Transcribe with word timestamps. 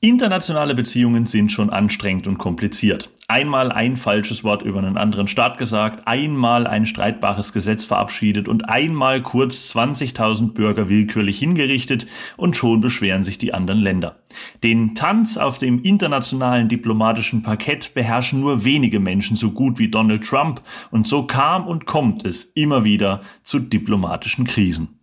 Internationale 0.00 0.74
Beziehungen 0.74 1.24
sind 1.24 1.50
schon 1.50 1.70
anstrengend 1.70 2.26
und 2.26 2.36
kompliziert. 2.36 3.10
Einmal 3.28 3.72
ein 3.72 3.96
falsches 3.96 4.44
Wort 4.44 4.60
über 4.60 4.78
einen 4.78 4.98
anderen 4.98 5.26
Staat 5.26 5.56
gesagt, 5.56 6.06
einmal 6.06 6.66
ein 6.66 6.84
streitbares 6.84 7.54
Gesetz 7.54 7.86
verabschiedet 7.86 8.46
und 8.46 8.68
einmal 8.68 9.22
kurz 9.22 9.74
20.000 9.74 10.52
Bürger 10.52 10.90
willkürlich 10.90 11.38
hingerichtet 11.38 12.06
und 12.36 12.56
schon 12.56 12.82
beschweren 12.82 13.24
sich 13.24 13.38
die 13.38 13.54
anderen 13.54 13.80
Länder. 13.80 14.16
Den 14.62 14.94
Tanz 14.94 15.38
auf 15.38 15.56
dem 15.56 15.82
internationalen 15.82 16.68
diplomatischen 16.68 17.42
Parkett 17.42 17.94
beherrschen 17.94 18.40
nur 18.40 18.64
wenige 18.64 19.00
Menschen 19.00 19.34
so 19.34 19.50
gut 19.50 19.78
wie 19.78 19.88
Donald 19.88 20.24
Trump 20.24 20.60
und 20.90 21.08
so 21.08 21.22
kam 21.22 21.66
und 21.66 21.86
kommt 21.86 22.24
es 22.26 22.44
immer 22.44 22.84
wieder 22.84 23.22
zu 23.42 23.58
diplomatischen 23.58 24.44
Krisen. 24.44 24.95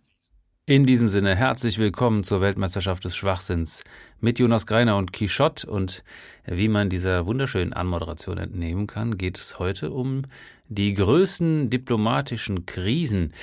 In 0.66 0.86
diesem 0.86 1.10
Sinne 1.10 1.36
herzlich 1.36 1.76
willkommen 1.76 2.24
zur 2.24 2.40
Weltmeisterschaft 2.40 3.04
des 3.04 3.14
Schwachsinns 3.14 3.84
mit 4.20 4.38
Jonas 4.38 4.66
Greiner 4.66 4.96
und 4.96 5.12
Quichotte 5.12 5.70
und 5.70 6.02
wie 6.46 6.68
man 6.68 6.88
dieser 6.88 7.26
wunderschönen 7.26 7.74
Anmoderation 7.74 8.38
entnehmen 8.38 8.86
kann, 8.86 9.18
geht 9.18 9.36
es 9.36 9.58
heute 9.58 9.90
um 9.90 10.22
die 10.68 10.94
größten 10.94 11.68
diplomatischen 11.68 12.64
Krisen. 12.64 13.34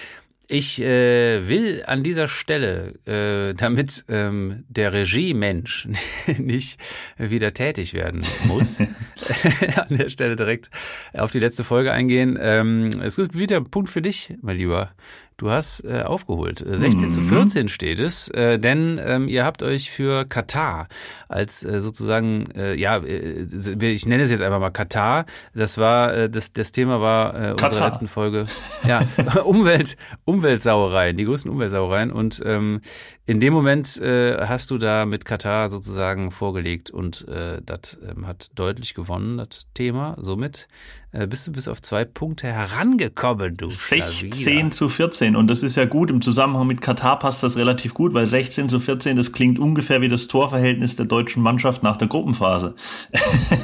Ich 0.48 0.82
äh, 0.82 1.48
will 1.48 1.84
an 1.86 2.02
dieser 2.02 2.28
Stelle, 2.28 2.96
äh, 3.06 3.54
damit 3.54 4.04
ähm, 4.10 4.66
der 4.68 4.92
Regiemensch 4.92 5.90
nicht 6.40 6.80
wieder 7.20 7.54
tätig 7.54 7.94
werden 7.94 8.26
muss, 8.46 8.80
an 9.76 9.98
der 9.98 10.10
Stelle 10.10 10.36
direkt 10.36 10.72
auf 11.14 11.30
die 11.30 11.40
letzte 11.40 11.64
Folge 11.64 11.94
eingehen. 11.94 12.36
Ähm, 12.42 12.90
es 13.04 13.16
gibt 13.16 13.38
wieder 13.38 13.58
einen 13.58 13.70
Punkt 13.70 13.92
für 13.92 14.02
dich, 14.02 14.34
mein 14.42 14.58
Lieber. 14.58 14.92
Du 15.42 15.50
hast 15.50 15.84
äh, 15.86 16.04
aufgeholt. 16.04 16.64
16 16.64 17.08
mhm. 17.08 17.12
zu 17.12 17.22
14 17.22 17.68
steht 17.68 18.00
es, 18.00 18.28
äh, 18.28 18.60
denn 18.60 19.02
ähm, 19.04 19.28
ihr 19.28 19.44
habt 19.44 19.64
euch 19.64 19.90
für 19.90 20.24
Katar 20.24 20.88
als 21.30 21.66
äh, 21.66 21.80
sozusagen, 21.80 22.52
äh, 22.52 22.76
ja, 22.76 22.98
äh, 22.98 23.48
ich 23.92 24.06
nenne 24.06 24.22
es 24.22 24.30
jetzt 24.30 24.44
einfach 24.44 24.60
mal 24.60 24.70
Katar. 24.70 25.26
Das 25.56 25.80
war, 25.80 26.14
äh, 26.14 26.30
das, 26.30 26.54
das 26.54 26.72
Thema 26.72 27.02
war 27.02 27.34
äh, 27.34 27.52
unserer 27.54 27.88
letzten 27.88 28.08
Folge. 28.08 28.46
Ja, 28.88 29.02
Umwelt, 29.44 29.98
Umweltsauereien, 30.26 31.18
die 31.18 31.26
größten 31.26 31.50
Umweltsauereien. 31.50 32.12
Und 32.12 32.44
ähm, 32.46 32.82
in 33.32 33.40
dem 33.40 33.54
Moment 33.54 33.96
äh, 34.02 34.46
hast 34.46 34.72
du 34.72 34.78
da 34.78 35.06
mit 35.06 35.24
Katar 35.24 35.70
sozusagen 35.70 36.32
vorgelegt 36.32 36.92
und 36.92 37.26
äh, 37.30 37.62
das 37.66 37.98
ähm, 38.06 38.28
hat 38.28 38.60
deutlich 38.60 38.94
gewonnen, 38.94 39.38
das 39.38 39.68
Thema. 39.74 40.18
Somit 40.20 40.68
äh, 41.14 41.28
bist 41.28 41.48
du 41.48 41.52
bis 41.52 41.68
auf 41.68 41.82
zwei 41.82 42.06
Punkte 42.06 42.48
herangekommen, 42.48 43.56
du 43.56 43.70
16 43.70 44.34
Schlawiner. 44.34 44.72
zu 44.72 44.88
14 44.88 45.36
und 45.36 45.48
das 45.48 45.62
ist 45.62 45.76
ja 45.76 45.86
gut. 45.86 46.10
Im 46.10 46.22
Zusammenhang 46.22 46.68
mit 46.68 46.82
Katar 46.82 47.20
passt 47.20 47.44
das 47.44 47.58
relativ 47.58 47.94
gut, 47.94 48.14
weil 48.14 48.26
16 48.26 48.70
zu 48.70 48.80
14, 48.80 49.18
das 49.18 49.32
klingt 49.32 49.60
ungefähr 49.60 50.02
wie 50.02 50.10
das 50.10 50.28
Torverhältnis 50.28 50.96
der 50.96 51.06
deutschen 51.06 51.44
Mannschaft 51.44 51.84
nach 51.84 51.98
der 51.98 52.08
Gruppenphase. 52.08 52.76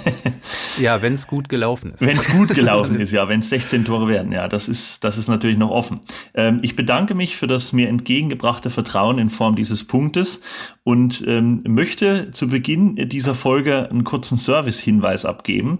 ja, 0.78 1.02
wenn 1.02 1.14
es 1.14 1.28
gut 1.28 1.48
gelaufen 1.50 1.94
ist. 1.94 2.06
Wenn 2.06 2.18
es 2.18 2.28
gut 2.30 2.50
gelaufen 2.56 3.00
ist, 3.00 3.12
ja, 3.12 3.28
wenn 3.30 3.40
es 3.40 3.50
16 3.50 3.86
Tore 3.86 4.08
werden, 4.08 4.32
ja, 4.32 4.48
das 4.48 4.68
ist, 4.68 5.04
das 5.04 5.18
ist 5.18 5.28
natürlich 5.28 5.58
noch 5.58 5.72
offen. 5.72 6.02
Ähm, 6.34 6.60
ich 6.64 6.76
bedanke 6.76 7.16
mich 7.16 7.38
für 7.38 7.48
das 7.48 7.74
mir 7.74 7.90
entgegengebrachte 7.90 8.70
Vertrauen 8.70 9.20
in 9.20 9.30
Form 9.30 9.56
dieses 9.58 9.84
Punktes 9.84 10.42
und 10.84 11.24
ähm, 11.28 11.64
möchte 11.68 12.32
zu 12.32 12.48
Beginn 12.48 12.96
dieser 13.10 13.36
Folge 13.36 13.90
einen 13.90 14.04
kurzen 14.04 14.38
Service-Hinweis 14.38 15.26
abgeben. 15.26 15.80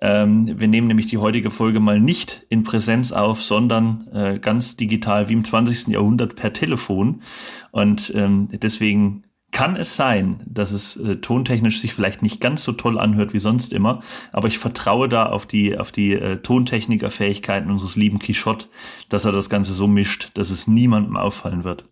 Ähm, 0.00 0.58
wir 0.58 0.66
nehmen 0.66 0.88
nämlich 0.88 1.06
die 1.06 1.18
heutige 1.18 1.50
Folge 1.50 1.78
mal 1.78 2.00
nicht 2.00 2.46
in 2.48 2.62
Präsenz 2.62 3.12
auf, 3.12 3.42
sondern 3.42 4.08
äh, 4.12 4.38
ganz 4.40 4.76
digital 4.76 5.28
wie 5.28 5.34
im 5.34 5.44
20. 5.44 5.88
Jahrhundert 5.88 6.36
per 6.36 6.52
Telefon. 6.52 7.22
Und 7.70 8.12
ähm, 8.16 8.48
deswegen 8.50 9.24
kann 9.50 9.76
es 9.76 9.96
sein, 9.96 10.40
dass 10.46 10.72
es 10.72 10.96
äh, 10.96 11.16
tontechnisch 11.16 11.80
sich 11.80 11.92
vielleicht 11.92 12.22
nicht 12.22 12.40
ganz 12.40 12.62
so 12.62 12.72
toll 12.72 12.98
anhört 12.98 13.32
wie 13.34 13.38
sonst 13.38 13.72
immer, 13.72 14.00
aber 14.32 14.48
ich 14.48 14.58
vertraue 14.58 15.08
da 15.08 15.26
auf 15.26 15.46
die 15.46 15.76
auf 15.76 15.92
die 15.92 16.12
äh, 16.12 16.36
Tontechnikerfähigkeiten 16.38 17.70
unseres 17.70 17.96
lieben 17.96 18.18
Quichotte, 18.20 18.68
dass 19.08 19.24
er 19.24 19.32
das 19.32 19.50
Ganze 19.50 19.72
so 19.72 19.86
mischt, 19.86 20.30
dass 20.34 20.50
es 20.50 20.66
niemandem 20.66 21.16
auffallen 21.16 21.64
wird. 21.64 21.84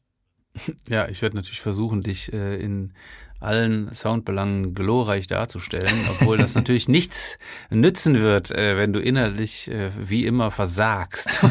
Ja, 0.89 1.09
ich 1.09 1.23
werde 1.23 1.37
natürlich 1.37 1.61
versuchen, 1.61 2.01
dich 2.01 2.33
äh, 2.33 2.61
in 2.61 2.93
allen 3.41 3.93
Soundbelangen 3.93 4.75
glorreich 4.75 5.27
darzustellen, 5.29 5.95
obwohl 6.11 6.39
das 6.39 6.55
natürlich 6.55 6.89
nichts 6.89 7.39
nützen 7.71 8.21
wird, 8.21 8.51
äh, 8.51 8.77
wenn 8.77 8.93
du 8.93 9.01
innerlich 9.01 9.71
äh, 9.71 9.91
wie 9.97 10.25
immer 10.25 10.51
versagst. 10.51 11.41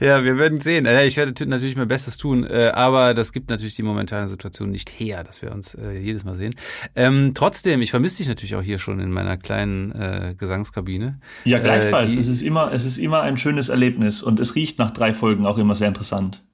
ja, 0.00 0.22
wir 0.22 0.38
werden 0.38 0.60
sehen. 0.60 0.86
Äh, 0.86 1.06
ich 1.06 1.16
werde 1.16 1.46
natürlich 1.46 1.74
mein 1.76 1.88
Bestes 1.88 2.16
tun, 2.16 2.44
äh, 2.44 2.70
aber 2.72 3.12
das 3.12 3.32
gibt 3.32 3.50
natürlich 3.50 3.74
die 3.74 3.82
momentane 3.82 4.28
Situation 4.28 4.70
nicht 4.70 4.88
her, 5.00 5.24
dass 5.24 5.42
wir 5.42 5.50
uns 5.50 5.74
äh, 5.74 5.98
jedes 5.98 6.22
Mal 6.24 6.36
sehen. 6.36 6.54
Ähm, 6.94 7.32
trotzdem, 7.34 7.82
ich 7.82 7.90
vermisse 7.90 8.18
dich 8.18 8.28
natürlich 8.28 8.54
auch 8.54 8.62
hier 8.62 8.78
schon 8.78 9.00
in 9.00 9.10
meiner 9.10 9.36
kleinen 9.36 9.90
äh, 9.92 10.34
Gesangskabine. 10.38 11.18
Ja, 11.44 11.58
gleichfalls. 11.58 12.14
es 12.14 12.28
ist 12.28 12.42
immer, 12.42 12.72
es 12.72 12.84
ist 12.84 12.98
immer 12.98 13.22
ein 13.22 13.36
schönes 13.36 13.68
Erlebnis 13.68 14.22
und 14.22 14.38
es 14.38 14.54
riecht 14.54 14.78
nach 14.78 14.92
drei 14.92 15.12
Folgen 15.12 15.44
auch 15.44 15.58
immer 15.58 15.74
sehr 15.74 15.88
interessant. 15.88 16.44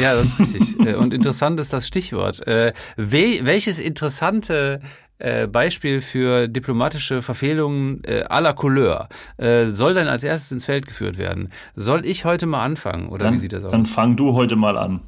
Ja, 0.00 0.14
das 0.14 0.38
ist 0.38 0.40
richtig. 0.40 0.86
Äh, 0.86 0.94
und 0.96 1.14
interessant 1.14 1.60
ist 1.60 1.72
das 1.72 1.86
Stichwort. 1.86 2.46
Äh, 2.46 2.72
welches 2.96 3.78
interessante 3.78 4.80
äh, 5.18 5.46
Beispiel 5.46 6.00
für 6.00 6.48
diplomatische 6.48 7.22
Verfehlungen 7.22 8.02
à 8.02 8.40
la 8.40 8.52
Couleur 8.52 9.08
soll 9.38 9.94
dann 9.94 10.08
als 10.08 10.24
erstes 10.24 10.52
ins 10.52 10.64
Feld 10.64 10.86
geführt 10.86 11.16
werden? 11.18 11.50
Soll 11.74 12.04
ich 12.04 12.24
heute 12.24 12.46
mal 12.46 12.64
anfangen 12.64 13.08
oder 13.08 13.26
dann, 13.26 13.34
wie 13.34 13.38
sieht 13.38 13.52
das 13.52 13.64
aus? 13.64 13.70
Dann 13.70 13.86
fang 13.86 14.16
du 14.16 14.32
heute 14.34 14.56
mal 14.56 14.76
an. 14.76 15.00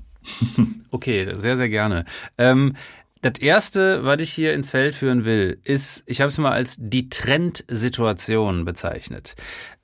okay, 0.91 1.33
sehr, 1.35 1.57
sehr 1.57 1.69
gerne. 1.69 2.05
Ähm, 2.39 2.75
das 3.23 3.39
erste, 3.41 4.05
was 4.05 4.21
ich 4.21 4.31
hier 4.31 4.53
ins 4.53 4.71
Feld 4.71 4.95
führen 4.95 5.25
will, 5.25 5.59
ist, 5.65 6.05
ich 6.07 6.21
habe 6.21 6.29
es 6.29 6.39
mal 6.39 6.53
als 6.53 6.77
die 6.79 7.09
Trendsituation 7.09 8.65
bezeichnet. 8.65 9.35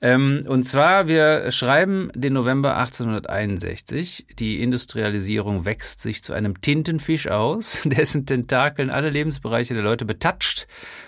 Ähm, 0.01 0.45
und 0.47 0.63
zwar, 0.63 1.07
wir 1.07 1.51
schreiben 1.51 2.11
den 2.13 2.33
November 2.33 2.77
1861. 2.77 4.27
Die 4.37 4.61
Industrialisierung 4.61 5.65
wächst 5.65 6.01
sich 6.01 6.23
zu 6.23 6.33
einem 6.33 6.61
Tintenfisch 6.61 7.27
aus, 7.27 7.81
dessen 7.85 8.25
Tentakeln 8.25 8.89
alle 8.89 9.09
Lebensbereiche 9.09 9.73
der 9.73 9.83
Leute 9.83 10.05
betatscht. 10.05 10.67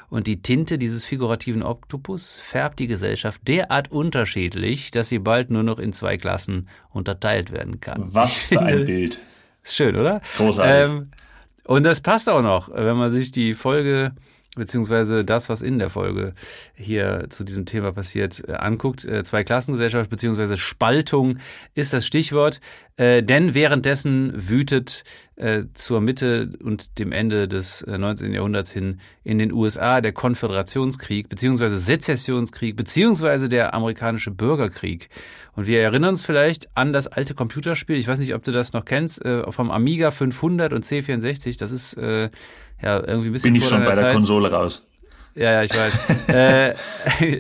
Und 0.10 0.28
die 0.28 0.42
Tinte 0.42 0.78
dieses 0.78 1.04
figurativen 1.04 1.64
Oktopus 1.64 2.38
färbt 2.38 2.80
die 2.80 2.88
Gesellschaft 2.88 3.42
derart 3.48 3.92
unterschiedlich, 3.92 4.92
dass 4.92 5.10
sie 5.10 5.20
bald 5.20 5.52
nur 5.52 5.64
noch 5.64 5.80
in 5.80 5.94
zwei 5.94 6.18
Klassen 6.18 6.70
unterteilt 6.90 7.52
werden 7.52 7.82
kann. 7.82 8.14
Was 8.14 8.46
für 8.46 8.62
ein 8.62 8.86
Bild. 8.86 9.20
Ist 9.64 9.76
schön, 9.76 9.96
oder? 9.96 10.22
Großartig. 10.38 10.92
Ähm, 10.92 11.12
und 11.66 11.84
das 11.84 12.02
passt 12.02 12.30
auch 12.30 12.42
noch, 12.42 12.70
wenn 12.74 12.98
man 12.98 13.12
sich 13.12 13.32
die 13.32 13.54
Folge 13.54 14.14
beziehungsweise 14.56 15.24
das, 15.24 15.50
was 15.50 15.62
in 15.62 15.80
der 15.80 15.90
Folge 15.90 16.34
hier 16.74 17.28
zu 17.30 17.44
diesem 17.44 17.66
Thema 17.66 17.92
passiert, 17.92 18.44
äh, 18.48 18.54
anguckt. 18.54 19.06
Äh, 19.06 19.24
Zweiklassengesellschaft 19.24 20.10
beziehungsweise 20.10 20.58
Spaltung 20.58 21.38
ist 21.76 21.94
das 21.94 22.06
Stichwort, 22.06 22.62
äh, 22.98 23.22
denn 23.22 23.54
währenddessen 23.54 24.34
wütet 24.36 25.04
zur 25.74 26.00
Mitte 26.00 26.52
und 26.64 26.98
dem 26.98 27.12
Ende 27.12 27.50
des 27.50 27.86
19. 27.86 28.34
Jahrhunderts 28.34 28.72
hin 28.72 29.02
in 29.26 29.38
den 29.38 29.52
USA 29.52 30.00
der 30.00 30.14
Konföderationskrieg 30.14 31.28
beziehungsweise 31.28 31.78
Sezessionskrieg 31.78 32.78
beziehungsweise 32.78 33.50
der 33.50 33.74
amerikanische 33.74 34.32
Bürgerkrieg. 34.32 35.10
Und 35.56 35.68
wir 35.68 35.82
erinnern 35.82 36.10
uns 36.10 36.26
vielleicht 36.26 36.68
an 36.76 36.92
das 36.92 37.08
alte 37.08 37.34
Computerspiel. 37.34 37.96
Ich 37.96 38.08
weiß 38.08 38.20
nicht, 38.20 38.34
ob 38.36 38.44
du 38.44 38.52
das 38.52 38.74
noch 38.74 38.86
kennst, 38.86 39.24
äh, 39.24 39.50
vom 39.52 39.72
Amiga 39.72 40.12
500 40.12 40.74
und 40.74 40.84
C64. 40.84 41.58
Das 41.58 41.72
ist 41.72 41.94
äh, 41.98 42.30
ja 42.82 43.00
irgendwie 43.00 43.28
ein 43.28 43.34
bisschen. 43.34 43.54
Bin 43.54 43.62
ich 43.62 43.68
schon 43.68 43.84
bei 43.84 43.94
Zeit. 43.94 44.06
der 44.06 44.14
Konsole 44.14 44.52
raus. 44.52 44.86
Ja, 45.36 45.52
ja, 45.52 45.64
ich 45.64 45.72
weiß. 45.72 46.28
äh, 46.30 46.76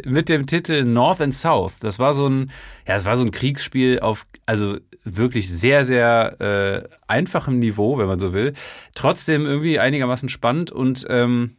mit 0.05 0.29
dem 0.29 0.47
Titel 0.47 0.83
North 0.83 1.21
and 1.21 1.33
South. 1.33 1.79
Das 1.79 1.99
war 1.99 2.13
so 2.13 2.27
ein, 2.27 2.51
ja, 2.87 2.95
es 2.95 3.05
war 3.05 3.15
so 3.15 3.23
ein 3.23 3.31
Kriegsspiel 3.31 3.99
auf, 3.99 4.25
also 4.45 4.77
wirklich 5.03 5.49
sehr, 5.49 5.83
sehr 5.83 6.41
äh, 6.41 6.89
einfachem 7.07 7.59
Niveau, 7.59 7.97
wenn 7.97 8.07
man 8.07 8.19
so 8.19 8.33
will. 8.33 8.53
Trotzdem 8.95 9.45
irgendwie 9.45 9.79
einigermaßen 9.79 10.29
spannend 10.29 10.71
und 10.71 11.05
ähm, 11.09 11.55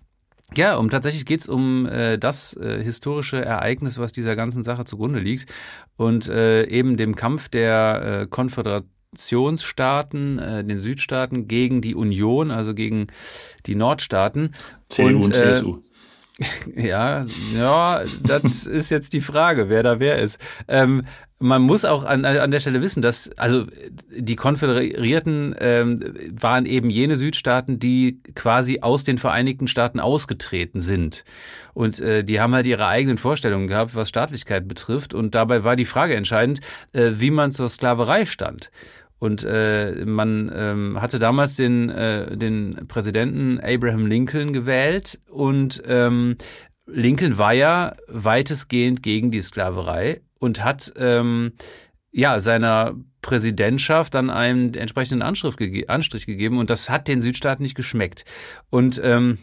ja, 0.54 0.76
um 0.76 0.90
tatsächlich 0.90 1.26
geht's 1.26 1.48
um 1.48 1.86
äh, 1.86 2.18
das 2.18 2.56
äh, 2.56 2.80
historische 2.82 3.44
Ereignis, 3.44 3.98
was 3.98 4.12
dieser 4.12 4.36
ganzen 4.36 4.62
Sache 4.62 4.84
zugrunde 4.84 5.18
liegt 5.18 5.52
und 5.96 6.28
äh, 6.28 6.68
eben 6.68 6.96
dem 6.96 7.16
Kampf 7.16 7.48
der 7.48 8.20
äh, 8.22 8.28
Konföderationsstaaten, 8.28 10.38
äh, 10.38 10.62
den 10.64 10.78
Südstaaten 10.78 11.48
gegen 11.48 11.80
die 11.80 11.96
Union, 11.96 12.52
also 12.52 12.74
gegen 12.74 13.08
die 13.66 13.74
Nordstaaten. 13.74 14.54
CDU 14.88 15.08
und, 15.08 15.24
und 15.24 15.34
äh, 15.34 15.54
CSU. 15.54 15.82
Ja, 16.76 17.24
ja, 17.54 18.04
das 18.22 18.66
ist 18.66 18.90
jetzt 18.90 19.14
die 19.14 19.22
Frage, 19.22 19.70
wer 19.70 19.82
da 19.82 20.00
wer 20.00 20.18
ist. 20.18 20.38
Ähm, 20.68 21.06
man 21.38 21.62
muss 21.62 21.84
auch 21.84 22.04
an, 22.04 22.24
an 22.24 22.50
der 22.50 22.60
Stelle 22.60 22.80
wissen, 22.80 23.02
dass 23.02 23.30
also 23.36 23.66
die 24.10 24.36
Konföderierten 24.36 25.54
ähm, 25.58 26.14
waren 26.40 26.64
eben 26.64 26.88
jene 26.88 27.16
Südstaaten, 27.16 27.78
die 27.78 28.22
quasi 28.34 28.80
aus 28.80 29.04
den 29.04 29.18
Vereinigten 29.18 29.68
Staaten 29.68 30.00
ausgetreten 30.00 30.80
sind. 30.80 31.24
Und 31.74 32.00
äh, 32.00 32.24
die 32.24 32.40
haben 32.40 32.54
halt 32.54 32.66
ihre 32.66 32.86
eigenen 32.86 33.18
Vorstellungen 33.18 33.66
gehabt, 33.66 33.94
was 33.94 34.08
Staatlichkeit 34.08 34.66
betrifft. 34.66 35.12
Und 35.12 35.34
dabei 35.34 35.62
war 35.62 35.76
die 35.76 35.84
Frage 35.84 36.14
entscheidend, 36.14 36.60
äh, 36.92 37.12
wie 37.16 37.30
man 37.30 37.52
zur 37.52 37.68
Sklaverei 37.68 38.24
stand. 38.24 38.70
Und 39.18 39.44
äh, 39.44 40.04
man 40.06 40.50
ähm, 40.54 41.00
hatte 41.00 41.18
damals 41.18 41.54
den, 41.54 41.90
äh, 41.90 42.36
den 42.36 42.86
Präsidenten 42.88 43.60
Abraham 43.60 44.06
Lincoln 44.06 44.52
gewählt 44.52 45.20
und 45.30 45.82
ähm, 45.86 46.36
Lincoln 46.86 47.36
war 47.38 47.52
ja 47.52 47.94
weitestgehend 48.08 49.02
gegen 49.02 49.30
die 49.30 49.40
Sklaverei 49.40 50.20
und 50.46 50.64
hat 50.64 50.92
ähm, 50.96 51.52
ja 52.12 52.40
seiner 52.40 52.94
Präsidentschaft 53.20 54.14
dann 54.14 54.30
einen 54.30 54.72
entsprechenden 54.74 55.20
Anschrift 55.20 55.58
gege 55.58 55.88
Anstrich 55.88 56.26
gegeben 56.26 56.58
und 56.58 56.70
das 56.70 56.88
hat 56.88 57.08
den 57.08 57.20
Südstaaten 57.20 57.62
nicht 57.62 57.74
geschmeckt. 57.74 58.24
Und 58.70 59.00
ähm, 59.02 59.38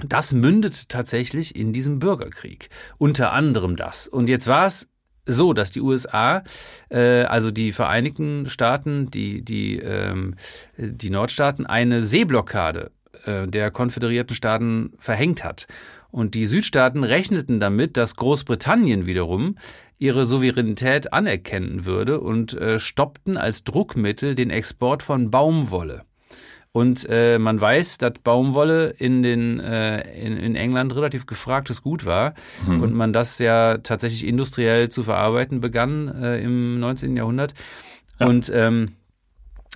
das 0.00 0.32
mündet 0.32 0.88
tatsächlich 0.88 1.54
in 1.54 1.72
diesem 1.72 2.00
Bürgerkrieg. 2.00 2.68
Unter 2.98 3.32
anderem 3.32 3.76
das. 3.76 4.08
Und 4.08 4.28
jetzt 4.28 4.48
war 4.48 4.66
es 4.66 4.88
so, 5.24 5.52
dass 5.52 5.70
die 5.70 5.80
USA, 5.80 6.42
äh, 6.90 7.22
also 7.22 7.52
die 7.52 7.70
Vereinigten 7.70 8.48
Staaten, 8.48 9.10
die, 9.10 9.44
die, 9.44 9.78
ähm, 9.78 10.34
die 10.76 11.10
Nordstaaten, 11.10 11.64
eine 11.64 12.02
Seeblockade 12.02 12.90
äh, 13.24 13.46
der 13.46 13.70
konföderierten 13.70 14.34
Staaten 14.34 14.92
verhängt 14.98 15.44
hat. 15.44 15.68
Und 16.10 16.34
die 16.34 16.46
Südstaaten 16.46 17.02
rechneten 17.02 17.58
damit, 17.58 17.96
dass 17.96 18.16
Großbritannien 18.16 19.06
wiederum 19.06 19.56
ihre 19.98 20.24
Souveränität 20.26 21.12
anerkennen 21.12 21.84
würde 21.84 22.20
und 22.20 22.54
äh, 22.54 22.78
stoppten 22.78 23.36
als 23.36 23.64
Druckmittel 23.64 24.34
den 24.34 24.50
Export 24.50 25.02
von 25.02 25.30
Baumwolle. 25.30 26.02
Und 26.72 27.06
äh, 27.08 27.38
man 27.38 27.60
weiß, 27.60 27.98
dass 27.98 28.14
Baumwolle 28.24 28.88
in, 28.98 29.22
den, 29.22 29.60
äh, 29.60 30.00
in, 30.20 30.36
in 30.36 30.56
England 30.56 30.96
relativ 30.96 31.24
gefragtes 31.24 31.82
Gut 31.82 32.04
war 32.04 32.34
mhm. 32.66 32.82
und 32.82 32.92
man 32.94 33.12
das 33.12 33.38
ja 33.38 33.78
tatsächlich 33.78 34.26
industriell 34.26 34.88
zu 34.88 35.04
verarbeiten 35.04 35.60
begann 35.60 36.08
äh, 36.08 36.42
im 36.42 36.80
19. 36.80 37.16
Jahrhundert. 37.16 37.54
Ja. 38.18 38.26
Und 38.26 38.50
ähm, 38.52 38.88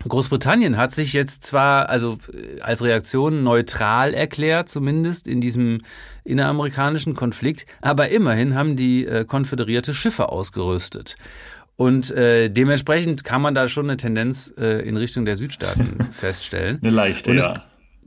Großbritannien 0.06 0.76
hat 0.76 0.92
sich 0.92 1.12
jetzt 1.12 1.44
zwar 1.44 1.88
also 1.88 2.18
äh, 2.32 2.60
als 2.60 2.82
Reaktion 2.82 3.42
neutral 3.42 4.14
erklärt, 4.14 4.68
zumindest 4.68 5.26
in 5.26 5.40
diesem 5.40 5.80
inneramerikanischen 6.24 7.14
Konflikt, 7.14 7.66
aber 7.80 8.10
immerhin 8.10 8.54
haben 8.54 8.76
die 8.76 9.06
äh, 9.06 9.24
konföderierte 9.24 9.94
Schiffe 9.94 10.28
ausgerüstet. 10.28 11.16
Und 11.76 12.10
äh, 12.10 12.48
dementsprechend 12.48 13.24
kann 13.24 13.40
man 13.40 13.54
da 13.54 13.68
schon 13.68 13.86
eine 13.86 13.96
Tendenz 13.96 14.52
äh, 14.58 14.86
in 14.86 14.96
Richtung 14.96 15.24
der 15.24 15.36
Südstaaten 15.36 16.08
feststellen. 16.12 16.78
Eine 16.82 16.90
leichte, 16.90 17.32
es, 17.32 17.44
ja. 17.44 17.54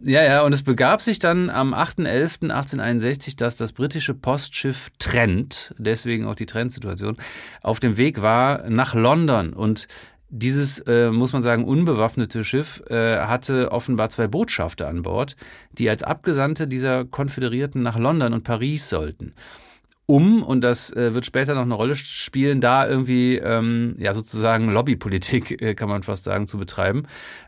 Ja, 0.04 0.24
ja, 0.24 0.42
und 0.42 0.54
es 0.54 0.64
begab 0.64 1.00
sich 1.02 1.20
dann 1.20 1.52
am 1.52 1.76
8.11.1861, 1.76 3.38
dass 3.38 3.56
das 3.56 3.72
britische 3.72 4.16
Postschiff 4.16 4.90
Trent, 4.98 5.76
deswegen 5.78 6.26
auch 6.26 6.34
die 6.34 6.48
Trent-Situation, 6.48 7.18
auf 7.62 7.80
dem 7.80 7.98
Weg 7.98 8.24
war 8.24 8.68
nach 8.68 8.96
London. 8.96 9.54
Und 9.54 9.88
dieses, 10.32 10.80
äh, 10.80 11.12
muss 11.12 11.34
man 11.34 11.42
sagen, 11.42 11.66
unbewaffnete 11.66 12.44
Schiff 12.44 12.82
äh, 12.90 13.20
hatte 13.20 13.72
offenbar 13.72 14.10
zwei 14.10 14.28
Botschafter 14.28 14.88
an 14.88 15.04
Bord, 15.04 15.36
die 15.74 15.90
als 15.90 16.04
Abgesandte 16.04 16.68
dieser 16.68 17.06
Konföderierten 17.06 17.84
nach 17.84 18.00
London 18.00 18.34
und 18.34 18.44
Paris 18.44 18.90
sollten 18.90 19.34
um, 20.12 20.44
und 20.44 20.62
das 20.62 20.92
äh, 20.92 21.14
wird 21.14 21.26
später 21.26 21.56
noch 21.56 21.62
eine 21.62 21.74
Rolle 21.74 21.96
spielen, 21.96 22.60
da 22.60 22.86
irgendwie 22.86 23.38
ähm, 23.38 23.96
ja 23.98 24.14
sozusagen 24.14 24.70
Lobbypolitik, 24.70 25.62
äh, 25.62 25.74
kann 25.74 25.88
man 25.88 26.04
fast 26.04 26.26
sagen, 26.26 26.48
zu 26.48 26.58
betreiben 26.58 27.04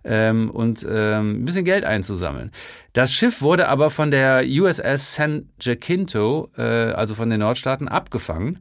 ähm, 0.06 0.50
und 0.50 0.88
ähm, 0.89 1.41
ein 1.41 1.45
bisschen 1.45 1.65
Geld 1.65 1.83
einzusammeln. 1.83 2.51
Das 2.94 3.12
Schiff 3.12 3.41
wurde 3.41 3.68
aber 3.68 3.89
von 3.89 4.12
der 4.12 4.45
USS 4.47 5.15
San 5.15 5.50
Jacinto, 5.59 6.51
äh, 6.57 6.62
also 6.62 7.15
von 7.15 7.29
den 7.29 7.41
Nordstaaten, 7.41 7.89
abgefangen. 7.89 8.59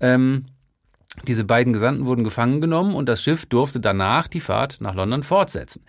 Ähm, 0.00 0.46
diese 1.26 1.44
beiden 1.44 1.72
Gesandten 1.72 2.06
wurden 2.06 2.24
gefangen 2.24 2.60
genommen 2.60 2.94
und 2.94 3.08
das 3.08 3.22
Schiff 3.22 3.46
durfte 3.46 3.80
danach 3.80 4.28
die 4.28 4.40
Fahrt 4.40 4.80
nach 4.80 4.94
London 4.94 5.22
fortsetzen. 5.22 5.82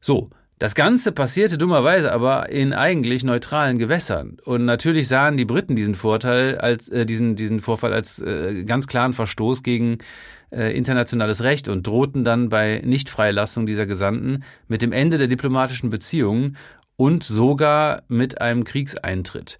So, 0.00 0.30
das 0.58 0.74
Ganze 0.74 1.12
passierte 1.12 1.56
dummerweise 1.56 2.12
aber 2.12 2.50
in 2.50 2.74
eigentlich 2.74 3.24
neutralen 3.24 3.78
Gewässern. 3.78 4.36
Und 4.44 4.66
natürlich 4.66 5.08
sahen 5.08 5.38
die 5.38 5.46
Briten 5.46 5.74
diesen 5.74 5.94
Vorteil 5.94 6.58
als 6.58 6.90
äh, 6.90 7.06
diesen 7.06 7.34
diesen 7.34 7.60
Vorfall 7.60 7.94
als 7.94 8.20
äh, 8.20 8.64
ganz 8.64 8.86
klaren 8.86 9.14
Verstoß 9.14 9.62
gegen 9.62 9.96
äh, 10.50 10.76
internationales 10.76 11.42
Recht 11.42 11.68
und 11.68 11.86
drohten 11.86 12.24
dann 12.24 12.50
bei 12.50 12.82
Nichtfreilassung 12.84 13.64
dieser 13.64 13.86
Gesandten 13.86 14.44
mit 14.68 14.82
dem 14.82 14.92
Ende 14.92 15.16
der 15.16 15.28
diplomatischen 15.28 15.88
Beziehungen 15.88 16.58
und 16.96 17.24
sogar 17.24 18.02
mit 18.08 18.42
einem 18.42 18.64
Kriegseintritt. 18.64 19.58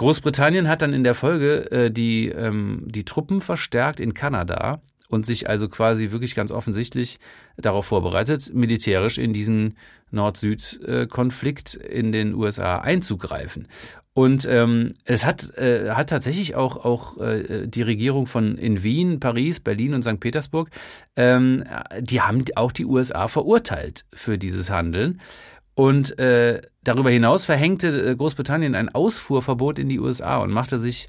Großbritannien 0.00 0.66
hat 0.66 0.80
dann 0.80 0.94
in 0.94 1.04
der 1.04 1.14
Folge 1.14 1.70
äh, 1.70 1.90
die, 1.90 2.28
ähm, 2.28 2.84
die 2.86 3.04
Truppen 3.04 3.42
verstärkt 3.42 4.00
in 4.00 4.14
Kanada 4.14 4.80
und 5.10 5.26
sich 5.26 5.46
also 5.46 5.68
quasi 5.68 6.10
wirklich 6.10 6.34
ganz 6.34 6.52
offensichtlich 6.52 7.18
darauf 7.58 7.84
vorbereitet, 7.84 8.50
militärisch 8.54 9.18
in 9.18 9.34
diesen 9.34 9.76
Nord-Süd-Konflikt 10.10 11.74
in 11.74 12.12
den 12.12 12.32
USA 12.32 12.78
einzugreifen. 12.78 13.68
Und 14.14 14.46
ähm, 14.48 14.94
es 15.04 15.26
hat, 15.26 15.54
äh, 15.58 15.90
hat 15.90 16.08
tatsächlich 16.08 16.54
auch, 16.54 16.82
auch 16.82 17.18
äh, 17.18 17.66
die 17.66 17.82
Regierung 17.82 18.26
von 18.26 18.56
in 18.56 18.82
Wien, 18.82 19.20
Paris, 19.20 19.60
Berlin 19.60 19.92
und 19.92 20.00
St. 20.00 20.18
Petersburg, 20.18 20.70
ähm, 21.14 21.64
die 22.00 22.22
haben 22.22 22.42
auch 22.56 22.72
die 22.72 22.86
USA 22.86 23.28
verurteilt 23.28 24.06
für 24.14 24.38
dieses 24.38 24.70
Handeln. 24.70 25.20
Und 25.74 26.18
äh, 26.18 26.60
darüber 26.82 27.10
hinaus 27.10 27.44
verhängte 27.44 28.10
äh, 28.10 28.16
Großbritannien 28.16 28.74
ein 28.74 28.88
Ausfuhrverbot 28.88 29.78
in 29.78 29.88
die 29.88 30.00
USA 30.00 30.38
und 30.38 30.50
machte 30.50 30.78
sich 30.78 31.08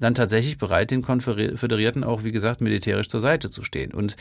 dann 0.00 0.14
tatsächlich 0.14 0.58
bereit, 0.58 0.90
den 0.90 1.02
Konföderierten 1.02 2.04
auch, 2.04 2.24
wie 2.24 2.32
gesagt, 2.32 2.60
militärisch 2.60 3.08
zur 3.08 3.20
Seite 3.20 3.50
zu 3.50 3.62
stehen. 3.62 3.92
Und 3.92 4.16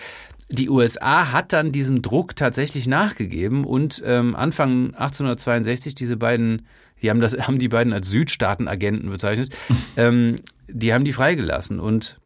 die 0.50 0.70
USA 0.70 1.32
hat 1.32 1.54
dann 1.54 1.72
diesem 1.72 2.02
Druck 2.02 2.36
tatsächlich 2.36 2.86
nachgegeben 2.86 3.64
und 3.64 4.04
ähm, 4.06 4.36
Anfang 4.36 4.94
1862 4.96 5.96
diese 5.96 6.18
beiden, 6.18 6.68
die 7.02 7.10
haben 7.10 7.22
das, 7.22 7.34
haben 7.48 7.60
die 7.60 7.70
beiden 7.70 7.94
als 7.94 8.10
Südstaatenagenten 8.10 9.10
bezeichnet, 9.10 9.56
ähm, 9.98 10.36
die 10.68 10.94
haben 10.94 11.06
die 11.06 11.14
freigelassen 11.14 11.80
und 11.80 12.20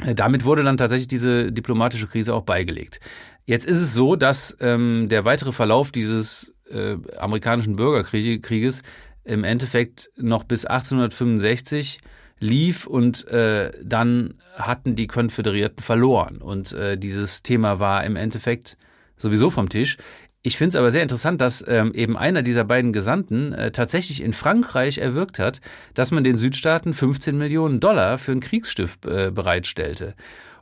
äh, 0.00 0.14
damit 0.14 0.44
wurde 0.44 0.62
dann 0.62 0.78
tatsächlich 0.78 1.08
diese 1.08 1.52
diplomatische 1.52 2.06
Krise 2.06 2.34
auch 2.34 2.42
beigelegt. 2.42 3.00
Jetzt 3.44 3.66
ist 3.66 3.80
es 3.80 3.94
so, 3.94 4.16
dass 4.16 4.56
ähm, 4.60 5.08
der 5.08 5.24
weitere 5.24 5.52
Verlauf 5.52 5.92
dieses 5.92 6.54
äh, 6.70 6.96
amerikanischen 7.16 7.76
Bürgerkrieges 7.76 8.82
im 9.24 9.44
Endeffekt 9.44 10.10
noch 10.16 10.44
bis 10.44 10.64
1865 10.64 12.00
lief 12.40 12.86
und 12.86 13.26
äh, 13.28 13.72
dann 13.82 14.34
hatten 14.54 14.94
die 14.94 15.06
Konföderierten 15.06 15.82
verloren. 15.82 16.38
Und 16.38 16.72
äh, 16.72 16.96
dieses 16.96 17.42
Thema 17.42 17.80
war 17.80 18.04
im 18.04 18.16
Endeffekt 18.16 18.76
sowieso 19.16 19.50
vom 19.50 19.68
Tisch. 19.68 19.96
Ich 20.42 20.56
finde 20.56 20.70
es 20.70 20.76
aber 20.76 20.90
sehr 20.90 21.02
interessant, 21.02 21.40
dass 21.40 21.64
ähm, 21.66 21.92
eben 21.92 22.16
einer 22.16 22.42
dieser 22.42 22.64
beiden 22.64 22.92
Gesandten 22.92 23.52
äh, 23.52 23.72
tatsächlich 23.72 24.22
in 24.22 24.32
Frankreich 24.32 24.98
erwirkt 24.98 25.38
hat, 25.38 25.60
dass 25.94 26.12
man 26.12 26.22
den 26.22 26.38
Südstaaten 26.38 26.94
15 26.94 27.36
Millionen 27.36 27.80
Dollar 27.80 28.18
für 28.18 28.32
ein 28.32 28.40
Kriegsschiff 28.40 28.98
äh, 29.04 29.30
bereitstellte. 29.32 30.14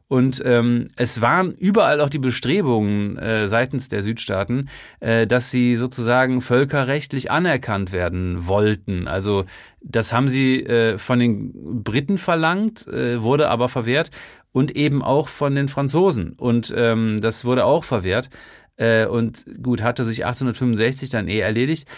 Und 0.09 0.41
ähm, 0.45 0.89
es 0.97 1.21
waren 1.21 1.53
überall 1.53 2.01
auch 2.01 2.09
die 2.09 2.21
Bestrebungen 2.21 3.19
äh, 3.19 3.49
seitens 3.49 3.89
der 3.89 4.03
Südstaaten, 4.03 4.69
äh, 5.01 5.27
dass 5.27 5.51
sie 5.51 5.75
sozusagen 5.75 6.43
völkerrechtlich 6.43 7.31
anerkannt 7.33 7.91
werden 7.91 8.47
wollten. 8.47 9.09
Also 9.09 9.45
das 9.81 10.13
haben 10.13 10.29
sie 10.29 10.63
äh, 10.63 10.99
von 10.99 11.19
den 11.19 11.83
Briten 11.83 12.19
verlangt, 12.19 12.87
äh, 12.87 13.21
wurde 13.23 13.49
aber 13.49 13.69
verwehrt 13.69 14.11
und 14.53 14.77
eben 14.77 15.03
auch 15.03 15.29
von 15.29 15.57
den 15.57 15.69
Franzosen. 15.69 16.35
Und 16.35 16.73
ähm, 16.77 17.21
das 17.21 17.45
wurde 17.45 17.65
auch 17.65 17.83
verwehrt. 17.83 18.31
Äh, 18.77 19.07
und 19.07 19.45
gut, 19.61 19.83
hatte 19.83 20.05
sich 20.05 20.25
1865 20.25 21.11
dann 21.11 21.27
eh 21.27 21.41
erledigt. 21.41 21.89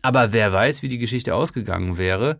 Aber 0.00 0.32
wer 0.32 0.52
weiß, 0.52 0.82
wie 0.82 0.88
die 0.88 0.98
Geschichte 0.98 1.34
ausgegangen 1.34 1.98
wäre 1.98 2.38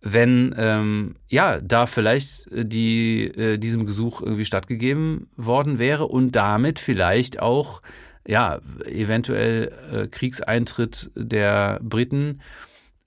wenn 0.00 0.54
ähm, 0.56 1.16
ja 1.28 1.60
da 1.60 1.86
vielleicht 1.86 2.50
äh, 2.52 2.64
die 2.64 3.24
äh, 3.24 3.58
diesem 3.58 3.86
Gesuch 3.86 4.22
irgendwie 4.22 4.44
stattgegeben 4.44 5.28
worden 5.36 5.78
wäre 5.78 6.06
und 6.06 6.36
damit 6.36 6.78
vielleicht 6.78 7.40
auch 7.40 7.80
ja 8.26 8.60
eventuell 8.86 9.72
äh, 9.92 10.06
Kriegseintritt 10.06 11.10
der 11.16 11.80
Briten 11.82 12.40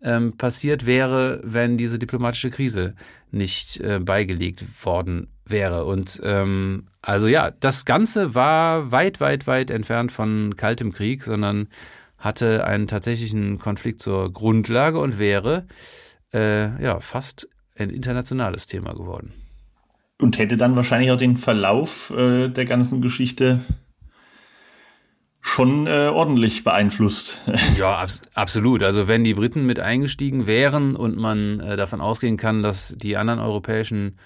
ähm, 0.04 0.38
passiert 0.38 0.86
wäre, 0.86 1.42
wenn 1.44 1.78
diese 1.78 2.00
diplomatische 2.00 2.50
Krise 2.50 2.96
nicht 3.32 3.80
äh, 3.80 4.00
beigelegt 4.00 4.64
worden 4.84 5.28
wäre. 5.46 5.86
Und 5.86 6.20
ähm, 6.24 6.88
also 7.02 7.28
ja, 7.28 7.52
das 7.52 7.86
Ganze 7.86 8.36
war 8.36 8.92
weit, 8.92 9.20
weit, 9.20 9.48
weit 9.48 9.72
entfernt 9.72 10.12
von 10.12 10.56
kaltem 10.56 10.92
Krieg, 10.92 11.24
sondern 11.24 11.68
hatte 12.18 12.66
einen 12.66 12.88
tatsächlichen 12.88 13.58
Konflikt 13.58 14.02
zur 14.02 14.32
Grundlage 14.32 15.00
und 15.00 15.18
wäre 15.18 15.66
äh, 16.34 16.82
ja 16.82 17.00
fast 17.00 17.48
ein 17.78 17.90
internationales 17.90 18.66
Thema 18.66 18.94
geworden. 18.94 19.34
Und 20.18 20.38
hätte 20.38 20.58
dann 20.58 20.76
wahrscheinlich 20.76 21.12
auch 21.12 21.18
den 21.18 21.38
Verlauf 21.38 22.12
äh, 22.12 22.48
der 22.48 22.66
ganzen 22.66 23.02
Geschichte 23.02 23.60
schon 25.42 25.88
äh, 25.88 26.10
ordentlich 26.14 26.64
beeinflusst. 26.64 27.42
Ja, 27.78 27.98
abs 27.98 28.22
absolut. 28.36 28.84
Also 28.84 29.08
wenn 29.08 29.24
die 29.24 29.34
Briten 29.34 29.66
mit 29.66 29.80
eingestiegen 29.80 30.46
wären 30.46 30.96
und 30.96 31.18
man 31.18 31.60
äh, 31.60 31.76
davon 31.76 32.00
ausgehen 32.00 32.38
kann, 32.38 32.62
dass 32.62 32.96
die 32.96 33.18
anderen 33.18 33.40
europäischen 33.40 34.18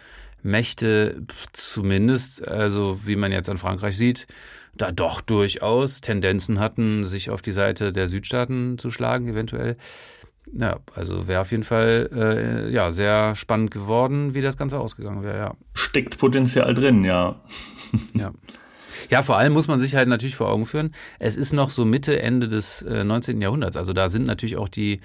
Mächte 0.44 1.24
zumindest, 1.54 2.48
also 2.48 3.00
wie 3.06 3.16
man 3.16 3.32
jetzt 3.32 3.50
an 3.50 3.58
Frankreich 3.58 3.98
sieht, 3.98 4.28
da 4.76 4.92
doch 4.92 5.22
durchaus 5.22 6.02
Tendenzen 6.02 6.60
hatten, 6.60 7.04
sich 7.04 7.30
auf 7.30 7.42
die 7.42 7.54
Seite 7.54 7.94
der 7.94 8.10
Südstaaten 8.10 8.78
zu 8.78 8.92
schlagen, 8.92 9.28
eventuell. 9.30 9.78
Ja, 10.58 10.78
also 10.96 11.28
wäre 11.28 11.42
auf 11.42 11.52
jeden 11.52 11.64
Fall 11.64 12.10
äh, 12.14 12.72
ja 12.72 12.90
sehr 12.90 13.36
spannend 13.36 13.72
geworden, 13.72 14.34
wie 14.34 14.42
das 14.42 14.56
Ganze 14.56 14.80
ausgegangen 14.80 15.22
wäre, 15.22 15.38
ja. 15.38 15.54
Steckt 15.74 16.18
Potenzial 16.18 16.74
drin, 16.74 17.04
ja. 17.04 17.36
ja. 18.14 18.32
Ja, 19.10 19.22
vor 19.22 19.38
allem 19.38 19.54
muss 19.54 19.68
man 19.68 19.80
sich 19.80 19.96
halt 19.96 20.08
natürlich 20.08 20.36
vor 20.36 20.50
Augen 20.50 20.66
führen, 20.66 20.94
es 21.20 21.38
ist 21.38 21.54
noch 21.54 21.70
so 21.70 21.86
Mitte, 21.86 22.22
Ende 22.22 22.48
des 22.48 22.82
äh, 22.82 23.04
19. 23.04 23.42
Jahrhunderts. 23.42 23.78
Also 23.78 23.94
da 23.94 24.10
sind 24.10 24.26
natürlich 24.26 24.58
auch 24.58 24.70
die 24.70 25.02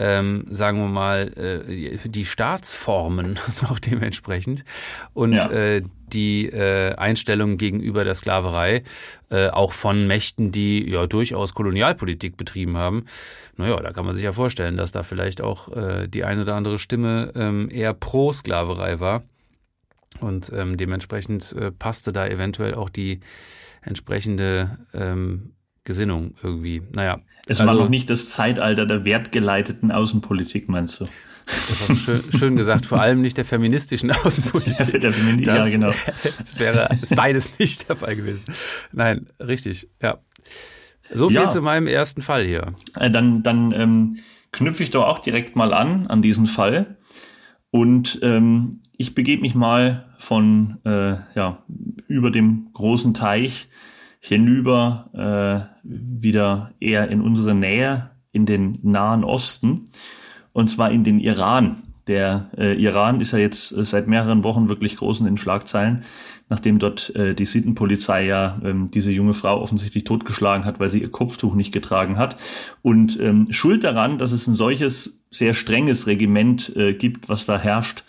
ähm, 0.00 0.46
sagen 0.48 0.78
wir 0.78 0.88
mal, 0.88 1.28
äh, 1.36 1.98
die 2.08 2.24
Staatsformen 2.24 3.38
noch 3.62 3.78
dementsprechend 3.78 4.64
und 5.12 5.34
ja. 5.34 5.50
äh, 5.50 5.82
die 6.06 6.46
äh, 6.46 6.94
Einstellung 6.94 7.58
gegenüber 7.58 8.02
der 8.02 8.14
Sklaverei 8.14 8.82
äh, 9.30 9.48
auch 9.48 9.72
von 9.72 10.06
Mächten, 10.06 10.52
die 10.52 10.88
ja 10.90 11.06
durchaus 11.06 11.54
Kolonialpolitik 11.54 12.36
betrieben 12.36 12.78
haben. 12.78 13.04
Naja, 13.56 13.76
da 13.76 13.92
kann 13.92 14.06
man 14.06 14.14
sich 14.14 14.24
ja 14.24 14.32
vorstellen, 14.32 14.76
dass 14.76 14.90
da 14.90 15.02
vielleicht 15.02 15.42
auch 15.42 15.68
äh, 15.76 16.08
die 16.08 16.24
eine 16.24 16.42
oder 16.42 16.54
andere 16.54 16.78
Stimme 16.78 17.32
ähm, 17.34 17.68
eher 17.70 17.92
pro 17.92 18.32
Sklaverei 18.32 19.00
war. 19.00 19.22
Und 20.18 20.50
ähm, 20.54 20.76
dementsprechend 20.76 21.52
äh, 21.52 21.70
passte 21.70 22.12
da 22.12 22.26
eventuell 22.26 22.74
auch 22.74 22.90
die 22.90 23.20
entsprechende 23.82 24.78
ähm, 24.92 25.54
Gesinnung 25.84 26.34
irgendwie. 26.42 26.82
Naja. 26.94 27.20
Es 27.46 27.60
also, 27.60 27.72
war 27.72 27.80
noch 27.80 27.88
nicht 27.88 28.10
das 28.10 28.30
Zeitalter 28.30 28.86
der 28.86 29.04
wertgeleiteten 29.04 29.90
Außenpolitik, 29.90 30.68
meinst 30.68 31.00
du? 31.00 31.06
Das 31.46 31.80
hast 31.80 31.88
du 31.88 31.96
schön, 31.96 32.22
schön 32.38 32.56
gesagt, 32.56 32.86
vor 32.86 33.00
allem 33.00 33.22
nicht 33.22 33.36
der 33.36 33.44
feministischen 33.44 34.10
Außenpolitik. 34.24 35.00
der 35.00 35.12
Femini 35.12 35.44
das, 35.44 35.66
ja, 35.66 35.72
genau. 35.72 35.92
Das 36.38 36.58
wäre 36.58 36.88
ist 37.00 37.14
beides 37.16 37.58
nicht 37.58 37.88
der 37.88 37.96
Fall 37.96 38.16
gewesen. 38.16 38.44
Nein, 38.92 39.26
richtig, 39.40 39.88
ja. 40.02 40.18
So 41.12 41.28
viel 41.28 41.38
ja. 41.38 41.48
zu 41.48 41.60
meinem 41.60 41.86
ersten 41.86 42.22
Fall 42.22 42.46
hier. 42.46 42.72
Äh, 42.96 43.10
dann, 43.10 43.42
dann 43.42 43.72
ähm, 43.72 44.18
knüpfe 44.52 44.82
ich 44.82 44.90
doch 44.90 45.06
auch 45.06 45.18
direkt 45.18 45.56
mal 45.56 45.72
an, 45.72 46.06
an 46.06 46.22
diesen 46.22 46.46
Fall. 46.46 46.98
Und 47.70 48.18
ähm, 48.22 48.80
ich 48.96 49.14
begebe 49.14 49.42
mich 49.42 49.54
mal 49.54 50.06
von 50.18 50.78
äh, 50.84 51.14
ja, 51.34 51.62
über 52.08 52.30
dem 52.30 52.68
großen 52.72 53.14
Teich 53.14 53.68
hinüber 54.20 55.70
äh, 55.72 55.80
wieder 55.82 56.72
eher 56.80 57.08
in 57.08 57.20
unsere 57.20 57.54
Nähe, 57.54 58.10
in 58.32 58.46
den 58.46 58.78
Nahen 58.82 59.24
Osten, 59.24 59.86
und 60.52 60.68
zwar 60.68 60.90
in 60.90 61.04
den 61.04 61.20
Iran. 61.20 61.82
Der 62.06 62.50
äh, 62.58 62.74
Iran 62.74 63.20
ist 63.20 63.32
ja 63.32 63.38
jetzt 63.38 63.72
äh, 63.72 63.84
seit 63.84 64.08
mehreren 64.08 64.44
Wochen 64.44 64.68
wirklich 64.68 64.96
groß 64.96 65.20
in 65.20 65.26
den 65.26 65.36
Schlagzeilen, 65.36 66.02
nachdem 66.50 66.78
dort 66.78 67.14
äh, 67.16 67.34
die 67.34 67.46
Sittenpolizei 67.46 68.26
ja 68.26 68.60
ähm, 68.62 68.90
diese 68.90 69.10
junge 69.10 69.32
Frau 69.32 69.62
offensichtlich 69.62 70.04
totgeschlagen 70.04 70.66
hat, 70.66 70.80
weil 70.80 70.90
sie 70.90 71.00
ihr 71.00 71.10
Kopftuch 71.10 71.54
nicht 71.54 71.72
getragen 71.72 72.18
hat. 72.18 72.36
Und 72.82 73.18
ähm, 73.20 73.46
schuld 73.50 73.84
daran, 73.84 74.18
dass 74.18 74.32
es 74.32 74.46
ein 74.46 74.54
solches 74.54 75.24
sehr 75.30 75.54
strenges 75.54 76.06
Regiment 76.06 76.74
äh, 76.76 76.92
gibt, 76.92 77.28
was 77.28 77.46
da 77.46 77.58
herrscht, 77.58 78.04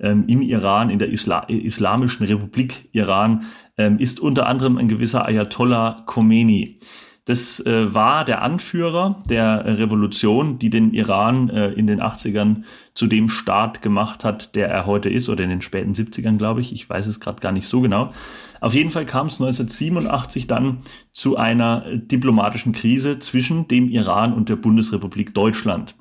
ähm, 0.00 0.24
im 0.26 0.42
Iran, 0.42 0.90
in 0.90 0.98
der 0.98 1.10
Isla 1.10 1.44
Islamischen 1.44 2.26
Republik 2.26 2.88
Iran, 2.92 3.44
ähm, 3.78 3.98
ist 3.98 4.20
unter 4.20 4.46
anderem 4.46 4.76
ein 4.76 4.88
gewisser 4.88 5.24
Ayatollah 5.24 6.02
Khomeini. 6.06 6.78
Das 7.26 7.58
äh, 7.64 7.94
war 7.94 8.26
der 8.26 8.42
Anführer 8.42 9.22
der 9.30 9.78
Revolution, 9.78 10.58
die 10.58 10.68
den 10.68 10.92
Iran 10.92 11.48
äh, 11.48 11.70
in 11.70 11.86
den 11.86 12.02
80ern 12.02 12.64
zu 12.92 13.06
dem 13.06 13.30
Staat 13.30 13.80
gemacht 13.80 14.24
hat, 14.24 14.54
der 14.54 14.68
er 14.68 14.84
heute 14.84 15.08
ist, 15.08 15.30
oder 15.30 15.42
in 15.42 15.48
den 15.48 15.62
späten 15.62 15.94
70ern, 15.94 16.36
glaube 16.36 16.60
ich. 16.60 16.72
Ich 16.72 16.88
weiß 16.88 17.06
es 17.06 17.20
gerade 17.20 17.40
gar 17.40 17.52
nicht 17.52 17.66
so 17.66 17.80
genau. 17.80 18.12
Auf 18.60 18.74
jeden 18.74 18.90
Fall 18.90 19.06
kam 19.06 19.28
es 19.28 19.40
1987 19.40 20.46
dann 20.46 20.78
zu 21.12 21.38
einer 21.38 21.84
diplomatischen 21.96 22.72
Krise 22.72 23.18
zwischen 23.18 23.68
dem 23.68 23.88
Iran 23.88 24.34
und 24.34 24.50
der 24.50 24.56
Bundesrepublik 24.56 25.34
Deutschland. 25.34 25.94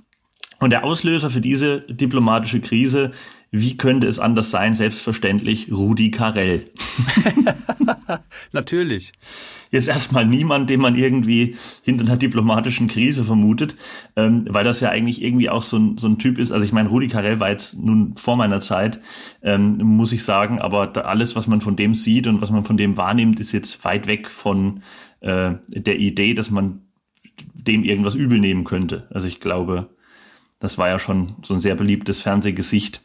Und 0.59 0.71
der 0.71 0.83
Auslöser 0.83 1.29
für 1.29 1.41
diese 1.41 1.81
diplomatische 1.81 2.59
Krise 2.59 3.11
wie 3.55 3.77
könnte 3.77 4.07
es 4.07 4.17
anders 4.17 4.49
sein? 4.49 4.73
Selbstverständlich 4.73 5.71
Rudi 5.71 6.09
Carell. 6.09 6.71
Natürlich. 8.51 9.11
Jetzt 9.69 9.87
erstmal 9.87 10.25
niemand, 10.25 10.71
den 10.71 10.81
man 10.81 10.95
irgendwie 10.95 11.55
hinter 11.83 12.03
einer 12.05 12.17
diplomatischen 12.17 12.87
Krise 12.87 13.23
vermutet, 13.23 13.75
ähm, 14.15 14.47
weil 14.49 14.63
das 14.63 14.79
ja 14.79 14.89
eigentlich 14.89 15.21
irgendwie 15.21 15.51
auch 15.51 15.61
so 15.61 15.77
ein, 15.77 15.99
so 15.99 16.07
ein 16.07 16.17
Typ 16.17 16.39
ist. 16.39 16.51
Also 16.51 16.65
ich 16.65 16.71
meine, 16.71 16.89
Rudi 16.89 17.07
Carell 17.07 17.39
war 17.39 17.51
jetzt 17.51 17.77
nun 17.77 18.15
vor 18.15 18.37
meiner 18.37 18.59
Zeit, 18.59 18.99
ähm, 19.43 19.77
muss 19.77 20.13
ich 20.13 20.23
sagen, 20.23 20.59
aber 20.59 21.05
alles, 21.05 21.35
was 21.35 21.45
man 21.45 21.61
von 21.61 21.75
dem 21.75 21.93
sieht 21.93 22.25
und 22.25 22.41
was 22.41 22.49
man 22.49 22.63
von 22.63 22.77
dem 22.77 22.97
wahrnimmt, 22.97 23.39
ist 23.39 23.51
jetzt 23.51 23.85
weit 23.85 24.07
weg 24.07 24.31
von 24.31 24.81
äh, 25.19 25.51
der 25.67 25.99
Idee, 25.99 26.33
dass 26.33 26.49
man 26.49 26.81
dem 27.53 27.83
irgendwas 27.83 28.15
übel 28.15 28.39
nehmen 28.39 28.63
könnte. 28.63 29.07
Also 29.11 29.27
ich 29.27 29.39
glaube, 29.39 29.89
das 30.59 30.79
war 30.79 30.87
ja 30.87 30.97
schon 30.97 31.35
so 31.43 31.53
ein 31.53 31.59
sehr 31.59 31.75
beliebtes 31.75 32.19
Fernsehgesicht 32.19 33.02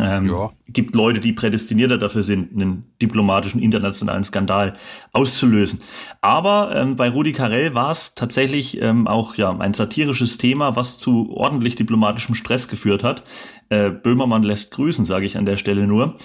ähm, 0.00 0.26
ja. 0.26 0.50
gibt 0.68 0.94
Leute, 0.94 1.20
die 1.20 1.32
prädestinierter 1.32 1.98
dafür 1.98 2.22
sind, 2.22 2.52
einen 2.54 2.84
diplomatischen 3.02 3.60
internationalen 3.60 4.24
Skandal 4.24 4.74
auszulösen. 5.12 5.80
Aber 6.22 6.74
ähm, 6.74 6.96
bei 6.96 7.10
Rudi 7.10 7.32
Carell 7.32 7.74
war 7.74 7.90
es 7.90 8.14
tatsächlich 8.14 8.80
ähm, 8.80 9.06
auch 9.06 9.34
ja 9.34 9.50
ein 9.58 9.74
satirisches 9.74 10.38
Thema, 10.38 10.76
was 10.76 10.98
zu 10.98 11.30
ordentlich 11.36 11.74
diplomatischem 11.74 12.34
Stress 12.34 12.68
geführt 12.68 13.04
hat. 13.04 13.22
Äh, 13.68 13.90
Böhmermann 13.90 14.42
lässt 14.42 14.70
grüßen, 14.70 15.04
sage 15.04 15.26
ich 15.26 15.36
an 15.36 15.46
der 15.46 15.58
Stelle 15.58 15.86
nur. 15.86 16.16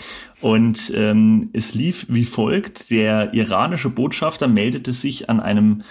Und 0.41 0.91
ähm, 0.95 1.49
es 1.51 1.73
lief 1.73 2.05
wie 2.09 2.25
folgt: 2.25 2.89
Der 2.89 3.33
iranische 3.33 3.89
Botschafter 3.89 4.47
meldete 4.47 4.93
sich 4.93 5.29
an 5.29 5.41
einem 5.41 5.81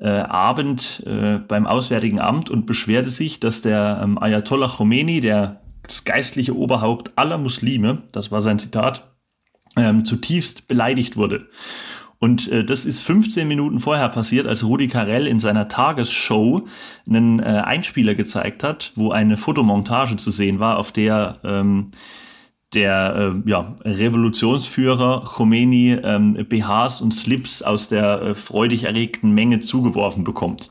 äh, 0.00 0.08
Abend 0.08 1.02
äh, 1.06 1.38
beim 1.38 1.66
Auswärtigen 1.66 2.20
Amt 2.20 2.48
und 2.48 2.66
beschwerte 2.66 3.10
sich, 3.10 3.40
dass 3.40 3.60
der 3.60 4.00
ähm, 4.02 4.16
Ayatollah 4.16 4.68
Khomeini, 4.68 5.20
der 5.20 5.60
das 5.88 6.04
geistliche 6.04 6.56
Oberhaupt 6.56 7.12
aller 7.16 7.38
Muslime, 7.38 8.02
das 8.12 8.30
war 8.30 8.40
sein 8.40 8.58
Zitat, 8.58 9.10
ähm, 9.76 10.04
zutiefst 10.04 10.68
beleidigt 10.68 11.16
wurde. 11.16 11.48
Und 12.20 12.48
äh, 12.48 12.64
das 12.64 12.84
ist 12.84 13.02
15 13.02 13.46
Minuten 13.46 13.80
vorher 13.80 14.08
passiert, 14.08 14.46
als 14.46 14.64
Rudi 14.64 14.88
Carell 14.88 15.26
in 15.26 15.38
seiner 15.38 15.68
Tagesshow 15.68 16.66
einen 17.08 17.40
äh, 17.40 17.62
Einspieler 17.64 18.14
gezeigt 18.14 18.64
hat, 18.64 18.92
wo 18.96 19.10
eine 19.10 19.36
Fotomontage 19.36 20.16
zu 20.16 20.30
sehen 20.30 20.58
war, 20.58 20.78
auf 20.78 20.92
der 20.92 21.38
ähm, 21.44 21.90
der 22.74 23.32
äh, 23.46 23.48
ja, 23.48 23.76
Revolutionsführer 23.82 25.22
Khomeini 25.24 25.98
ähm, 26.02 26.34
BHs 26.34 27.00
und 27.00 27.12
Slips 27.12 27.62
aus 27.62 27.88
der 27.88 28.20
äh, 28.20 28.34
freudig 28.34 28.84
erregten 28.84 29.32
Menge 29.32 29.60
zugeworfen 29.60 30.22
bekommt. 30.24 30.70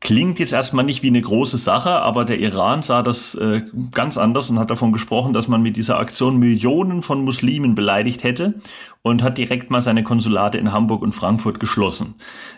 Klingt 0.00 0.38
jetzt 0.38 0.52
erstmal 0.52 0.84
nicht 0.84 1.02
wie 1.02 1.08
eine 1.08 1.20
große 1.20 1.58
Sache, 1.58 1.90
aber 1.90 2.24
der 2.24 2.38
Iran 2.38 2.82
sah 2.82 3.02
das 3.02 3.34
äh, 3.34 3.62
ganz 3.90 4.16
anders 4.16 4.48
und 4.48 4.60
hat 4.60 4.70
davon 4.70 4.92
gesprochen, 4.92 5.32
dass 5.32 5.48
man 5.48 5.60
mit 5.60 5.76
dieser 5.76 5.98
Aktion 5.98 6.38
Millionen 6.38 7.02
von 7.02 7.24
Muslimen 7.24 7.74
beleidigt 7.74 8.22
hätte 8.22 8.54
und 9.02 9.24
hat 9.24 9.38
direkt 9.38 9.72
mal 9.72 9.82
seine 9.82 10.04
Konsulate 10.04 10.56
in 10.56 10.70
Hamburg 10.70 11.02
und 11.02 11.16
Frankfurt 11.16 11.58
geschlossen. 11.58 12.14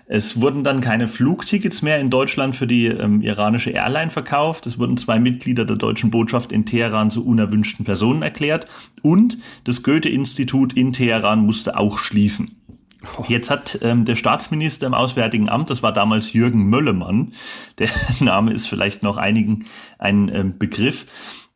Es 0.07 0.39
wurden 0.39 0.65
dann 0.65 0.83
keine 0.83 1.09
Flugtickets 1.09 1.81
mehr 1.81 1.99
in 1.99 2.11
Deutschland 2.11 2.57
für 2.57 2.67
die 2.67 2.89
ähm, 2.89 3.23
iranische 3.23 3.71
Airline 3.71 4.11
verkauft. 4.11 4.67
Es 4.67 4.79
wurden 4.79 4.99
zwei 4.99 5.19
Mitglieder 5.19 5.65
der 5.65 5.77
deutschen 5.77 6.11
Botschaft 6.11 6.53
in 6.53 6.67
Teheran 6.67 7.09
zu 7.09 7.25
unerwünschten 7.25 7.87
Personen 7.87 8.21
erklärt 8.21 8.67
und 9.01 9.39
das 9.65 9.83
Goethe-Institut 9.83 10.75
in 10.75 10.93
Teheran 10.93 11.47
musste 11.47 11.79
auch 11.79 11.97
schließen. 11.97 12.60
Jetzt 13.29 13.51
hat 13.51 13.79
ähm, 13.83 14.05
der 14.05 14.17
Staatsminister 14.17 14.87
im 14.87 14.95
Auswärtigen 14.95 15.49
Amt, 15.49 15.71
das 15.71 15.83
war 15.83 15.93
damals 15.93 16.33
Jürgen 16.33 16.69
Möllemann, 16.69 17.33
der 17.79 17.89
Name 18.21 18.53
ist 18.53 18.67
vielleicht 18.67 19.03
noch 19.03 19.17
einigen 19.17 19.67
ein 19.99 20.31
ähm, 20.35 20.59
Begriff, 20.59 21.07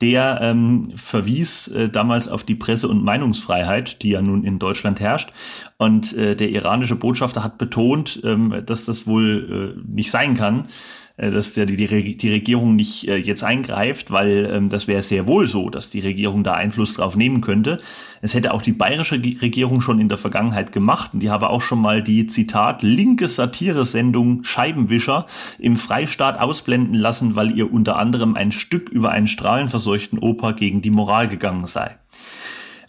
der 0.01 0.41
ähm, 0.43 0.89
verwies 0.97 1.69
äh, 1.69 1.89
damals 1.89 2.29
auf 2.29 2.45
die 2.45 2.57
Presse- 2.57 2.89
und 2.89 3.05
Meinungsfreiheit, 3.05 4.03
die 4.03 4.11
ja 4.11 4.23
nun 4.23 4.45
in 4.45 4.59
Deutschland 4.59 5.01
herrscht. 5.01 5.33
Und 5.79 6.13
äh, 6.15 6.35
der 6.35 6.51
iranische 6.51 6.97
Botschafter 6.97 7.45
hat 7.45 7.59
betont, 7.59 8.21
ähm, 8.25 8.63
dass 8.67 8.85
das 8.85 9.07
wohl 9.07 9.77
äh, 9.79 9.91
nicht 9.91 10.11
sein 10.11 10.35
kann, 10.35 10.69
dass 11.17 11.53
der, 11.53 11.67
die, 11.67 11.77
die 11.77 12.29
Regierung 12.31 12.75
nicht 12.75 13.07
äh, 13.07 13.17
jetzt 13.17 13.45
eingreift, 13.45 14.11
weil 14.11 14.51
ähm, 14.53 14.69
das 14.69 14.89
wäre 14.89 15.03
sehr 15.03 15.29
wohl 15.29 15.47
so, 15.47 15.71
dass 15.71 15.91
die 15.91 16.01
Regierung 16.01 16.43
da 16.43 16.55
Einfluss 16.55 16.95
drauf 16.95 17.15
nehmen 17.15 17.41
könnte. 17.41 17.79
Es 18.21 18.35
hätte 18.35 18.53
auch 18.53 18.63
die 18.63 18.73
bayerische 18.73 19.15
Regierung 19.17 19.81
schon 19.81 20.01
in 20.01 20.09
der 20.09 20.19
Vergangenheit 20.19 20.73
gemacht 20.73 21.15
und 21.15 21.21
die 21.21 21.31
habe 21.31 21.51
auch 21.51 21.63
schon 21.63 21.81
mal 21.81 22.03
die 22.03 22.27
Zitat 22.27 22.83
linke 22.83 23.29
Satire-Sendung 23.29 24.43
Scheibenwischer 24.43 25.27
im 25.61 25.77
Freistaat 25.77 26.41
ausblenden 26.41 26.95
lassen, 26.95 27.37
weil 27.37 27.57
ihr 27.57 27.73
unter 27.73 27.97
anderem 27.97 28.35
ein 28.35 28.51
Stück 28.51 28.89
über 28.89 29.13
einen 29.13 29.29
strahlenverseuchten 29.29 30.19
Opa 30.19 30.51
gegen 30.51 30.83
die 30.83 30.91
Moral 30.91 31.29
gegangen 31.29 31.67
sei. 31.67 31.97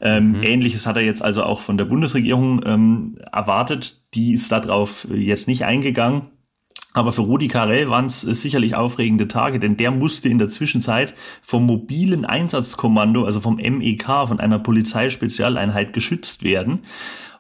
Ähm, 0.02 0.34
mhm. 0.34 0.44
Ähnliches 0.44 0.88
hat 0.88 0.98
er 0.98 1.04
jetzt 1.04 1.22
also 1.22 1.44
auch 1.44 1.62
von 1.62 1.78
der 1.78 1.86
Bundesregierung 1.86 2.62
ähm, 2.66 3.18
erwartet. 3.32 4.02
Die 4.14 4.34
ist 4.34 4.52
darauf 4.52 5.08
jetzt 5.12 5.48
nicht 5.48 5.64
eingegangen. 5.64 6.24
Aber 6.96 7.12
für 7.12 7.24
Rudi 7.24 7.50
Carell 7.50 7.90
waren 7.90 8.06
es 8.06 8.22
sicherlich 8.22 8.76
aufregende 8.76 9.28
Tage, 9.28 9.60
denn 9.60 9.76
der 9.76 9.92
musste 9.92 10.30
in 10.30 10.38
der 10.38 10.48
Zwischenzeit 10.48 11.14
vom 11.42 11.66
mobilen 11.66 12.24
Einsatzkommando, 12.24 13.26
also 13.26 13.42
vom 13.42 13.58
MEK, 13.58 14.06
von 14.06 14.40
einer 14.40 14.60
Polizeispezialeinheit 14.60 15.92
geschützt 15.92 16.44
werden. 16.44 16.80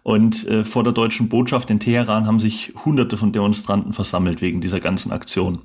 Und 0.03 0.45
äh, 0.49 0.65
vor 0.65 0.83
der 0.83 0.91
deutschen 0.91 1.29
Botschaft 1.29 1.69
in 1.69 1.79
Teheran 1.79 2.27
haben 2.27 2.39
sich 2.39 2.73
Hunderte 2.83 3.15
von 3.15 3.31
Demonstranten 3.31 3.93
versammelt 3.93 4.41
wegen 4.41 4.59
dieser 4.59 4.81
ganzen 4.81 5.13
Aktion. 5.13 5.59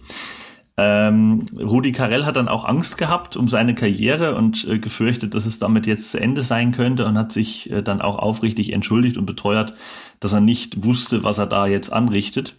Ähm, 0.77 1.43
Rudi 1.59 1.91
Carell 1.91 2.25
hat 2.25 2.37
dann 2.37 2.47
auch 2.47 2.65
Angst 2.65 2.97
gehabt 2.97 3.37
um 3.37 3.49
seine 3.49 3.75
Karriere 3.75 4.37
und 4.37 4.69
äh, 4.69 4.79
gefürchtet, 4.79 5.35
dass 5.35 5.47
es 5.47 5.59
damit 5.59 5.89
jetzt 5.89 6.13
zu 6.13 6.21
Ende 6.21 6.43
sein 6.43 6.71
könnte 6.71 7.07
und 7.07 7.19
hat 7.19 7.33
sich 7.33 7.69
äh, 7.73 7.83
dann 7.83 8.01
auch 8.01 8.21
aufrichtig 8.21 8.73
entschuldigt 8.73 9.17
und 9.17 9.27
beteuert, 9.27 9.75
dass 10.21 10.33
er 10.33 10.41
nicht 10.41 10.85
wusste, 10.85 11.25
was 11.25 11.39
er 11.39 11.49
da 11.49 11.67
jetzt 11.67 11.93
anrichtet. 11.93 12.55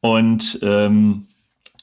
Und 0.00 0.58
ähm, 0.62 1.26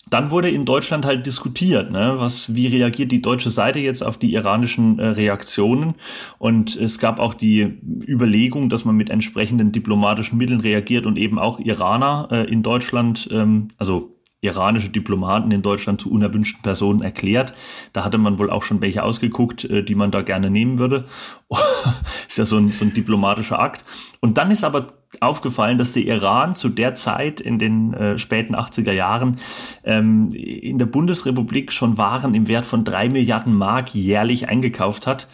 dann 0.09 0.31
wurde 0.31 0.49
in 0.49 0.65
Deutschland 0.65 1.05
halt 1.05 1.25
diskutiert, 1.25 1.91
ne, 1.91 2.15
was, 2.17 2.55
wie 2.55 2.67
reagiert 2.67 3.11
die 3.11 3.21
deutsche 3.21 3.49
Seite 3.49 3.79
jetzt 3.79 4.03
auf 4.03 4.17
die 4.17 4.33
iranischen 4.33 4.99
äh, 4.99 5.07
Reaktionen? 5.07 5.95
Und 6.37 6.75
es 6.75 6.99
gab 6.99 7.19
auch 7.19 7.33
die 7.33 7.77
Überlegung, 8.07 8.69
dass 8.69 8.85
man 8.85 8.95
mit 8.95 9.09
entsprechenden 9.09 9.71
diplomatischen 9.71 10.37
Mitteln 10.37 10.61
reagiert 10.61 11.05
und 11.05 11.17
eben 11.17 11.39
auch 11.39 11.59
Iraner 11.59 12.29
äh, 12.31 12.43
in 12.45 12.63
Deutschland, 12.63 13.27
ähm, 13.31 13.67
also 13.77 14.13
iranische 14.39 14.89
Diplomaten 14.89 15.51
in 15.51 15.63
Deutschland 15.63 15.99
zu 15.99 16.11
unerwünschten 16.11 16.61
Personen 16.61 17.01
erklärt. 17.01 17.53
Da 17.91 18.05
hatte 18.05 18.19
man 18.19 18.37
wohl 18.37 18.51
auch 18.51 18.63
schon 18.63 18.81
welche 18.81 19.03
ausgeguckt, 19.03 19.65
äh, 19.65 19.83
die 19.83 19.95
man 19.95 20.11
da 20.11 20.21
gerne 20.21 20.49
nehmen 20.49 20.79
würde. 20.79 21.05
ist 22.27 22.37
ja 22.37 22.45
so 22.45 22.57
ein, 22.57 22.67
so 22.67 22.85
ein 22.85 22.93
diplomatischer 22.93 23.59
Akt. 23.59 23.83
Und 24.21 24.37
dann 24.37 24.51
ist 24.51 24.63
aber 24.63 24.93
aufgefallen, 25.19 25.77
dass 25.77 25.93
der 25.93 26.03
Iran 26.03 26.55
zu 26.55 26.69
der 26.69 26.93
Zeit 26.95 27.39
in 27.39 27.59
den 27.59 27.93
äh, 27.93 28.17
späten 28.17 28.55
80er 28.55 28.91
Jahren 28.91 29.37
ähm, 29.83 30.29
in 30.31 30.77
der 30.77 30.85
Bundesrepublik 30.85 31.71
schon 31.71 31.97
Waren 31.97 32.35
im 32.35 32.47
Wert 32.47 32.65
von 32.65 32.83
drei 32.83 33.09
Milliarden 33.09 33.53
Mark 33.53 33.93
jährlich 33.95 34.49
eingekauft 34.49 35.07
hat. 35.07 35.27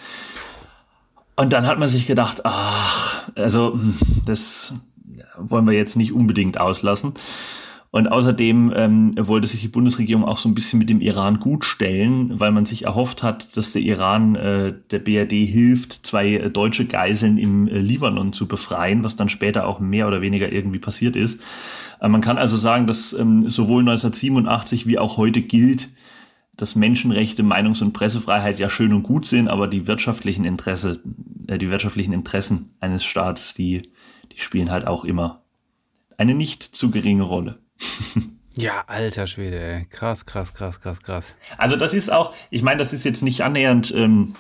Und 1.36 1.51
dann 1.51 1.65
hat 1.65 1.80
man 1.80 1.88
sich 1.88 2.06
gedacht, 2.06 2.42
ach, 2.46 3.30
also 3.36 3.74
hm, 3.74 3.98
das 4.25 4.75
wollen 5.38 5.65
wir 5.65 5.74
jetzt 5.74 5.96
nicht 5.96 6.13
unbedingt 6.13 6.60
auslassen. 6.60 7.13
Und 7.94 8.08
außerdem 8.08 8.74
ähm, 8.76 9.12
wollte 9.20 9.46
sich 9.46 9.62
die 9.62 9.68
Bundesregierung 9.68 10.26
auch 10.26 10.40
so 10.40 10.50
ein 10.50 10.56
bisschen 10.56 10.80
mit 10.80 10.90
dem 10.90 11.00
Iran 11.00 11.40
gutstellen, 11.40 12.40
weil 12.40 12.52
man 12.52 12.66
sich 12.66 12.86
erhofft 12.86 13.22
hat, 13.22 13.56
dass 13.56 13.74
der 13.74 13.84
Iran 13.84 14.34
äh, 14.34 14.74
der 14.90 14.98
BRD 14.98 15.46
hilft, 15.46 16.04
zwei 16.04 16.34
äh, 16.34 16.50
deutsche 16.50 16.86
Geiseln 16.86 17.38
im 17.38 17.68
äh, 17.68 17.78
Libanon 17.78 18.34
zu 18.34 18.48
befreien, 18.48 19.04
was 19.04 19.16
dann 19.16 19.30
später 19.30 19.68
auch 19.68 19.80
mehr 19.80 20.08
oder 20.08 20.22
weniger 20.22 20.52
irgendwie 20.52 20.80
passiert 20.80 21.16
ist. 21.16 21.40
Äh, 22.02 22.08
man 22.08 22.22
kann 22.22 22.40
also 22.40 22.58
sagen, 22.58 22.88
dass 22.88 23.14
ähm, 23.14 23.48
sowohl 23.48 23.82
1987 23.82 24.88
wie 24.88 24.98
auch 24.98 25.18
heute 25.18 25.44
gilt, 25.44 25.90
dass 26.58 26.76
Menschenrechte, 26.76 27.44
Meinungs- 27.44 27.84
und 27.84 27.94
Pressefreiheit 27.94 28.58
ja 28.58 28.70
schön 28.70 28.92
und 28.92 29.04
gut 29.04 29.28
sind, 29.28 29.50
aber 29.50 29.68
die 29.68 29.86
wirtschaftlichen 29.86 30.46
Interesse, 30.46 31.00
äh, 31.46 31.60
die 31.60 31.70
wirtschaftlichen 31.70 32.14
Interessen 32.14 32.70
eines 32.80 33.04
Staates, 33.04 33.54
die, 33.54 33.84
die 34.32 34.40
spielen 34.40 34.72
halt 34.72 34.88
auch 34.88 35.06
immer 35.06 35.44
eine 36.18 36.34
nicht 36.34 36.64
zu 36.64 36.90
geringe 36.90 37.24
Rolle. 37.24 37.60
Ja, 38.56 38.84
alter 38.86 39.25
Schwede, 39.25 39.60
ey. 39.60 39.86
krass, 39.89 40.25
krass, 40.25 40.53
krass, 40.53 40.80
krass, 40.80 41.01
krass. 41.01 41.36
Also 41.58 41.75
das 41.75 41.94
ist 41.94 42.12
auch, 42.12 42.34
ich 42.51 42.62
meine, 42.62 42.77
das 42.77 42.94
ist 42.94 43.03
jetzt 43.03 43.24
nicht 43.24 43.42
annähernd 43.42 43.92
ähm, 43.96 44.36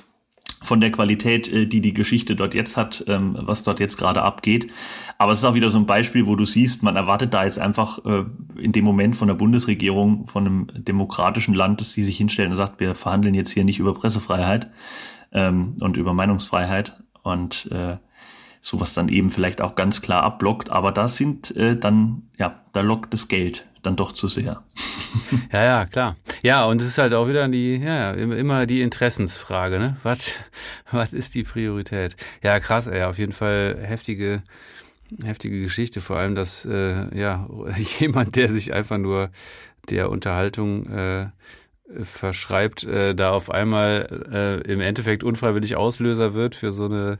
von 0.61 0.79
der 0.79 0.91
Qualität, 0.91 1.51
äh, 1.51 1.65
die 1.65 1.81
die 1.81 1.93
Geschichte 1.93 2.35
dort 2.35 2.53
jetzt 2.53 2.77
hat, 2.77 3.03
ähm, 3.07 3.35
was 3.35 3.63
dort 3.63 3.79
jetzt 3.79 3.97
gerade 3.97 4.21
abgeht. 4.21 4.71
Aber 5.17 5.31
es 5.31 5.39
ist 5.39 5.45
auch 5.45 5.55
wieder 5.55 5.69
so 5.69 5.79
ein 5.79 5.87
Beispiel, 5.87 6.27
wo 6.27 6.35
du 6.35 6.45
siehst, 6.45 6.83
man 6.83 6.95
erwartet 6.95 7.33
da 7.33 7.43
jetzt 7.43 7.57
einfach 7.59 8.05
äh, 8.05 8.25
in 8.59 8.71
dem 8.71 8.85
Moment 8.85 9.15
von 9.15 9.27
der 9.27 9.35
Bundesregierung, 9.35 10.27
von 10.27 10.45
einem 10.45 10.67
demokratischen 10.75 11.55
Land, 11.55 11.81
dass 11.81 11.93
die 11.93 12.03
sich 12.03 12.17
hinstellen 12.17 12.51
und 12.51 12.57
sagt, 12.57 12.79
wir 12.79 12.93
verhandeln 12.93 13.33
jetzt 13.33 13.51
hier 13.51 13.63
nicht 13.63 13.79
über 13.79 13.93
Pressefreiheit 13.95 14.69
ähm, 15.31 15.77
und 15.79 15.97
über 15.97 16.13
Meinungsfreiheit 16.13 17.01
und 17.23 17.69
äh, 17.71 17.97
sowas 18.63 18.93
dann 18.93 19.09
eben 19.09 19.29
vielleicht 19.29 19.61
auch 19.61 19.75
ganz 19.75 20.01
klar 20.01 20.23
abblockt. 20.23 20.69
Aber 20.69 20.91
da 20.91 21.07
sind 21.07 21.55
äh, 21.55 21.75
dann, 21.75 22.23
ja, 22.37 22.61
da 22.71 22.81
lockt 22.81 23.13
das 23.13 23.27
Geld 23.27 23.67
dann 23.83 23.95
doch 23.95 24.13
zu 24.13 24.27
sehr. 24.27 24.63
Ja, 25.51 25.63
ja, 25.63 25.85
klar. 25.85 26.15
Ja, 26.41 26.65
und 26.65 26.81
es 26.81 26.87
ist 26.87 26.97
halt 26.97 27.13
auch 27.13 27.27
wieder 27.27 27.47
die, 27.47 27.75
ja, 27.75 28.13
immer 28.13 28.65
die 28.65 28.81
Interessensfrage, 28.81 29.77
ne? 29.77 29.95
Was, 30.01 30.33
was 30.91 31.13
ist 31.13 31.35
die 31.35 31.43
Priorität? 31.43 32.15
Ja, 32.41 32.59
krass, 32.59 32.87
ey, 32.87 33.03
auf 33.03 33.19
jeden 33.19 33.31
Fall 33.31 33.77
heftige, 33.79 34.41
heftige 35.23 35.61
Geschichte, 35.61 36.01
vor 36.01 36.17
allem, 36.17 36.33
dass, 36.33 36.65
äh, 36.65 37.15
ja, 37.15 37.47
jemand, 37.99 38.35
der 38.35 38.49
sich 38.49 38.73
einfach 38.73 38.97
nur 38.97 39.29
der 39.91 40.09
Unterhaltung, 40.09 40.87
äh, 40.87 41.27
verschreibt, 42.01 42.85
äh, 42.85 43.13
da 43.13 43.31
auf 43.31 43.51
einmal 43.51 44.61
äh, 44.65 44.71
im 44.71 44.81
Endeffekt 44.81 45.23
unfreiwillig 45.23 45.75
Auslöser 45.75 46.33
wird 46.33 46.55
für 46.55 46.71
so 46.71 46.85
eine 46.85 47.19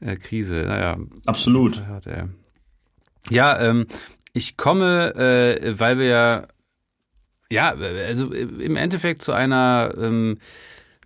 äh, 0.00 0.16
Krise. 0.16 0.64
Naja. 0.66 0.98
Absolut. 1.26 1.82
Ja, 3.28 3.60
ähm, 3.60 3.86
ich 4.32 4.56
komme, 4.56 5.14
äh, 5.14 5.78
weil 5.78 5.98
wir 5.98 6.06
ja, 6.06 6.46
ja, 7.50 7.74
also 8.06 8.32
im 8.32 8.76
Endeffekt 8.76 9.22
zu 9.22 9.32
einer, 9.32 9.92
ähm, 9.98 10.38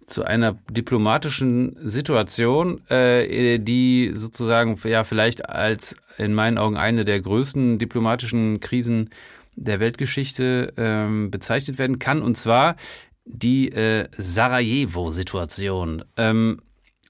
zu 0.07 0.25
einer 0.25 0.59
diplomatischen 0.71 1.77
Situation, 1.83 2.87
äh, 2.89 3.59
die 3.59 4.11
sozusagen 4.15 4.79
ja 4.85 5.05
vielleicht 5.05 5.49
als 5.49 5.97
in 6.19 6.35
meinen 6.35 6.59
Augen 6.59 6.77
eine 6.77 7.07
der 7.07 7.21
größten 7.21 7.79
diplomatischen 7.79 8.61
Krisen 8.61 9.09
der 9.57 9.81
Weltgeschichte 9.81 10.75
ähm, 10.77 11.31
bezeichnet 11.31 11.79
werden 11.79 11.99
kann, 11.99 12.21
und 12.23 12.37
zwar 12.37 12.77
die 13.25 13.73
äh, 13.73 14.09
Sarajevo-Situation. 14.17 16.05
Ähm, 16.19 16.61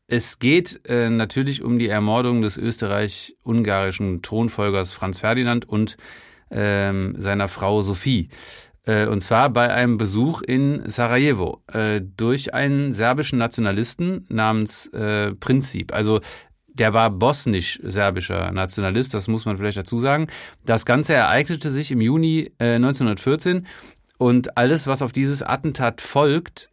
es 0.06 0.38
geht 0.38 0.80
äh, 0.86 1.08
natürlich 1.08 1.62
um 1.62 1.78
die 1.78 1.88
Ermordung 1.88 2.42
des 2.42 2.58
österreich-ungarischen 2.58 4.22
Thronfolgers 4.22 4.92
Franz 4.92 5.18
Ferdinand 5.18 5.68
und 5.68 5.96
ähm, 6.50 7.14
seiner 7.18 7.48
Frau 7.48 7.80
Sophie. 7.80 8.28
Äh, 8.86 9.06
und 9.06 9.22
zwar 9.22 9.50
bei 9.50 9.72
einem 9.72 9.96
Besuch 9.96 10.42
in 10.42 10.82
Sarajevo 10.88 11.62
äh, 11.72 12.00
durch 12.16 12.52
einen 12.52 12.92
serbischen 12.92 13.38
Nationalisten 13.38 14.26
namens 14.28 14.88
äh, 14.88 15.34
Prinzip. 15.34 15.94
Also 15.94 16.20
der 16.68 16.92
war 16.92 17.10
bosnisch-serbischer 17.10 18.50
Nationalist, 18.52 19.14
das 19.14 19.28
muss 19.28 19.44
man 19.46 19.56
vielleicht 19.56 19.78
dazu 19.78 20.00
sagen. 20.00 20.26
Das 20.66 20.84
Ganze 20.84 21.14
ereignete 21.14 21.70
sich 21.70 21.92
im 21.92 22.00
Juni 22.00 22.50
äh, 22.58 22.74
1914 22.74 23.66
und 24.18 24.56
alles, 24.56 24.86
was 24.86 25.00
auf 25.00 25.12
dieses 25.12 25.42
Attentat 25.42 26.00
folgt, 26.00 26.70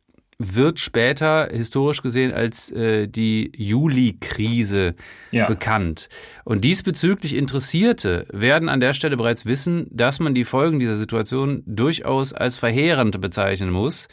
wird 0.56 0.80
später 0.80 1.48
historisch 1.52 2.02
gesehen 2.02 2.34
als 2.34 2.72
äh, 2.72 3.08
die 3.08 3.52
Juli-Krise 3.56 4.96
ja. 5.32 5.48
bekannt. 5.48 6.10
Und 6.44 6.64
diesbezüglich 6.64 7.36
Interessierte 7.36 8.26
werden 8.32 8.70
an 8.70 8.80
der 8.80 8.94
Stelle 8.94 9.18
bereits 9.18 9.46
wissen, 9.46 9.88
dass 9.92 10.20
man 10.20 10.34
die 10.34 10.46
Folgen 10.46 10.80
dieser 10.80 10.98
Situation 10.98 11.64
durchaus 11.66 12.34
als 12.34 12.58
verheerend 12.58 13.20
bezeichnen 13.22 13.70
muss. 13.70 14.08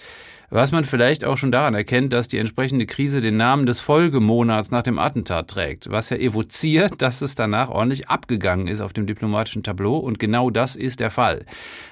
Was 0.50 0.72
man 0.72 0.84
vielleicht 0.84 1.26
auch 1.26 1.36
schon 1.36 1.52
daran 1.52 1.74
erkennt, 1.74 2.14
dass 2.14 2.28
die 2.28 2.38
entsprechende 2.38 2.86
Krise 2.86 3.20
den 3.20 3.36
Namen 3.36 3.66
des 3.66 3.80
Folgemonats 3.80 4.70
nach 4.70 4.82
dem 4.82 4.98
Attentat 4.98 5.48
trägt, 5.48 5.90
was 5.90 6.08
ja 6.08 6.16
evoziert, 6.16 6.94
dass 7.02 7.20
es 7.20 7.34
danach 7.34 7.68
ordentlich 7.68 8.08
abgegangen 8.08 8.66
ist 8.66 8.80
auf 8.80 8.94
dem 8.94 9.06
diplomatischen 9.06 9.62
Tableau 9.62 9.98
und 9.98 10.18
genau 10.18 10.48
das 10.48 10.74
ist 10.74 11.00
der 11.00 11.10
Fall. 11.10 11.44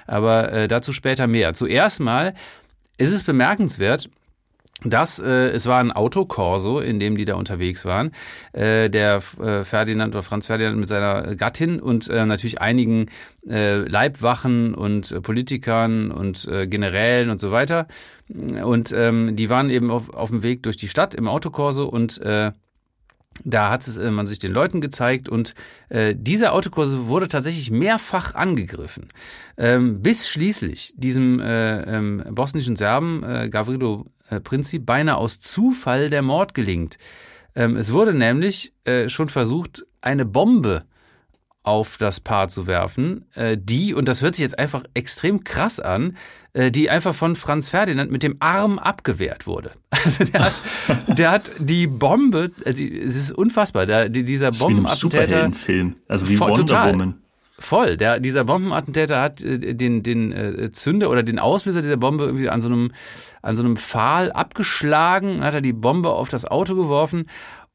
Aber 0.07 0.51
äh, 0.51 0.67
dazu 0.67 0.91
später 0.91 1.27
mehr. 1.27 1.53
Zuerst 1.53 1.99
mal 1.99 2.33
ist 2.97 3.13
es 3.13 3.21
bemerkenswert, 3.21 4.09
das, 4.83 5.17
äh, 5.19 5.49
es 5.49 5.65
war 5.65 5.79
ein 5.79 5.91
Autokorso, 5.91 6.79
in 6.79 6.99
dem 6.99 7.17
die 7.17 7.25
da 7.25 7.35
unterwegs 7.35 7.83
waren. 7.83 8.11
Äh, 8.53 8.89
der 8.89 9.21
äh, 9.41 9.63
Ferdinand 9.63 10.13
oder 10.13 10.21
Franz 10.21 10.45
Ferdinand 10.45 10.77
mit 10.77 10.87
seiner 10.87 11.35
Gattin 11.35 11.79
und 11.79 12.09
äh, 12.09 12.25
natürlich 12.25 12.61
einigen 12.61 13.07
äh, 13.47 13.77
Leibwachen 13.77 14.75
und 14.75 15.11
äh, 15.11 15.19
Politikern 15.19 16.11
und 16.11 16.47
äh, 16.47 16.67
Generälen 16.67 17.31
und 17.31 17.41
so 17.41 17.51
weiter. 17.51 17.87
Und 18.29 18.91
ähm, 18.91 19.35
die 19.35 19.49
waren 19.49 19.69
eben 19.71 19.89
auf, 19.89 20.13
auf 20.13 20.29
dem 20.29 20.43
Weg 20.43 20.63
durch 20.63 20.77
die 20.77 20.89
Stadt 20.89 21.15
im 21.15 21.27
Autokorso 21.27 21.85
und 21.87 22.21
äh, 22.21 22.51
da 23.43 23.69
hat 23.69 23.87
äh, 23.97 24.11
man 24.11 24.27
sich 24.27 24.39
den 24.39 24.51
Leuten 24.51 24.81
gezeigt 24.81 25.29
und 25.29 25.53
äh, 25.89 26.15
dieser 26.15 26.53
Autokurse 26.53 27.07
wurde 27.07 27.27
tatsächlich 27.27 27.71
mehrfach 27.71 28.35
angegriffen, 28.35 29.09
ähm, 29.57 30.01
bis 30.01 30.29
schließlich 30.29 30.93
diesem 30.95 31.39
äh, 31.39 31.81
ähm, 31.83 32.23
bosnischen 32.31 32.75
Serben 32.75 33.23
äh, 33.23 33.49
Gavrilo 33.49 34.05
äh, 34.29 34.39
Princip 34.39 34.85
beinahe 34.85 35.17
aus 35.17 35.39
Zufall 35.39 36.09
der 36.09 36.21
Mord 36.21 36.53
gelingt. 36.53 36.97
Ähm, 37.55 37.75
es 37.75 37.91
wurde 37.91 38.13
nämlich 38.13 38.73
äh, 38.85 39.09
schon 39.09 39.29
versucht, 39.29 39.85
eine 40.01 40.25
Bombe 40.25 40.83
auf 41.63 41.97
das 41.97 42.21
Paar 42.21 42.47
zu 42.47 42.65
werfen, 42.65 43.25
äh, 43.33 43.57
die, 43.59 43.93
und 43.93 44.07
das 44.07 44.21
hört 44.21 44.35
sich 44.35 44.43
jetzt 44.43 44.57
einfach 44.57 44.83
extrem 44.93 45.43
krass 45.43 45.81
an, 45.81 46.15
die 46.71 46.89
einfach 46.89 47.13
von 47.13 47.35
Franz 47.35 47.69
Ferdinand 47.69 48.11
mit 48.11 48.23
dem 48.23 48.37
Arm 48.39 48.79
abgewehrt 48.79 49.47
wurde. 49.47 49.71
Also 50.07 50.23
der 50.23 50.45
hat, 50.45 50.61
der 51.07 51.31
hat 51.31 51.51
die 51.59 51.87
Bombe, 51.87 52.51
also 52.65 52.83
es 52.83 53.15
ist 53.15 53.31
unfassbar, 53.31 53.85
der, 53.85 54.07
dieser 54.09 54.51
Bombenattentäter. 54.51 55.51
Film, 55.51 55.95
also 56.07 56.29
wie 56.29 56.39
Wonder 56.39 56.55
total, 56.55 56.93
Woman. 56.93 57.15
Voll, 57.59 57.97
der, 57.97 58.19
dieser 58.19 58.43
Bombenattentäter 58.43 59.19
hat 59.19 59.41
äh, 59.41 59.73
den, 59.73 60.03
den 60.03 60.31
äh, 60.31 60.71
Zünder 60.71 61.09
oder 61.09 61.23
den 61.23 61.39
Auslöser 61.39 61.81
dieser 61.81 61.97
Bombe 61.97 62.25
irgendwie 62.25 62.49
an 62.49 62.61
so 62.61 62.69
einem, 62.69 62.91
an 63.41 63.55
so 63.55 63.63
einem 63.63 63.77
Pfahl 63.77 64.31
abgeschlagen, 64.31 65.43
hat 65.43 65.55
er 65.55 65.61
die 65.61 65.73
Bombe 65.73 66.11
auf 66.11 66.29
das 66.29 66.45
Auto 66.45 66.75
geworfen 66.75 67.25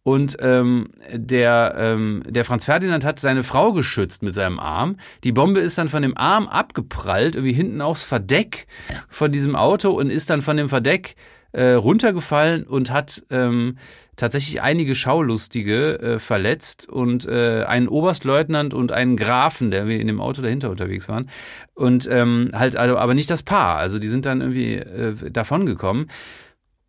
Und 0.04 0.36
ähm, 0.40 0.88
der, 1.12 1.74
ähm, 1.76 2.22
der 2.28 2.44
Franz 2.44 2.64
Ferdinand 2.64 3.04
hat 3.04 3.20
seine 3.20 3.44
Frau 3.44 3.72
geschützt 3.72 4.22
mit 4.22 4.34
seinem 4.34 4.58
Arm. 4.58 4.96
Die 5.22 5.32
Bombe 5.32 5.60
ist 5.60 5.78
dann 5.78 5.88
von 5.88 6.02
dem 6.02 6.16
Arm 6.16 6.48
abgeprallt, 6.48 7.36
irgendwie 7.36 7.54
hinten 7.54 7.80
aufs 7.80 8.02
Verdeck 8.02 8.66
von 9.08 9.30
diesem 9.30 9.54
Auto 9.54 9.90
und 9.90 10.10
ist 10.10 10.30
dann 10.30 10.42
von 10.42 10.56
dem 10.56 10.68
Verdeck 10.68 11.14
äh, 11.52 11.72
runtergefallen 11.72 12.64
und 12.64 12.90
hat 12.90 13.22
ähm, 13.30 13.76
tatsächlich 14.16 14.60
einige 14.62 14.94
Schaulustige 14.94 16.00
äh, 16.00 16.18
verletzt 16.18 16.88
und 16.88 17.26
äh, 17.26 17.64
einen 17.64 17.88
Oberstleutnant 17.88 18.74
und 18.74 18.90
einen 18.90 19.16
Grafen, 19.16 19.70
der 19.70 19.86
in 19.86 20.06
dem 20.06 20.20
Auto 20.20 20.42
dahinter 20.42 20.70
unterwegs 20.70 21.08
waren. 21.08 21.28
Und 21.74 22.08
ähm, 22.10 22.50
halt, 22.54 22.76
also, 22.76 22.96
aber 22.96 23.14
nicht 23.14 23.30
das 23.30 23.42
Paar. 23.42 23.76
Also 23.76 23.98
die 23.98 24.08
sind 24.08 24.26
dann 24.26 24.40
irgendwie 24.40 24.74
äh, 24.74 25.30
davongekommen. 25.30 26.10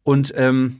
Und 0.04 0.34
ähm, 0.36 0.80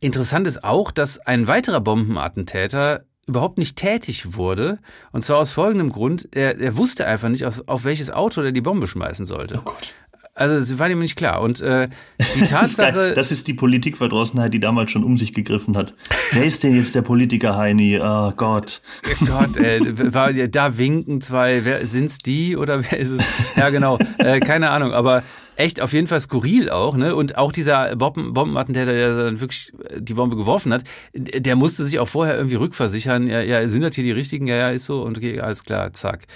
Interessant 0.00 0.46
ist 0.46 0.64
auch, 0.64 0.90
dass 0.90 1.18
ein 1.18 1.46
weiterer 1.46 1.80
Bombenattentäter 1.80 3.04
überhaupt 3.26 3.58
nicht 3.58 3.76
tätig 3.76 4.36
wurde. 4.36 4.78
Und 5.12 5.22
zwar 5.22 5.38
aus 5.38 5.50
folgendem 5.50 5.92
Grund, 5.92 6.28
er, 6.32 6.58
er 6.58 6.76
wusste 6.76 7.06
einfach 7.06 7.28
nicht, 7.28 7.44
auf, 7.44 7.62
auf 7.66 7.84
welches 7.84 8.10
Auto 8.10 8.40
er 8.40 8.52
die 8.52 8.60
Bombe 8.60 8.86
schmeißen 8.86 9.26
sollte. 9.26 9.58
Oh 9.58 9.62
Gott. 9.64 9.94
Also 10.38 10.54
es 10.54 10.78
war 10.78 10.88
ihm 10.88 11.00
nicht 11.00 11.16
klar. 11.16 11.42
Und 11.42 11.60
äh, 11.60 11.88
die 12.36 12.40
Tatsache. 12.46 13.12
das 13.14 13.32
ist 13.32 13.48
die 13.48 13.54
Politikverdrossenheit, 13.54 14.54
die 14.54 14.60
damals 14.60 14.92
schon 14.92 15.02
um 15.02 15.16
sich 15.16 15.34
gegriffen 15.34 15.76
hat. 15.76 15.94
Wer 16.30 16.44
ist 16.44 16.62
denn 16.62 16.76
jetzt 16.76 16.94
der 16.94 17.02
Politiker, 17.02 17.56
Heini? 17.56 17.98
Oh 18.00 18.32
Gott. 18.36 18.80
Oh 19.20 19.24
Gott, 19.26 19.56
äh, 19.56 20.14
war, 20.14 20.32
da 20.32 20.78
winken 20.78 21.20
zwei, 21.20 21.64
wer 21.64 21.86
sind's 21.86 22.18
die 22.18 22.56
oder 22.56 22.84
wer 22.84 22.98
ist 22.98 23.10
es? 23.10 23.24
Ja, 23.56 23.70
genau. 23.70 23.98
Äh, 24.18 24.38
keine 24.38 24.70
Ahnung. 24.70 24.92
Aber 24.92 25.24
echt 25.58 25.80
auf 25.80 25.92
jeden 25.92 26.06
Fall 26.06 26.20
skurril 26.20 26.70
auch, 26.70 26.96
ne? 26.96 27.14
Und 27.16 27.36
auch 27.36 27.52
dieser 27.52 27.96
Bomben 27.96 28.32
Bombenattentäter, 28.32 28.92
der 28.92 29.16
dann 29.16 29.40
wirklich 29.40 29.72
die 29.98 30.14
Bombe 30.14 30.36
geworfen 30.36 30.72
hat, 30.72 30.84
der 31.14 31.56
musste 31.56 31.84
sich 31.84 31.98
auch 31.98 32.08
vorher 32.08 32.36
irgendwie 32.36 32.54
rückversichern. 32.54 33.26
Ja, 33.26 33.40
ja 33.40 33.66
sind 33.68 33.82
das 33.82 33.94
hier 33.94 34.04
die 34.04 34.12
richtigen? 34.12 34.46
Ja, 34.46 34.56
ja, 34.56 34.70
ist 34.70 34.84
so. 34.84 35.02
Und 35.02 35.18
okay, 35.18 35.40
alles 35.40 35.64
klar, 35.64 35.92
zack. 35.92 36.26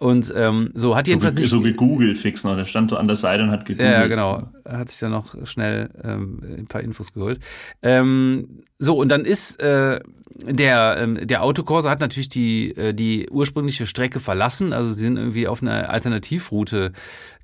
Und 0.00 0.32
ähm, 0.34 0.70
so 0.72 0.96
hat 0.96 1.08
jedenfalls 1.08 1.34
so, 1.34 1.40
nicht. 1.40 1.50
So 1.50 1.60
gegoogelt 1.60 2.16
fix 2.16 2.42
noch. 2.42 2.56
Der 2.56 2.64
stand 2.64 2.90
so 2.90 2.96
an 2.96 3.06
der 3.06 3.16
Seite 3.16 3.42
und 3.42 3.50
hat 3.50 3.66
gegoogelt. 3.66 3.90
Ja, 3.90 4.06
genau. 4.06 4.48
Hat 4.66 4.88
sich 4.88 4.98
dann 4.98 5.10
noch 5.10 5.34
schnell 5.46 5.90
ähm, 6.02 6.40
ein 6.58 6.66
paar 6.66 6.80
Infos 6.80 7.12
geholt. 7.12 7.38
Ähm, 7.82 8.62
so, 8.78 8.96
und 8.96 9.10
dann 9.10 9.26
ist 9.26 9.60
äh, 9.60 10.00
der, 10.46 10.96
ähm, 10.98 11.26
der 11.26 11.42
Autokorso 11.42 11.90
hat 11.90 12.00
natürlich 12.00 12.30
die, 12.30 12.74
äh, 12.76 12.94
die 12.94 13.28
ursprüngliche 13.28 13.86
Strecke 13.86 14.20
verlassen. 14.20 14.72
Also 14.72 14.90
sie 14.90 15.04
sind 15.04 15.18
irgendwie 15.18 15.46
auf 15.46 15.60
einer 15.60 15.90
Alternativroute 15.90 16.92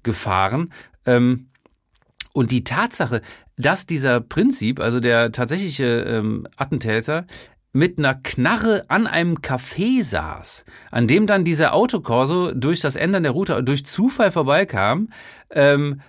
gefahren. 0.03 0.73
Ähm, 1.07 1.49
und 2.33 2.53
die 2.53 2.65
Tatsache, 2.65 3.23
dass 3.57 3.87
dieser 3.87 4.21
Prinzip, 4.21 4.81
also 4.81 5.01
der 5.01 5.33
tatsächliche 5.33 5.85
ähm, 5.85 6.47
Attentäter, 6.57 7.25
mit 7.73 7.99
einer 7.99 8.15
Knarre 8.15 8.85
an 8.89 9.07
einem 9.07 9.37
Café 9.37 10.03
saß, 10.03 10.65
an 10.91 11.07
dem 11.07 11.27
dann 11.27 11.45
dieser 11.45 11.75
Autokorso 11.75 12.53
durch 12.53 12.81
das 12.81 12.97
Ändern 12.97 13.23
der 13.23 13.33
Route 13.33 13.63
durch 13.63 13.85
Zufall 13.85 14.31
vorbeikam, 14.31 15.11
ähm, 15.51 16.01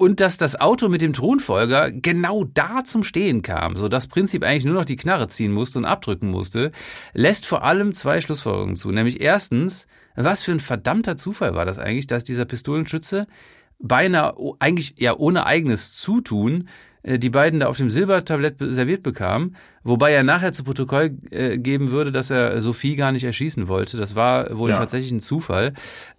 und 0.00 0.20
dass 0.20 0.38
das 0.38 0.58
Auto 0.58 0.88
mit 0.88 1.02
dem 1.02 1.12
Thronfolger 1.12 1.90
genau 1.90 2.44
da 2.44 2.84
zum 2.84 3.02
Stehen 3.02 3.42
kam, 3.42 3.76
so 3.76 3.86
das 3.88 4.06
Prinzip 4.06 4.42
eigentlich 4.42 4.64
nur 4.64 4.74
noch 4.74 4.86
die 4.86 4.96
Knarre 4.96 5.28
ziehen 5.28 5.52
musste 5.52 5.78
und 5.78 5.84
abdrücken 5.84 6.30
musste, 6.30 6.72
lässt 7.12 7.44
vor 7.46 7.64
allem 7.64 7.92
zwei 7.92 8.22
Schlussfolgerungen 8.22 8.76
zu. 8.76 8.90
Nämlich 8.92 9.20
erstens, 9.20 9.86
was 10.16 10.42
für 10.42 10.52
ein 10.52 10.60
verdammter 10.60 11.16
Zufall 11.16 11.54
war 11.54 11.66
das 11.66 11.78
eigentlich, 11.78 12.06
dass 12.06 12.24
dieser 12.24 12.46
Pistolenschütze 12.46 13.26
beinahe 13.80 14.34
eigentlich 14.58 14.94
ja 14.98 15.16
ohne 15.16 15.46
eigenes 15.46 15.94
Zutun 15.94 16.68
äh, 17.02 17.18
die 17.18 17.30
beiden 17.30 17.60
da 17.60 17.66
auf 17.66 17.76
dem 17.76 17.90
Silbertablett 17.90 18.56
serviert 18.58 19.02
bekam, 19.02 19.54
wobei 19.82 20.12
er 20.12 20.22
nachher 20.22 20.52
zu 20.52 20.64
Protokoll 20.64 21.16
äh, 21.30 21.58
geben 21.58 21.90
würde, 21.90 22.12
dass 22.12 22.30
er 22.30 22.60
Sophie 22.60 22.96
gar 22.96 23.12
nicht 23.12 23.24
erschießen 23.24 23.68
wollte. 23.68 23.96
Das 23.96 24.14
war 24.14 24.58
wohl 24.58 24.70
ja. 24.70 24.76
tatsächlich 24.76 25.12
ein 25.12 25.20
Zufall. 25.20 25.74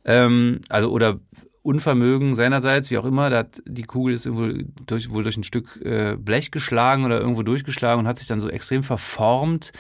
Ähm, 0.05 0.61
also 0.69 0.91
oder 0.91 1.19
Unvermögen 1.63 2.33
seinerseits, 2.33 2.89
wie 2.89 2.97
auch 2.97 3.05
immer, 3.05 3.29
da 3.29 3.39
hat, 3.39 3.61
die 3.67 3.83
Kugel 3.83 4.15
ist 4.15 4.31
wohl 4.33 4.65
durch, 4.87 5.11
wohl 5.11 5.21
durch 5.21 5.37
ein 5.37 5.43
Stück 5.43 5.79
äh, 5.83 6.17
Blech 6.17 6.49
geschlagen 6.49 7.05
oder 7.05 7.19
irgendwo 7.19 7.43
durchgeschlagen 7.43 7.99
und 7.99 8.07
hat 8.07 8.17
sich 8.17 8.25
dann 8.25 8.39
so 8.39 8.49
extrem 8.49 8.81
verformt. 8.81 9.71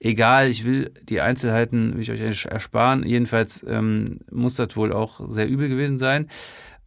Egal, 0.00 0.48
ich 0.48 0.64
will 0.64 0.90
die 1.02 1.20
Einzelheiten 1.20 1.94
will 1.94 2.00
ich 2.00 2.10
euch 2.10 2.46
ersparen. 2.46 3.04
Jedenfalls 3.04 3.66
ähm, 3.68 4.20
muss 4.30 4.54
das 4.54 4.74
wohl 4.76 4.92
auch 4.92 5.20
sehr 5.28 5.48
übel 5.48 5.68
gewesen 5.68 5.98
sein. 5.98 6.28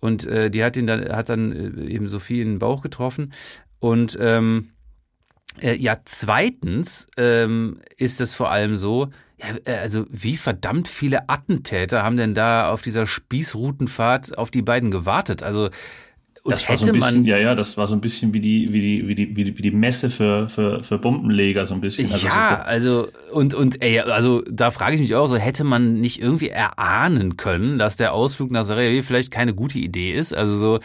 Und 0.02 0.26
äh, 0.26 0.50
die 0.50 0.64
hat 0.64 0.76
ihn 0.76 0.88
dann, 0.88 1.08
hat 1.10 1.30
dann 1.30 1.52
äh, 1.52 1.86
eben 1.86 2.08
Sophie 2.10 2.42
in 2.42 2.50
den 2.50 2.60
Bauch 2.60 2.82
getroffen. 2.82 3.32
Und 3.80 4.18
ähm, 4.20 4.72
äh, 5.62 5.76
ja, 5.76 5.98
zweitens 6.04 7.08
ähm, 7.18 7.80
ist 7.98 8.20
es 8.20 8.34
vor 8.34 8.52
allem 8.52 8.76
so, 8.76 9.10
ja, 9.38 9.48
äh, 9.66 9.78
also 9.78 10.06
wie 10.10 10.38
verdammt 10.38 10.88
viele 10.88 11.30
Attentäter 11.30 12.04
haben 12.04 12.18
denn 12.18 12.34
da 12.34 12.70
auf 12.70 12.82
dieser 12.82 13.06
Spießrutenfahrt 13.06 14.38
auf 14.38 14.52
die 14.52 14.62
beiden 14.62 14.92
gewartet? 14.92 15.44
Also 15.44 15.70
und 16.44 16.54
das 16.54 16.68
war 16.68 16.76
so 16.76 16.88
ein 16.88 16.94
bisschen, 16.94 17.18
man, 17.18 17.26
ja, 17.26 17.38
ja, 17.38 17.54
das 17.54 17.78
war 17.78 17.86
so 17.86 17.94
ein 17.94 18.02
bisschen 18.02 18.34
wie 18.34 18.40
die, 18.40 18.74
wie 18.74 18.82
die, 18.82 19.08
wie 19.08 19.16
die, 19.16 19.36
wie 19.36 19.44
die, 19.44 19.58
wie 19.58 19.62
die 19.62 19.72
Messe 19.72 20.10
für, 20.10 20.50
für, 20.50 20.84
für 20.84 20.98
Bombenleger, 20.98 21.68
so 21.68 21.76
ein 21.76 21.82
bisschen. 21.82 22.12
Also 22.12 22.28
ja, 22.28 22.62
so 22.62 22.68
also, 22.68 23.08
und, 23.32 23.54
und, 23.54 23.84
ey, 23.84 24.00
also, 24.00 24.42
da 24.50 24.72
frage 24.72 24.96
ich 24.96 25.02
mich 25.02 25.14
auch 25.14 25.28
so, 25.28 25.36
hätte 25.36 25.64
man 25.64 26.02
nicht 26.02 26.20
irgendwie 26.20 26.50
erahnen 26.50 27.38
können, 27.38 27.78
dass 27.78 27.96
der 27.96 28.14
Ausflug 28.14 28.50
nach 28.50 28.66
Sarajevo 28.66 29.06
vielleicht 29.06 29.30
keine 29.30 29.54
gute 29.54 29.78
Idee 29.78 30.14
ist? 30.14 30.34
Also 30.34 30.58
so, 30.58 30.80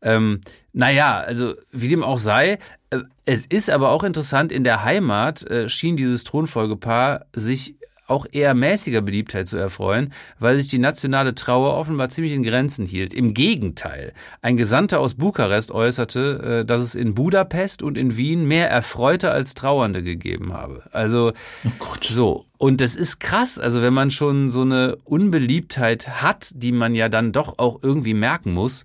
ähm, 0.00 0.40
naja, 0.72 1.18
also, 1.18 1.54
wie 1.72 1.88
dem 1.88 2.04
auch 2.04 2.20
sei, 2.20 2.58
äh, 2.90 2.98
es 3.24 3.46
ist 3.46 3.68
aber 3.68 3.90
auch 3.90 4.04
interessant, 4.04 4.52
in 4.52 4.62
der 4.62 4.84
Heimat 4.84 5.44
äh, 5.50 5.68
schien 5.68 5.96
dieses 5.96 6.22
Thronfolgepaar 6.22 7.26
sich 7.34 7.74
auch 8.10 8.26
eher 8.30 8.54
mäßiger 8.54 9.00
Beliebtheit 9.00 9.48
zu 9.48 9.56
erfreuen, 9.56 10.12
weil 10.38 10.56
sich 10.56 10.68
die 10.68 10.78
nationale 10.78 11.34
Trauer 11.34 11.74
offenbar 11.74 12.08
ziemlich 12.08 12.32
in 12.32 12.42
Grenzen 12.42 12.86
hielt. 12.86 13.14
Im 13.14 13.34
Gegenteil, 13.34 14.12
ein 14.42 14.56
Gesandter 14.56 15.00
aus 15.00 15.14
Bukarest 15.14 15.72
äußerte, 15.72 16.60
äh, 16.60 16.64
dass 16.64 16.82
es 16.82 16.94
in 16.94 17.14
Budapest 17.14 17.82
und 17.82 17.96
in 17.96 18.16
Wien 18.16 18.44
mehr 18.44 18.70
Erfreute 18.70 19.30
als 19.30 19.54
Trauernde 19.54 20.02
gegeben 20.02 20.52
habe. 20.52 20.82
Also 20.92 21.32
oh 21.80 21.94
so. 22.02 22.46
Und 22.58 22.82
das 22.82 22.94
ist 22.94 23.20
krass, 23.20 23.58
also 23.58 23.80
wenn 23.80 23.94
man 23.94 24.10
schon 24.10 24.50
so 24.50 24.62
eine 24.62 24.96
Unbeliebtheit 25.04 26.22
hat, 26.22 26.52
die 26.54 26.72
man 26.72 26.94
ja 26.94 27.08
dann 27.08 27.32
doch 27.32 27.58
auch 27.58 27.78
irgendwie 27.82 28.12
merken 28.12 28.52
muss, 28.52 28.84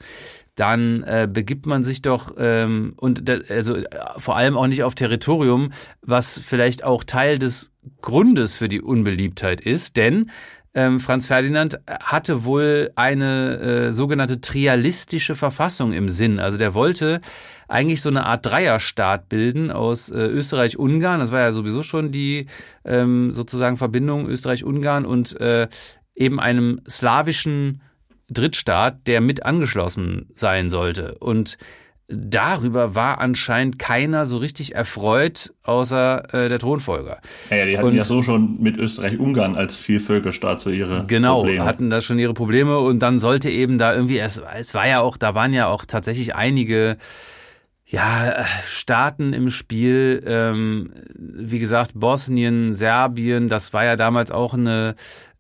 dann 0.56 1.04
äh, 1.04 1.28
begibt 1.32 1.66
man 1.66 1.84
sich 1.84 2.02
doch 2.02 2.34
ähm, 2.38 2.94
und 2.98 3.28
da, 3.28 3.38
also 3.50 3.76
äh, 3.76 3.86
vor 4.18 4.36
allem 4.38 4.58
auch 4.58 4.68
nicht 4.68 4.84
auf 4.84 4.96
Territorium, 4.96 5.72
was 6.02 6.40
vielleicht 6.40 6.84
auch 6.84 7.04
Teil 7.04 7.38
des 7.38 7.74
Grundes 8.02 8.54
für 8.54 8.70
die 8.70 8.82
Unbeliebtheit 8.82 9.62
ist, 9.62 9.98
denn 9.98 10.32
ähm, 10.74 11.00
Franz 11.00 11.26
Ferdinand 11.26 11.80
hatte 11.88 12.44
wohl 12.44 12.92
eine 12.96 13.60
äh, 13.60 13.92
sogenannte 13.94 14.42
trialistische 14.42 15.34
Verfassung 15.36 15.94
im 15.94 16.10
Sinn. 16.10 16.38
Also 16.38 16.58
der 16.58 16.74
wollte 16.74 17.22
eigentlich 17.70 18.02
so 18.02 18.10
eine 18.10 18.26
Art 18.26 18.46
Dreierstaat 18.46 19.30
bilden 19.30 19.72
aus 19.72 20.10
äh, 20.10 20.18
Österreich-Ungarn. 20.18 21.22
Das 21.22 21.32
war 21.32 21.40
ja 21.40 21.54
sowieso 21.54 21.82
schon 21.82 22.12
die 22.12 22.48
ähm, 22.84 23.32
sozusagen 23.32 23.78
Verbindung 23.78 24.28
Österreich-Ungarn 24.28 25.06
und 25.06 25.40
äh, 25.40 25.70
eben 26.14 26.42
einem 26.42 26.82
slawischen 26.90 27.82
Drittstaat, 28.30 29.08
der 29.08 29.22
mit 29.22 29.46
angeschlossen 29.46 30.30
sein 30.36 30.70
sollte. 30.70 31.16
Und 31.20 31.58
darüber 32.08 32.94
war 32.94 33.20
anscheinend 33.20 33.80
keiner 33.80 34.26
so 34.26 34.38
richtig 34.38 34.76
erfreut, 34.76 35.54
außer 35.64 36.34
äh, 36.34 36.50
der 36.50 36.60
Thronfolger. 36.60 37.20
Ja, 37.50 37.58
ja 37.58 37.66
die 37.66 37.78
hatten 37.78 37.88
und, 37.88 37.96
ja 37.96 38.04
so 38.04 38.22
schon 38.22 38.62
mit 38.62 38.78
Österreich-Ungarn 38.78 39.56
als 39.56 39.80
Vielvölkerstaat 39.80 40.62
so 40.62 40.70
ihre 40.70 41.06
genau, 41.08 41.38
Probleme. 41.38 41.58
Genau, 41.58 41.68
hatten 41.68 41.90
da 41.90 42.02
schon 42.02 42.20
ihre 42.20 42.34
Probleme 42.34 42.78
und 42.80 43.00
dann 43.00 43.20
sollte 43.20 43.50
eben 43.50 43.78
da 43.78 43.94
irgendwie, 43.94 44.20
es, 44.20 44.42
es 44.56 44.74
war 44.74 44.88
ja 44.88 45.00
auch, 45.00 45.18
da 45.18 45.34
waren 45.34 45.54
ja 45.54 45.68
auch 45.68 45.86
tatsächlich 45.86 46.36
einige 46.36 46.98
ja, 47.88 48.46
Staaten 48.68 49.34
im 49.34 49.50
Spiel, 49.50 50.24
ähm, 50.26 50.92
wie 51.16 51.60
gesagt, 51.60 51.92
Bosnien, 51.94 52.74
Serbien, 52.74 53.48
das 53.48 53.74
war 53.74 53.86
ja 53.86 53.96
damals 53.96 54.32
auch 54.32 54.56
eine 54.56 54.96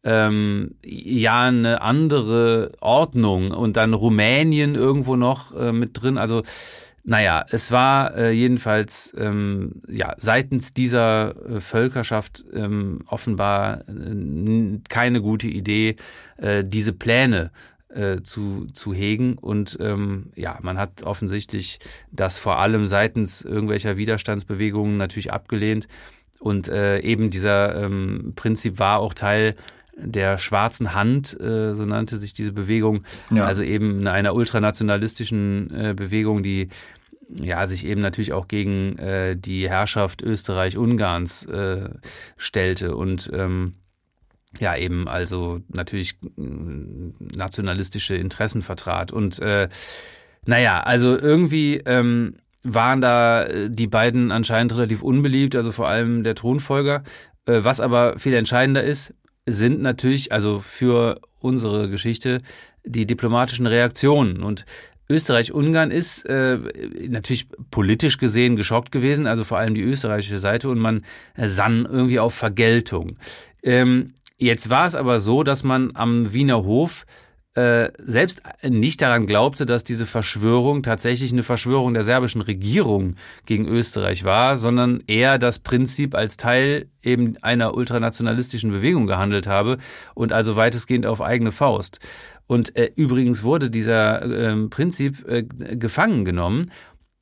ähm, 0.05 0.75
ja 0.85 1.43
eine 1.43 1.81
andere 1.81 2.71
Ordnung 2.79 3.51
und 3.51 3.75
dann 3.75 3.93
Rumänien 3.93 4.75
irgendwo 4.75 5.15
noch 5.15 5.53
äh, 5.55 5.73
mit 5.73 6.01
drin. 6.01 6.17
Also 6.17 6.43
naja, 7.03 7.45
es 7.49 7.71
war 7.71 8.15
äh, 8.15 8.31
jedenfalls 8.31 9.13
ähm, 9.17 9.81
ja 9.87 10.15
seitens 10.17 10.73
dieser 10.73 11.35
äh, 11.47 11.59
Völkerschaft 11.59 12.45
ähm, 12.53 13.01
offenbar 13.07 13.81
äh, 13.87 14.79
keine 14.89 15.21
gute 15.21 15.47
Idee, 15.47 15.97
äh, 16.37 16.63
diese 16.63 16.93
Pläne 16.93 17.51
äh, 17.89 18.21
zu, 18.21 18.67
zu 18.73 18.93
hegen. 18.93 19.37
Und 19.37 19.77
ähm, 19.79 20.31
ja, 20.35 20.57
man 20.61 20.77
hat 20.77 21.03
offensichtlich 21.03 21.79
das 22.11 22.37
vor 22.37 22.59
allem 22.59 22.87
seitens 22.87 23.43
irgendwelcher 23.43 23.97
Widerstandsbewegungen 23.97 24.97
natürlich 24.97 25.31
abgelehnt. 25.31 25.87
Und 26.39 26.67
äh, 26.67 26.99
eben 26.99 27.29
dieser 27.29 27.83
ähm, 27.83 28.33
Prinzip 28.35 28.79
war 28.79 28.99
auch 28.99 29.13
Teil 29.13 29.55
der 29.97 30.37
schwarzen 30.37 30.93
Hand, 30.93 31.39
äh, 31.39 31.73
so 31.73 31.85
nannte 31.85 32.17
sich 32.17 32.33
diese 32.33 32.51
Bewegung, 32.51 33.03
ja. 33.31 33.45
also 33.45 33.63
eben 33.63 34.05
einer 34.07 34.35
ultranationalistischen 34.35 35.71
äh, 35.73 35.93
Bewegung, 35.95 36.43
die 36.43 36.69
ja, 37.29 37.65
sich 37.65 37.85
eben 37.85 38.01
natürlich 38.01 38.33
auch 38.33 38.47
gegen 38.47 38.97
äh, 38.99 39.35
die 39.35 39.67
Herrschaft 39.67 40.21
Österreich-Ungarns 40.21 41.45
äh, 41.45 41.89
stellte 42.37 42.95
und 42.95 43.31
ähm, 43.33 43.73
ja 44.59 44.77
eben 44.77 45.07
also 45.07 45.61
natürlich 45.67 46.19
nationalistische 46.49 48.15
Interessen 48.15 48.61
vertrat 48.61 49.11
und 49.11 49.39
äh, 49.39 49.69
naja, 50.45 50.81
also 50.81 51.17
irgendwie 51.17 51.77
ähm, 51.85 52.35
waren 52.63 53.01
da 53.01 53.47
die 53.67 53.87
beiden 53.87 54.31
anscheinend 54.31 54.75
relativ 54.75 55.01
unbeliebt, 55.01 55.55
also 55.55 55.71
vor 55.71 55.87
allem 55.87 56.23
der 56.23 56.35
Thronfolger. 56.35 57.03
Äh, 57.45 57.63
was 57.63 57.79
aber 57.79 58.17
viel 58.19 58.33
entscheidender 58.33 58.83
ist, 58.83 59.13
sind 59.45 59.81
natürlich, 59.81 60.31
also 60.31 60.59
für 60.59 61.19
unsere 61.39 61.89
Geschichte, 61.89 62.39
die 62.83 63.05
diplomatischen 63.05 63.67
Reaktionen. 63.67 64.41
Und 64.41 64.65
Österreich-Ungarn 65.09 65.91
ist 65.91 66.25
äh, 66.25 66.57
natürlich 67.07 67.47
politisch 67.69 68.17
gesehen 68.17 68.55
geschockt 68.55 68.91
gewesen, 68.91 69.27
also 69.27 69.43
vor 69.43 69.57
allem 69.59 69.75
die 69.75 69.83
österreichische 69.83 70.39
Seite, 70.39 70.69
und 70.69 70.79
man 70.79 71.03
sann 71.37 71.85
irgendwie 71.85 72.19
auf 72.19 72.33
Vergeltung. 72.33 73.17
Ähm, 73.61 74.07
jetzt 74.37 74.69
war 74.69 74.85
es 74.85 74.95
aber 74.95 75.19
so, 75.19 75.43
dass 75.43 75.63
man 75.63 75.91
am 75.95 76.33
Wiener 76.33 76.63
Hof 76.63 77.05
äh, 77.55 77.91
selbst 77.99 78.41
nicht 78.63 79.01
daran 79.01 79.27
glaubte, 79.27 79.65
dass 79.65 79.83
diese 79.83 80.05
Verschwörung 80.05 80.83
tatsächlich 80.83 81.31
eine 81.31 81.43
Verschwörung 81.43 81.93
der 81.93 82.03
serbischen 82.03 82.41
Regierung 82.41 83.15
gegen 83.45 83.65
Österreich 83.65 84.25
war, 84.25 84.57
sondern 84.57 85.01
eher 85.07 85.37
das 85.37 85.59
Prinzip 85.59 86.15
als 86.15 86.35
Teil 86.35 86.89
eben 87.01 87.37
einer 87.41 87.73
ultranationalistischen 87.75 88.71
Bewegung 88.71 89.07
gehandelt 89.07 89.47
habe 89.47 89.77
und 90.15 90.33
also 90.33 90.55
weitestgehend 90.57 91.05
auf 91.05 91.21
eigene 91.21 91.53
Faust. 91.53 91.99
Und 92.47 92.75
äh, 92.75 92.91
übrigens 92.95 93.43
wurde 93.43 93.69
dieser 93.69 94.21
äh, 94.21 94.67
Prinzip 94.67 95.25
äh, 95.27 95.43
gefangen 95.43 96.25
genommen 96.25 96.69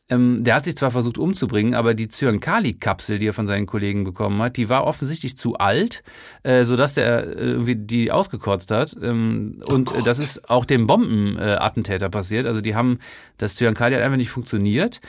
ähm, 0.10 0.44
der 0.44 0.56
hat 0.56 0.66
sich 0.66 0.76
zwar 0.76 0.92
versucht 0.92 1.18
umzubringen, 1.18 1.74
aber 1.74 1.94
die 1.94 2.10
Zyankali-Kapsel, 2.10 3.20
die 3.20 3.28
er 3.28 3.34
von 3.34 3.48
seinen 3.48 3.66
Kollegen 3.66 4.04
bekommen 4.04 4.42
hat, 4.42 4.58
die 4.58 4.68
war 4.68 4.86
offensichtlich 4.86 5.38
zu 5.38 5.56
alt, 5.56 6.04
äh, 6.44 6.64
sodass 6.64 6.96
der 6.96 7.26
äh, 7.26 7.52
irgendwie 7.52 7.76
die 7.76 8.12
ausgekotzt 8.12 8.72
hat. 8.72 8.96
Ähm, 9.02 9.62
oh 9.66 9.74
und 9.74 9.94
Gott. 9.94 10.06
das 10.06 10.20
ist 10.20 10.50
auch 10.50 10.66
dem 10.66 10.88
Bombenattentäter 10.88 12.10
passiert. 12.10 12.46
Also 12.46 12.60
die 12.60 12.76
haben, 12.76 13.00
das 13.38 13.56
Zyankali 13.56 13.96
hat 13.96 14.04
einfach 14.04 14.18
nicht 14.18 14.30
funktioniert. 14.30 15.00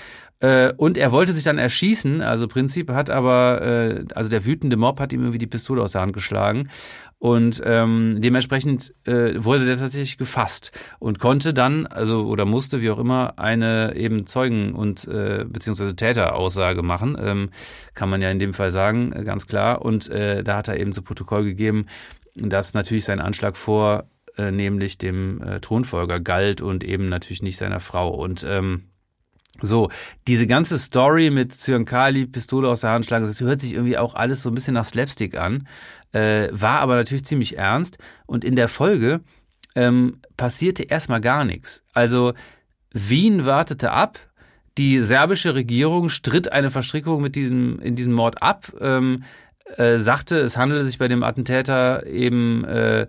Äh, 0.41 0.73
und 0.77 0.97
er 0.97 1.11
wollte 1.11 1.33
sich 1.33 1.45
dann 1.45 1.59
erschießen, 1.59 2.21
also 2.21 2.47
Prinzip 2.47 2.91
hat 2.91 3.11
aber, 3.11 3.63
äh, 3.63 4.05
also 4.15 4.31
der 4.31 4.45
wütende 4.45 4.77
Mob 4.77 5.01
hat 5.01 5.13
ihm 5.13 5.21
irgendwie 5.21 5.39
die 5.39 5.47
Pistole 5.47 5.83
aus 5.83 5.93
der 5.93 6.03
Hand 6.03 6.13
geschlagen 6.13 6.69
und 7.25 7.63
ähm, 7.65 8.19
dementsprechend 8.19 8.93
äh, 9.07 9.43
wurde 9.43 9.65
der 9.65 9.79
tatsächlich 9.79 10.19
gefasst 10.19 10.73
und 10.99 11.21
konnte 11.21 11.55
dann, 11.55 11.87
also 11.87 12.27
oder 12.27 12.45
musste, 12.45 12.83
wie 12.83 12.91
auch 12.91 12.99
immer, 12.99 13.39
eine 13.39 13.97
eben 13.97 14.27
Zeugen- 14.27 14.75
und 14.75 15.09
äh, 15.09 15.47
beziehungsweise 15.49 15.97
Täteraussage 15.97 16.83
machen, 16.83 17.17
ähm, 17.19 17.49
kann 17.95 18.11
man 18.11 18.21
ja 18.21 18.31
in 18.31 18.39
dem 18.39 18.53
Fall 18.53 18.71
sagen, 18.71 19.11
äh, 19.13 19.25
ganz 19.25 19.47
klar. 19.47 19.81
Und 19.81 20.11
äh, 20.11 20.45
da 20.45 20.59
hat 20.59 20.69
er 20.69 20.79
eben 20.79 20.93
zu 20.93 21.01
Protokoll 21.01 21.45
gegeben, 21.45 21.87
dass 22.35 22.75
natürlich 22.75 23.07
sein 23.07 23.21
Anschlag 23.21 23.57
vor 23.57 24.05
äh, 24.37 24.51
nämlich 24.51 24.99
dem 24.99 25.41
äh, 25.41 25.61
Thronfolger 25.61 26.21
galt 26.21 26.61
und 26.61 26.85
eben 26.85 27.07
natürlich 27.07 27.41
nicht 27.41 27.57
seiner 27.57 27.81
Frau. 27.81 28.11
Und 28.11 28.45
ähm, 28.47 28.91
so, 29.63 29.89
diese 30.27 30.47
ganze 30.47 30.79
Story 30.79 31.31
mit 31.31 31.55
Zyankali, 31.55 32.27
Pistole 32.27 32.69
aus 32.69 32.81
der 32.81 32.91
Hand 32.91 33.07
schlagen, 33.07 33.27
das 33.27 33.41
hört 33.41 33.61
sich 33.61 33.73
irgendwie 33.73 33.99
auch 33.99 34.15
alles 34.15 34.43
so 34.43 34.51
ein 34.51 34.55
bisschen 34.55 34.75
nach 34.75 34.85
Slapstick 34.85 35.39
an 35.39 35.67
äh, 36.15 36.49
war 36.53 36.81
aber 36.81 36.95
natürlich 36.95 37.25
ziemlich 37.25 37.59
ernst 37.59 37.99
und 38.27 38.45
in 38.45 38.57
der 38.57 38.69
Folge 38.69 39.21
ähm, 39.75 40.21
passierte 40.37 40.85
erstmal 40.85 41.21
gar 41.21 41.45
nichts. 41.45 41.83
Also 41.93 42.33
Wien 42.93 43.45
wartete 43.45 43.91
ab, 43.91 44.19
die 44.79 45.01
serbische 45.01 45.55
Regierung 45.55 46.09
stritt 46.09 46.51
eine 46.53 46.71
Verstrickung 46.71 47.21
mit 47.21 47.35
diesem, 47.35 47.81
in 47.81 47.97
diesem 47.97 48.13
Mord 48.13 48.43
ab, 48.43 48.73
ähm, 48.81 49.25
äh, 49.77 49.99
sagte, 49.99 50.37
es 50.39 50.57
handele 50.57 50.85
sich 50.85 50.99
bei 50.99 51.09
dem 51.09 51.23
Attentäter 51.23 52.07
eben 52.07 52.65
äh, 52.65 53.07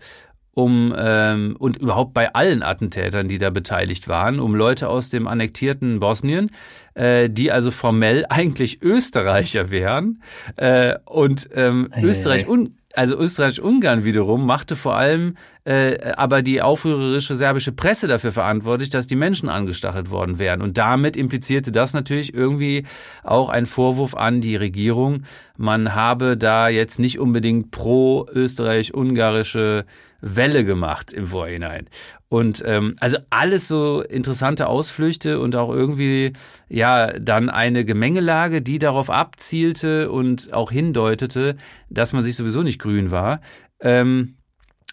um 0.55 0.95
ähm, 0.97 1.55
und 1.59 1.77
überhaupt 1.77 2.13
bei 2.13 2.33
allen 2.33 2.63
Attentätern, 2.63 3.27
die 3.27 3.37
da 3.37 3.49
beteiligt 3.49 4.07
waren, 4.07 4.39
um 4.39 4.55
Leute 4.55 4.87
aus 4.87 5.09
dem 5.09 5.27
annektierten 5.27 5.99
Bosnien, 5.99 6.49
äh, 6.95 7.29
die 7.29 7.51
also 7.51 7.71
formell 7.71 8.25
eigentlich 8.29 8.81
Österreicher 8.81 9.69
wären 9.69 10.23
äh, 10.55 10.95
und 11.05 11.49
ähm, 11.53 11.89
Österreich 12.01 12.47
und 12.47 12.71
also 12.95 13.17
Österreich-Ungarn 13.17 14.05
wiederum 14.05 14.45
machte 14.45 14.77
vor 14.77 14.95
allem 14.95 15.35
äh, 15.65 16.11
aber 16.15 16.41
die 16.41 16.61
aufrührerische 16.61 17.35
serbische 17.35 17.73
Presse 17.73 18.07
dafür 18.07 18.31
verantwortlich, 18.31 18.89
dass 18.89 19.07
die 19.07 19.15
Menschen 19.15 19.49
angestachelt 19.49 20.11
worden 20.11 20.39
wären. 20.39 20.61
Und 20.61 20.77
damit 20.77 21.17
implizierte 21.17 21.73
das 21.73 21.93
natürlich 21.93 22.33
irgendwie 22.33 22.85
auch 23.23 23.49
ein 23.49 23.65
Vorwurf 23.65 24.15
an 24.15 24.39
die 24.41 24.55
Regierung, 24.55 25.23
man 25.57 25.95
habe 25.95 26.37
da 26.37 26.69
jetzt 26.69 26.99
nicht 26.99 27.19
unbedingt 27.19 27.71
pro 27.71 28.25
österreich-ungarische 28.31 29.85
Welle 30.25 30.65
gemacht 30.65 31.13
im 31.13 31.27
Vorhinein. 31.27 31.87
Und 32.29 32.63
ähm, 32.65 32.95
also 32.99 33.17
alles 33.29 33.67
so 33.67 34.01
interessante 34.01 34.67
Ausflüchte 34.67 35.39
und 35.39 35.55
auch 35.55 35.69
irgendwie 35.69 36.33
ja 36.67 37.17
dann 37.19 37.49
eine 37.51 37.85
Gemengelage, 37.85 38.63
die 38.63 38.79
darauf 38.79 39.11
abzielte 39.11 40.11
und 40.11 40.51
auch 40.51 40.71
hindeutete, 40.71 41.55
dass 41.89 42.11
man 42.11 42.23
sich 42.23 42.35
sowieso 42.35 42.63
nicht 42.63 42.79
grün 42.79 43.11
war. 43.11 43.39
Ähm, 43.79 44.37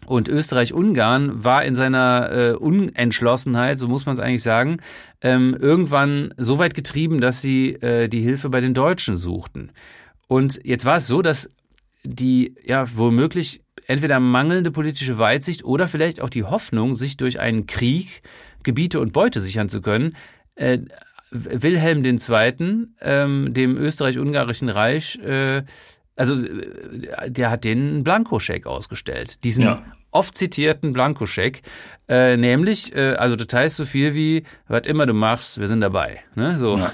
und 0.07 0.29
Österreich-Ungarn 0.29 1.45
war 1.45 1.65
in 1.65 1.75
seiner 1.75 2.31
äh, 2.33 2.53
Unentschlossenheit, 2.53 3.79
so 3.79 3.89
muss 3.89 4.05
man 4.05 4.15
es 4.15 4.21
eigentlich 4.21 4.43
sagen, 4.43 4.79
ähm, 5.21 5.57
irgendwann 5.59 6.35
so 6.37 6.59
weit 6.59 6.75
getrieben, 6.75 7.21
dass 7.21 7.41
sie 7.41 7.75
äh, 7.75 8.09
die 8.09 8.21
Hilfe 8.21 8.51
bei 8.51 8.61
den 8.61 8.75
Deutschen 8.75 9.17
suchten. 9.17 9.71
Und 10.27 10.61
jetzt 10.65 10.85
war 10.85 10.97
es 10.97 11.07
so, 11.07 11.23
dass 11.23 11.49
die 12.05 12.57
ja 12.65 12.85
womöglich 12.97 13.63
entweder 13.87 14.21
mangelnde 14.21 14.71
politische 14.71 15.19
Weitsicht 15.19 15.65
oder 15.65 15.89
vielleicht 15.89 16.21
auch 16.21 16.31
die 16.31 16.45
Hoffnung, 16.45 16.97
sich 16.97 17.17
durch 17.17 17.41
einen 17.41 17.67
Krieg 17.67 18.23
Gebiete 18.63 19.01
und 19.01 19.13
Beute 19.13 19.41
sichern 19.41 19.69
zu 19.69 19.81
können, 19.81 20.15
äh, 20.55 20.79
Wilhelm 21.31 22.05
II., 22.05 22.87
ähm, 23.01 23.55
dem 23.55 23.77
österreich-ungarischen 23.77 24.69
Reich, 24.69 25.19
äh, 25.19 25.63
also 26.15 26.35
äh, 26.35 27.31
der 27.31 27.51
hat 27.51 27.65
den 27.65 28.05
Blankoscheck 28.05 28.67
ausgestellt. 28.67 29.43
Diesen 29.45 29.65
ja. 29.65 29.83
oft 30.11 30.37
zitierten 30.37 30.93
Blankoscheck, 30.93 31.63
äh, 32.09 32.37
nämlich, 32.37 32.95
äh, 32.95 33.15
also 33.15 33.35
das 33.37 33.49
heißt 33.53 33.77
so 33.77 33.87
viel 33.87 34.15
wie, 34.15 34.45
was 34.69 34.87
immer 34.87 35.07
du 35.07 35.15
machst, 35.15 35.59
wir 35.59 35.69
sind 35.69 35.81
dabei. 35.81 36.21
Ne? 36.35 36.59
So. 36.59 36.79
Ja. 36.79 36.93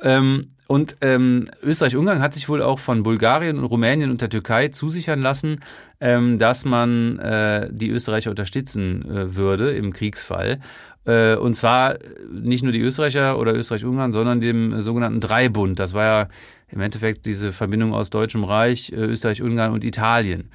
Ähm, 0.00 0.42
und 0.68 0.98
ähm, 1.00 1.46
Österreich-Ungarn 1.62 2.20
hat 2.20 2.34
sich 2.34 2.50
wohl 2.50 2.60
auch 2.60 2.78
von 2.78 3.02
Bulgarien 3.02 3.58
und 3.58 3.64
Rumänien 3.64 4.10
und 4.10 4.20
der 4.20 4.28
Türkei 4.28 4.68
zusichern 4.68 5.22
lassen, 5.22 5.60
ähm, 5.98 6.38
dass 6.38 6.66
man 6.66 7.18
äh, 7.18 7.70
die 7.72 7.88
Österreicher 7.88 8.28
unterstützen 8.28 9.02
äh, 9.10 9.34
würde 9.34 9.74
im 9.74 9.94
Kriegsfall. 9.94 10.60
Äh, 11.06 11.36
und 11.36 11.54
zwar 11.54 11.96
nicht 12.30 12.62
nur 12.62 12.72
die 12.72 12.82
Österreicher 12.82 13.38
oder 13.38 13.54
Österreich-Ungarn, 13.54 14.12
sondern 14.12 14.42
dem 14.42 14.82
sogenannten 14.82 15.20
Dreibund. 15.20 15.80
Das 15.80 15.94
war 15.94 16.04
ja 16.04 16.28
im 16.68 16.82
Endeffekt 16.82 17.24
diese 17.24 17.50
Verbindung 17.52 17.94
aus 17.94 18.10
Deutschem 18.10 18.44
Reich, 18.44 18.92
äh, 18.92 18.96
Österreich-Ungarn 18.96 19.72
und 19.72 19.86
Italien. 19.86 20.50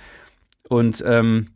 Und 0.69 1.03
ähm, 1.07 1.47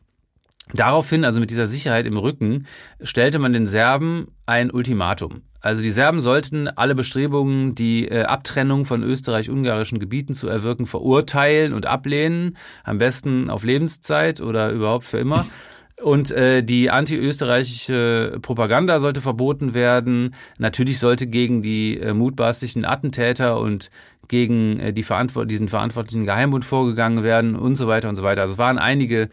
Daraufhin, 0.73 1.23
also 1.23 1.39
mit 1.39 1.49
dieser 1.49 1.65
Sicherheit 1.65 2.05
im 2.05 2.17
Rücken, 2.17 2.67
stellte 3.01 3.39
man 3.39 3.53
den 3.53 3.65
Serben 3.65 4.27
ein 4.45 4.69
Ultimatum. 4.69 5.43
Also 5.67 5.81
die 5.81 5.91
Serben 5.91 6.21
sollten 6.21 6.69
alle 6.69 6.95
Bestrebungen, 6.95 7.75
die 7.75 8.07
äh, 8.07 8.23
Abtrennung 8.23 8.85
von 8.85 9.03
österreich-ungarischen 9.03 9.99
Gebieten 9.99 10.33
zu 10.33 10.47
erwirken, 10.47 10.85
verurteilen 10.85 11.73
und 11.73 11.85
ablehnen, 11.85 12.55
am 12.85 12.99
besten 12.99 13.49
auf 13.49 13.65
Lebenszeit 13.65 14.39
oder 14.39 14.71
überhaupt 14.71 15.03
für 15.03 15.17
immer. 15.17 15.45
Und 16.01 16.31
äh, 16.31 16.63
die 16.63 16.89
anti-österreichische 16.91 18.37
Propaganda 18.41 18.99
sollte 18.99 19.19
verboten 19.19 19.73
werden. 19.73 20.35
Natürlich 20.59 20.99
sollte 20.99 21.25
gegen 21.25 21.63
die 21.63 21.99
äh, 21.99 22.13
mutmaßlichen 22.13 22.85
Attentäter 22.85 23.59
und 23.59 23.89
gegen 24.27 24.79
äh, 24.79 24.93
die 24.93 25.01
Verantwort 25.01 25.49
diesen 25.49 25.67
verantwortlichen 25.67 26.25
Geheimbund 26.25 26.65
vorgegangen 26.65 27.23
werden 27.23 27.55
und 27.55 27.77
so 27.77 27.87
weiter 27.87 28.09
und 28.09 28.15
so 28.15 28.21
weiter. 28.21 28.43
Also 28.43 28.53
es 28.53 28.59
waren 28.59 28.77
einige, 28.77 29.29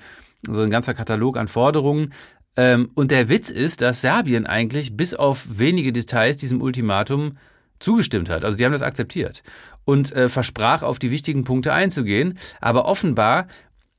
so 0.46 0.62
ein 0.62 0.70
ganzer 0.70 0.94
Katalog 0.94 1.36
an 1.36 1.48
Forderungen. 1.48 2.12
Ähm, 2.56 2.90
und 2.94 3.10
der 3.10 3.28
Witz 3.28 3.50
ist, 3.50 3.80
dass 3.80 4.00
Serbien 4.00 4.46
eigentlich 4.46 4.96
bis 4.96 5.14
auf 5.14 5.46
wenige 5.58 5.92
Details 5.92 6.36
diesem 6.36 6.62
Ultimatum 6.62 7.36
zugestimmt 7.78 8.30
hat. 8.30 8.44
Also 8.44 8.56
die 8.56 8.64
haben 8.64 8.72
das 8.72 8.82
akzeptiert 8.82 9.42
und 9.84 10.12
äh, 10.12 10.28
versprach, 10.28 10.82
auf 10.82 10.98
die 10.98 11.10
wichtigen 11.10 11.44
Punkte 11.44 11.72
einzugehen. 11.72 12.38
Aber 12.60 12.86
offenbar 12.86 13.48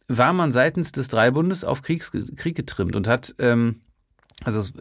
war 0.07 0.33
man 0.33 0.51
seitens 0.51 0.91
des 0.91 1.07
Dreibundes 1.07 1.63
auf 1.63 1.81
Kriegs 1.81 2.11
Krieg 2.11 2.55
getrimmt 2.55 2.95
und 2.95 3.07
hat 3.07 3.35
ähm, 3.39 3.81
also 4.43 4.59
das 4.59 4.73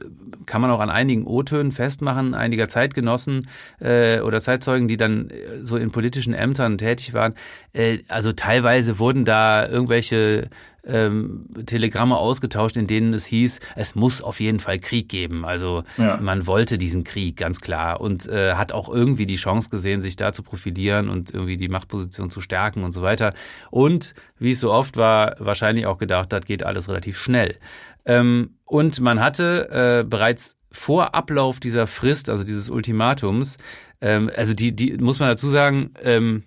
kann 0.46 0.60
man 0.60 0.70
auch 0.70 0.80
an 0.80 0.90
einigen 0.90 1.26
O-Tönen 1.26 1.70
festmachen, 1.70 2.34
einiger 2.34 2.66
Zeitgenossen 2.66 3.46
äh, 3.78 4.20
oder 4.20 4.40
Zeitzeugen, 4.40 4.88
die 4.88 4.96
dann 4.96 5.30
äh, 5.30 5.64
so 5.64 5.76
in 5.76 5.92
politischen 5.92 6.34
Ämtern 6.34 6.76
tätig 6.76 7.14
waren. 7.14 7.34
Äh, 7.72 7.98
also 8.08 8.32
teilweise 8.32 8.98
wurden 8.98 9.24
da 9.24 9.66
irgendwelche 9.68 10.48
ähm, 10.86 11.46
Telegramme 11.66 12.16
ausgetauscht, 12.16 12.76
in 12.76 12.86
denen 12.86 13.14
es 13.14 13.26
hieß, 13.26 13.60
es 13.76 13.94
muss 13.94 14.22
auf 14.22 14.40
jeden 14.40 14.60
Fall 14.60 14.78
Krieg 14.78 15.08
geben. 15.08 15.44
Also 15.44 15.84
ja. 15.96 16.18
man 16.18 16.46
wollte 16.46 16.78
diesen 16.78 17.04
Krieg, 17.04 17.36
ganz 17.36 17.60
klar. 17.60 18.00
Und 18.00 18.28
äh, 18.28 18.54
hat 18.54 18.72
auch 18.72 18.88
irgendwie 18.88 19.26
die 19.26 19.36
Chance 19.36 19.70
gesehen, 19.70 20.02
sich 20.02 20.16
da 20.16 20.32
zu 20.32 20.42
profilieren 20.42 21.08
und 21.08 21.32
irgendwie 21.32 21.56
die 21.56 21.68
Machtposition 21.68 22.30
zu 22.30 22.40
stärken 22.40 22.84
und 22.84 22.92
so 22.92 23.02
weiter. 23.02 23.34
Und 23.70 24.14
wie 24.38 24.50
es 24.50 24.60
so 24.60 24.72
oft 24.72 24.96
war, 24.96 25.36
wahrscheinlich 25.38 25.86
auch 25.86 25.98
gedacht 25.98 26.32
hat, 26.32 26.46
geht 26.46 26.64
alles 26.64 26.88
relativ 26.88 27.18
schnell. 27.18 27.56
Ähm, 28.06 28.56
und 28.64 29.00
man 29.00 29.20
hatte 29.20 30.02
äh, 30.02 30.04
bereits 30.04 30.56
vor 30.70 31.14
Ablauf 31.14 31.60
dieser 31.60 31.86
Frist, 31.86 32.28
also 32.28 32.44
dieses 32.44 32.68
Ultimatums, 32.68 33.58
ähm, 34.00 34.30
also 34.36 34.54
die, 34.54 34.74
die 34.74 34.96
muss 34.98 35.20
man 35.20 35.28
dazu 35.28 35.48
sagen, 35.48 35.94
ähm, 36.02 36.42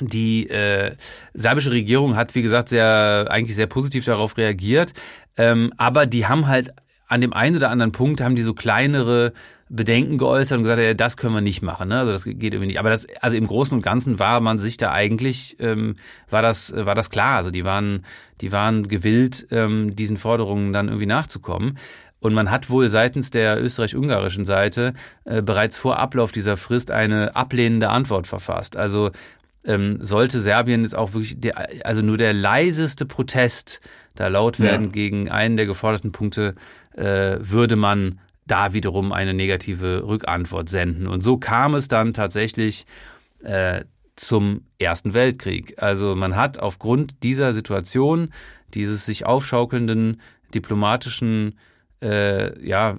die 0.00 0.48
äh, 0.48 0.96
serbische 1.34 1.70
Regierung 1.70 2.16
hat, 2.16 2.34
wie 2.34 2.42
gesagt, 2.42 2.68
sehr 2.70 3.26
eigentlich 3.30 3.56
sehr 3.56 3.66
positiv 3.66 4.04
darauf 4.04 4.36
reagiert, 4.36 4.94
ähm, 5.36 5.72
aber 5.76 6.06
die 6.06 6.26
haben 6.26 6.46
halt 6.46 6.72
an 7.08 7.20
dem 7.20 7.32
einen 7.34 7.56
oder 7.56 7.70
anderen 7.70 7.92
Punkt 7.92 8.22
haben 8.22 8.36
die 8.36 8.42
so 8.42 8.54
kleinere 8.54 9.34
Bedenken 9.68 10.18
geäußert 10.18 10.58
und 10.58 10.64
gesagt, 10.64 10.80
ja, 10.80 10.94
das 10.94 11.16
können 11.16 11.34
wir 11.34 11.40
nicht 11.40 11.62
machen. 11.62 11.88
Ne? 11.88 11.98
Also 11.98 12.12
das 12.12 12.24
geht 12.24 12.42
irgendwie 12.42 12.66
nicht. 12.66 12.78
Aber 12.78 12.90
das, 12.90 13.06
also 13.20 13.36
im 13.36 13.46
Großen 13.46 13.76
und 13.76 13.82
Ganzen 13.82 14.18
war 14.18 14.40
man 14.40 14.58
sich 14.58 14.76
da 14.76 14.92
eigentlich, 14.92 15.56
ähm, 15.60 15.94
war 16.28 16.42
das, 16.42 16.74
war 16.76 16.94
das 16.94 17.08
klar. 17.08 17.36
Also 17.36 17.50
die 17.50 17.64
waren, 17.64 18.04
die 18.42 18.52
waren 18.52 18.86
gewillt, 18.86 19.46
ähm, 19.50 19.96
diesen 19.96 20.18
Forderungen 20.18 20.74
dann 20.74 20.88
irgendwie 20.88 21.06
nachzukommen. 21.06 21.78
Und 22.20 22.34
man 22.34 22.50
hat 22.50 22.70
wohl 22.70 22.88
seitens 22.88 23.30
der 23.30 23.62
österreich-ungarischen 23.62 24.44
Seite 24.44 24.92
äh, 25.24 25.42
bereits 25.42 25.76
vor 25.76 25.98
Ablauf 25.98 26.32
dieser 26.32 26.56
Frist 26.56 26.90
eine 26.90 27.34
ablehnende 27.34 27.88
Antwort 27.88 28.26
verfasst. 28.26 28.76
Also 28.76 29.10
ähm, 29.66 29.98
sollte 30.00 30.40
Serbien 30.40 30.82
jetzt 30.82 30.96
auch 30.96 31.14
wirklich, 31.14 31.40
der, 31.40 31.86
also 31.86 32.02
nur 32.02 32.18
der 32.18 32.32
leiseste 32.32 33.06
Protest 33.06 33.80
da 34.14 34.28
laut 34.28 34.60
werden 34.60 34.86
ja. 34.86 34.90
gegen 34.90 35.30
einen 35.30 35.56
der 35.56 35.66
geforderten 35.66 36.12
Punkte, 36.12 36.54
äh, 36.94 37.38
würde 37.40 37.76
man 37.76 38.20
da 38.46 38.74
wiederum 38.74 39.12
eine 39.12 39.34
negative 39.34 40.06
Rückantwort 40.06 40.68
senden. 40.68 41.06
Und 41.06 41.22
so 41.22 41.36
kam 41.36 41.74
es 41.74 41.88
dann 41.88 42.12
tatsächlich 42.12 42.84
äh, 43.42 43.84
zum 44.16 44.66
Ersten 44.78 45.14
Weltkrieg. 45.14 45.80
Also 45.80 46.14
man 46.14 46.36
hat 46.36 46.58
aufgrund 46.58 47.22
dieser 47.22 47.52
Situation, 47.52 48.30
dieses 48.74 49.06
sich 49.06 49.24
aufschaukelnden 49.24 50.20
diplomatischen 50.54 51.58
äh, 52.02 52.66
ja, 52.66 52.96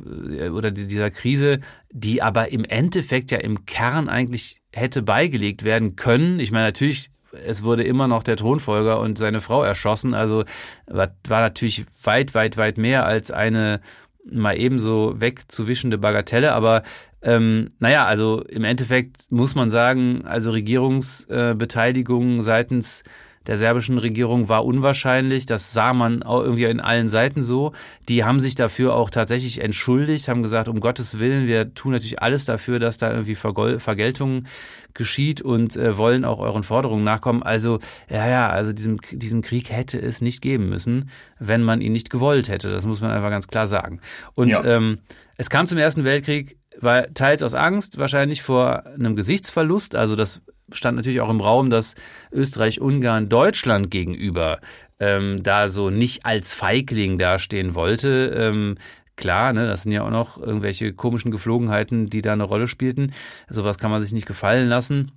oder 0.52 0.72
dieser 0.72 1.12
Krise, 1.12 1.60
die 1.92 2.22
aber 2.22 2.52
im 2.52 2.64
Endeffekt 2.64 3.32
ja 3.32 3.38
im 3.38 3.66
Kern 3.66 4.10
eigentlich 4.10 4.63
hätte 4.74 5.02
beigelegt 5.02 5.64
werden 5.64 5.96
können. 5.96 6.40
Ich 6.40 6.52
meine, 6.52 6.66
natürlich, 6.66 7.10
es 7.46 7.64
wurde 7.64 7.84
immer 7.84 8.08
noch 8.08 8.24
der 8.24 8.36
Thronfolger 8.36 9.00
und 9.00 9.18
seine 9.18 9.42
Frau 9.42 9.64
erschossen. 9.64 10.14
Also 10.14 10.44
war, 10.88 11.16
war 11.28 11.42
natürlich 11.42 11.86
weit, 12.04 12.36
weit, 12.36 12.58
weit 12.58 12.78
mehr 12.78 13.06
als 13.06 13.32
eine 13.32 13.80
mal 14.26 14.58
ebenso 14.58 15.20
wegzuwischende 15.20 15.98
Bagatelle, 15.98 16.54
aber 16.54 16.84
ähm, 17.22 17.72
naja, 17.80 18.06
also 18.06 18.42
im 18.44 18.64
Endeffekt 18.64 19.32
muss 19.32 19.56
man 19.56 19.70
sagen, 19.70 20.26
also 20.26 20.52
Regierungsbeteiligung 20.52 22.40
äh, 22.40 22.42
seitens 22.42 23.04
der 23.48 23.58
serbischen 23.58 23.98
Regierung 23.98 24.50
war 24.50 24.66
unwahrscheinlich. 24.66 25.46
Das 25.46 25.74
sah 25.74 25.94
man 25.94 26.24
auch 26.24 26.42
irgendwie 26.42 26.66
in 26.66 26.80
allen 26.80 27.08
Seiten 27.08 27.44
so. 27.44 27.74
Die 28.10 28.24
haben 28.24 28.40
sich 28.40 28.56
dafür 28.56 28.96
auch 28.96 29.10
tatsächlich 29.10 29.62
entschuldigt, 29.62 30.28
haben 30.28 30.42
gesagt, 30.42 30.68
um 30.68 30.80
Gottes 30.80 31.20
Willen, 31.20 31.48
wir 31.48 31.74
tun 31.74 31.92
natürlich 31.92 32.22
alles 32.22 32.46
dafür, 32.46 32.80
dass 32.80 32.98
da 32.98 33.12
irgendwie 33.12 33.36
Vergeltung 33.36 34.46
geschieht 34.94 35.42
und 35.42 35.76
äh, 35.76 35.98
wollen 35.98 36.24
auch 36.24 36.40
euren 36.40 36.64
Forderungen 36.64 37.04
nachkommen. 37.04 37.44
Also, 37.44 37.80
ja, 38.10 38.28
ja, 38.28 38.50
also 38.50 38.72
diesem, 38.72 39.00
diesen 39.12 39.42
Krieg 39.42 39.72
hätte 39.72 40.00
es 40.00 40.22
nicht 40.22 40.42
geben 40.42 40.70
müssen, 40.70 41.10
wenn 41.40 41.64
man 41.64 41.82
ihn 41.82 41.94
nicht 41.94 42.10
gewollt 42.10 42.48
hätte. 42.48 42.72
Das 42.72 42.86
muss 42.86 43.02
man 43.02 43.12
einfach 43.12 43.30
ganz 43.30 43.48
klar 43.48 43.68
sagen. 43.68 44.02
Und 44.36 44.50
ja. 44.50 44.64
ähm, 44.64 45.00
es 45.38 45.50
kam 45.50 45.68
zum 45.68 45.78
Ersten 45.78 46.04
Weltkrieg, 46.04 46.58
war 46.80 47.14
teils 47.14 47.44
aus 47.44 47.54
Angst, 47.54 47.98
wahrscheinlich 47.98 48.42
vor 48.42 48.86
einem 48.86 49.16
Gesichtsverlust. 49.16 49.96
Also 49.96 50.16
das 50.16 50.42
stand 50.76 50.96
natürlich 50.96 51.22
auch 51.22 51.30
im 51.30 51.42
Raum, 51.42 51.70
dass 51.70 51.96
Österreich-Ungarn 52.32 53.30
Deutschland 53.30 53.92
gegenüber 53.92 54.60
ähm, 55.00 55.44
da 55.44 55.68
so 55.68 55.90
nicht 55.90 56.26
als 56.26 56.54
Feigling 56.54 57.18
dastehen 57.18 57.76
wollte. 57.76 58.34
Ähm, 58.38 58.78
klar, 59.16 59.54
ne, 59.54 59.68
das 59.68 59.84
sind 59.84 59.92
ja 59.92 60.04
auch 60.04 60.12
noch 60.12 60.38
irgendwelche 60.38 60.94
komischen 60.94 61.32
Geflogenheiten, 61.32 62.10
die 62.10 62.22
da 62.22 62.34
eine 62.34 62.44
Rolle 62.44 62.68
spielten. 62.68 63.14
Sowas 63.50 63.78
kann 63.78 63.92
man 63.92 64.02
sich 64.02 64.14
nicht 64.14 64.28
gefallen 64.28 64.70
lassen. 64.70 65.12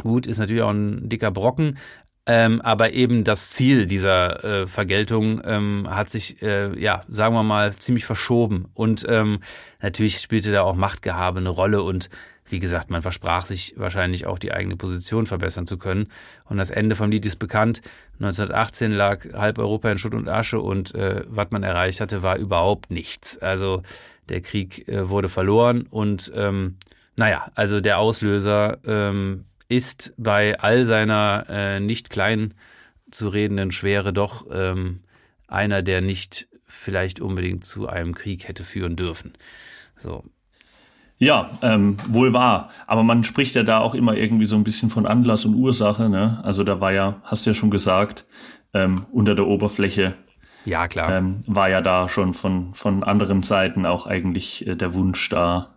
Gut, 0.00 0.26
ist 0.26 0.38
natürlich 0.38 0.62
auch 0.62 0.70
ein 0.70 1.08
dicker 1.08 1.30
Brocken, 1.30 1.76
ähm, 2.24 2.60
aber 2.60 2.92
eben 2.92 3.24
das 3.24 3.50
Ziel 3.50 3.86
dieser 3.86 4.44
äh, 4.44 4.66
Vergeltung 4.66 5.42
ähm, 5.44 5.88
hat 5.90 6.08
sich, 6.08 6.40
äh, 6.40 6.78
ja, 6.80 7.02
sagen 7.08 7.34
wir 7.34 7.42
mal, 7.42 7.74
ziemlich 7.74 8.04
verschoben. 8.04 8.68
Und 8.74 9.04
ähm, 9.08 9.40
natürlich 9.80 10.18
spielte 10.18 10.52
da 10.52 10.62
auch 10.62 10.76
Machtgehabe 10.76 11.40
eine 11.40 11.48
Rolle 11.48 11.82
und 11.82 12.10
wie 12.52 12.58
gesagt, 12.58 12.90
man 12.90 13.00
versprach 13.00 13.46
sich 13.46 13.72
wahrscheinlich 13.78 14.26
auch 14.26 14.38
die 14.38 14.52
eigene 14.52 14.76
Position 14.76 15.26
verbessern 15.26 15.66
zu 15.66 15.78
können. 15.78 16.08
Und 16.44 16.58
das 16.58 16.70
Ende 16.70 16.94
vom 16.94 17.10
Lied 17.10 17.24
ist 17.24 17.38
bekannt. 17.38 17.80
1918 18.20 18.92
lag 18.92 19.24
halb 19.32 19.58
Europa 19.58 19.90
in 19.90 19.96
Schutt 19.96 20.14
und 20.14 20.28
Asche 20.28 20.60
und 20.60 20.94
äh, 20.94 21.24
was 21.28 21.50
man 21.50 21.62
erreicht 21.62 22.00
hatte, 22.02 22.22
war 22.22 22.36
überhaupt 22.36 22.90
nichts. 22.90 23.38
Also 23.38 23.82
der 24.28 24.42
Krieg 24.42 24.86
äh, 24.86 25.08
wurde 25.08 25.30
verloren 25.30 25.86
und 25.88 26.30
ähm, 26.34 26.76
naja, 27.18 27.50
also 27.54 27.80
der 27.80 27.98
Auslöser 27.98 28.78
ähm, 28.84 29.46
ist 29.68 30.12
bei 30.18 30.58
all 30.60 30.84
seiner 30.84 31.46
äh, 31.48 31.80
nicht 31.80 32.10
klein 32.10 32.52
zu 33.10 33.28
redenden 33.28 33.72
Schwere 33.72 34.12
doch 34.12 34.46
ähm, 34.52 35.00
einer, 35.48 35.82
der 35.82 36.02
nicht 36.02 36.48
vielleicht 36.66 37.18
unbedingt 37.20 37.64
zu 37.64 37.88
einem 37.88 38.14
Krieg 38.14 38.46
hätte 38.46 38.64
führen 38.64 38.96
dürfen. 38.96 39.32
So, 39.96 40.24
ja, 41.22 41.50
ähm, 41.62 41.96
wohl 42.08 42.32
wahr. 42.32 42.70
Aber 42.88 43.04
man 43.04 43.22
spricht 43.22 43.54
ja 43.54 43.62
da 43.62 43.78
auch 43.78 43.94
immer 43.94 44.16
irgendwie 44.16 44.44
so 44.44 44.56
ein 44.56 44.64
bisschen 44.64 44.90
von 44.90 45.06
Anlass 45.06 45.44
und 45.44 45.54
Ursache. 45.54 46.08
Ne? 46.08 46.40
Also 46.42 46.64
da 46.64 46.80
war 46.80 46.92
ja, 46.92 47.20
hast 47.22 47.46
du 47.46 47.50
ja 47.50 47.54
schon 47.54 47.70
gesagt, 47.70 48.26
ähm, 48.74 49.06
unter 49.12 49.36
der 49.36 49.46
Oberfläche. 49.46 50.14
Ja, 50.64 50.88
klar. 50.88 51.16
Ähm, 51.16 51.42
war 51.46 51.70
ja 51.70 51.80
da 51.80 52.08
schon 52.08 52.34
von, 52.34 52.74
von 52.74 53.04
anderen 53.04 53.44
Seiten 53.44 53.86
auch 53.86 54.08
eigentlich 54.08 54.66
äh, 54.66 54.74
der 54.74 54.94
Wunsch 54.94 55.28
da 55.28 55.68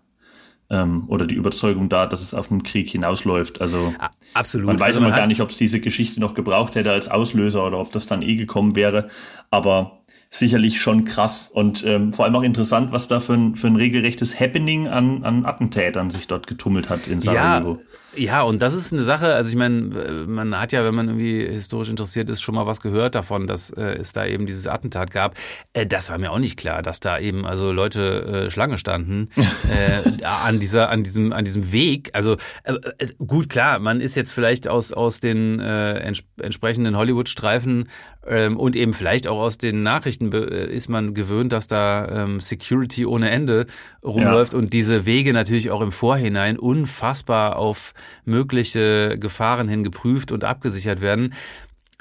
ähm, 0.71 1.03
oder 1.09 1.27
die 1.27 1.35
Überzeugung 1.35 1.89
da, 1.89 2.07
dass 2.07 2.23
es 2.23 2.33
auf 2.33 2.49
einen 2.49 2.63
Krieg 2.63 2.89
hinausläuft. 2.89 3.61
Also 3.61 3.93
absolut. 4.33 4.65
Man 4.65 4.79
weiß 4.79 4.95
also 4.95 5.01
immer 5.01 5.15
gar 5.15 5.27
nicht, 5.27 5.41
ob 5.41 5.49
es 5.51 5.57
diese 5.57 5.79
Geschichte 5.79 6.19
noch 6.19 6.33
gebraucht 6.33 6.73
hätte 6.73 6.91
als 6.91 7.07
Auslöser 7.07 7.67
oder 7.67 7.77
ob 7.77 7.91
das 7.91 8.07
dann 8.07 8.23
eh 8.23 8.35
gekommen 8.35 8.75
wäre. 8.75 9.09
Aber 9.51 9.99
sicherlich 10.29 10.81
schon 10.81 11.05
krass 11.05 11.49
und 11.51 11.83
ähm, 11.85 12.13
vor 12.13 12.25
allem 12.25 12.35
auch 12.35 12.43
interessant, 12.43 12.91
was 12.91 13.07
da 13.07 13.19
für 13.19 13.33
ein, 13.33 13.55
für 13.55 13.67
ein 13.67 13.75
regelrechtes 13.75 14.39
Happening 14.39 14.87
an, 14.87 15.23
an 15.23 15.45
Attentätern 15.45 16.09
sich 16.09 16.27
dort 16.27 16.47
getummelt 16.47 16.89
hat 16.89 17.07
in 17.07 17.19
Sarajevo. 17.19 17.79
Ja, 17.79 17.95
ja, 18.15 18.41
und 18.41 18.61
das 18.61 18.73
ist 18.73 18.93
eine 18.93 19.03
Sache, 19.03 19.33
also 19.33 19.49
ich 19.49 19.55
meine, 19.55 20.25
man 20.27 20.59
hat 20.59 20.71
ja, 20.71 20.83
wenn 20.83 20.95
man 20.95 21.07
irgendwie 21.07 21.45
historisch 21.47 21.89
interessiert 21.89 22.29
ist, 22.29 22.41
schon 22.41 22.55
mal 22.55 22.65
was 22.65 22.81
gehört 22.81 23.15
davon, 23.15 23.47
dass 23.47 23.69
äh, 23.71 23.97
es 23.97 24.13
da 24.13 24.25
eben 24.25 24.45
dieses 24.45 24.67
Attentat 24.67 25.11
gab. 25.11 25.35
Äh, 25.73 25.85
das 25.85 26.09
war 26.09 26.17
mir 26.17 26.31
auch 26.31 26.39
nicht 26.39 26.57
klar, 26.57 26.81
dass 26.81 26.99
da 26.99 27.19
eben 27.19 27.45
also 27.45 27.71
Leute 27.71 28.45
äh, 28.47 28.49
Schlange 28.49 28.77
standen 28.77 29.29
äh, 29.37 30.23
an 30.23 30.59
dieser, 30.59 30.89
an 30.89 31.03
diesem, 31.03 31.33
an 31.33 31.45
diesem 31.45 31.71
Weg. 31.71 32.09
Also 32.13 32.37
äh, 32.63 32.73
äh, 32.97 33.07
gut, 33.25 33.49
klar, 33.49 33.79
man 33.79 34.01
ist 34.01 34.15
jetzt 34.15 34.31
vielleicht 34.31 34.67
aus 34.67 34.93
aus 34.93 35.19
den 35.19 35.59
äh, 35.59 35.99
ents 35.99 36.23
entsprechenden 36.41 36.97
Hollywood-Streifen 36.97 37.89
ähm, 38.27 38.57
und 38.57 38.75
eben 38.75 38.93
vielleicht 38.93 39.27
auch 39.27 39.39
aus 39.39 39.57
den 39.57 39.83
Nachrichten 39.83 40.31
äh, 40.31 40.65
ist 40.67 40.89
man 40.89 41.13
gewöhnt, 41.13 41.53
dass 41.53 41.67
da 41.67 42.23
ähm, 42.23 42.39
Security 42.39 43.05
ohne 43.05 43.29
Ende 43.29 43.67
rumläuft 44.03 44.53
ja. 44.53 44.59
und 44.59 44.73
diese 44.73 45.05
Wege 45.05 45.33
natürlich 45.33 45.71
auch 45.71 45.81
im 45.81 45.91
Vorhinein 45.91 46.57
unfassbar 46.57 47.57
auf 47.57 47.93
mögliche 48.23 49.17
Gefahren 49.19 49.67
hin 49.67 49.83
geprüft 49.83 50.31
und 50.31 50.43
abgesichert 50.43 51.01
werden. 51.01 51.33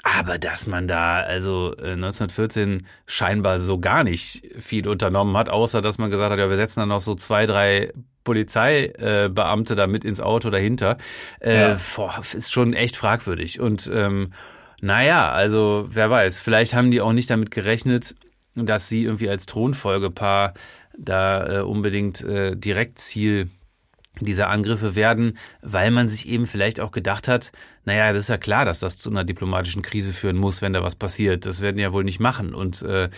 Aber 0.03 0.37
dass 0.37 0.67
man 0.67 0.87
da 0.87 1.21
also 1.21 1.75
1914 1.77 2.77
äh, 2.77 2.79
scheinbar 3.07 3.57
so 3.57 3.79
gar 3.79 4.03
nicht 4.03 4.43
viel 4.59 4.87
unternommen 4.87 5.35
hat, 5.35 5.49
außer 5.49 5.81
dass 5.81 5.97
man 5.97 6.11
gesagt 6.11 6.31
hat, 6.31 6.37
ja, 6.37 6.47
wir 6.47 6.57
setzen 6.57 6.81
dann 6.81 6.89
noch 6.89 6.99
so 6.99 7.15
zwei, 7.15 7.47
drei 7.47 7.91
Polizeibeamte 8.23 9.73
äh, 9.73 9.75
da 9.75 9.87
mit 9.87 10.05
ins 10.05 10.21
Auto 10.21 10.51
dahinter, 10.51 10.97
äh, 11.39 11.69
ja. 11.69 11.77
boah, 11.95 12.21
ist 12.21 12.51
schon 12.51 12.73
echt 12.73 12.95
fragwürdig. 12.95 13.59
Und 13.59 13.89
ähm, 13.91 14.33
naja, 14.79 15.31
also 15.31 15.87
wer 15.89 16.11
weiß, 16.11 16.37
vielleicht 16.37 16.75
haben 16.75 16.91
die 16.91 17.01
auch 17.01 17.13
nicht 17.13 17.31
damit 17.31 17.49
gerechnet, 17.49 18.15
dass 18.53 18.87
sie 18.87 19.05
irgendwie 19.05 19.29
als 19.29 19.47
Thronfolgepaar 19.47 20.53
da 20.97 21.59
äh, 21.59 21.61
unbedingt 21.61 22.21
äh, 22.23 22.55
Direktziel 22.55 23.49
dieser 24.19 24.49
Angriffe 24.49 24.95
werden, 24.95 25.37
weil 25.61 25.91
man 25.91 26.07
sich 26.07 26.27
eben 26.27 26.45
vielleicht 26.45 26.79
auch 26.79 26.91
gedacht 26.91 27.27
hat, 27.27 27.51
naja, 27.83 28.11
das 28.11 28.21
ist 28.21 28.29
ja 28.29 28.37
klar, 28.37 28.65
dass 28.65 28.79
das 28.79 28.97
zu 28.97 29.09
einer 29.09 29.23
diplomatischen 29.23 29.81
Krise 29.81 30.13
führen 30.13 30.37
muss, 30.37 30.61
wenn 30.61 30.73
da 30.73 30.83
was 30.83 30.95
passiert. 30.95 31.45
Das 31.45 31.61
werden 31.61 31.77
die 31.77 31.83
ja 31.83 31.93
wohl 31.93 32.03
nicht 32.03 32.19
machen. 32.19 32.53
Und 32.53 32.81
äh, 32.81 33.09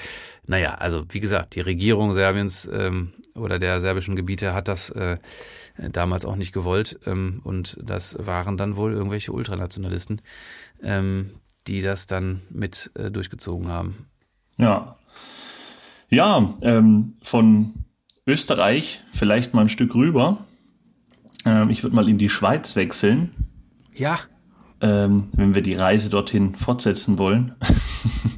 naja, 0.45 0.75
also 0.75 1.05
wie 1.09 1.19
gesagt, 1.19 1.55
die 1.55 1.61
Regierung 1.61 2.13
Serbiens 2.13 2.69
ähm, 2.71 3.13
oder 3.35 3.59
der 3.59 3.79
serbischen 3.81 4.15
Gebiete 4.15 4.53
hat 4.53 4.67
das 4.67 4.89
äh, 4.89 5.17
damals 5.91 6.25
auch 6.25 6.35
nicht 6.35 6.53
gewollt. 6.53 6.99
Ähm, 7.05 7.41
und 7.43 7.77
das 7.81 8.17
waren 8.19 8.57
dann 8.57 8.75
wohl 8.75 8.93
irgendwelche 8.93 9.31
Ultranationalisten, 9.31 10.21
ähm, 10.81 11.31
die 11.67 11.81
das 11.81 12.07
dann 12.07 12.41
mit 12.49 12.91
äh, 12.95 13.11
durchgezogen 13.11 13.69
haben. 13.69 14.07
Ja. 14.57 14.97
Ja, 16.09 16.53
ähm, 16.61 17.15
von 17.21 17.85
Österreich 18.25 19.01
vielleicht 19.11 19.53
mal 19.53 19.61
ein 19.61 19.69
Stück 19.69 19.93
rüber 19.95 20.45
ähm, 21.47 21.69
ich 21.69 21.83
würde 21.83 21.95
mal 21.95 22.09
in 22.09 22.17
die 22.17 22.29
Schweiz 22.29 22.75
wechseln. 22.75 23.31
Ja. 23.95 24.19
Ähm, 24.81 25.29
wenn 25.33 25.55
wir 25.55 25.61
die 25.61 25.75
Reise 25.75 26.09
dorthin 26.09 26.55
fortsetzen 26.55 27.17
wollen. 27.17 27.55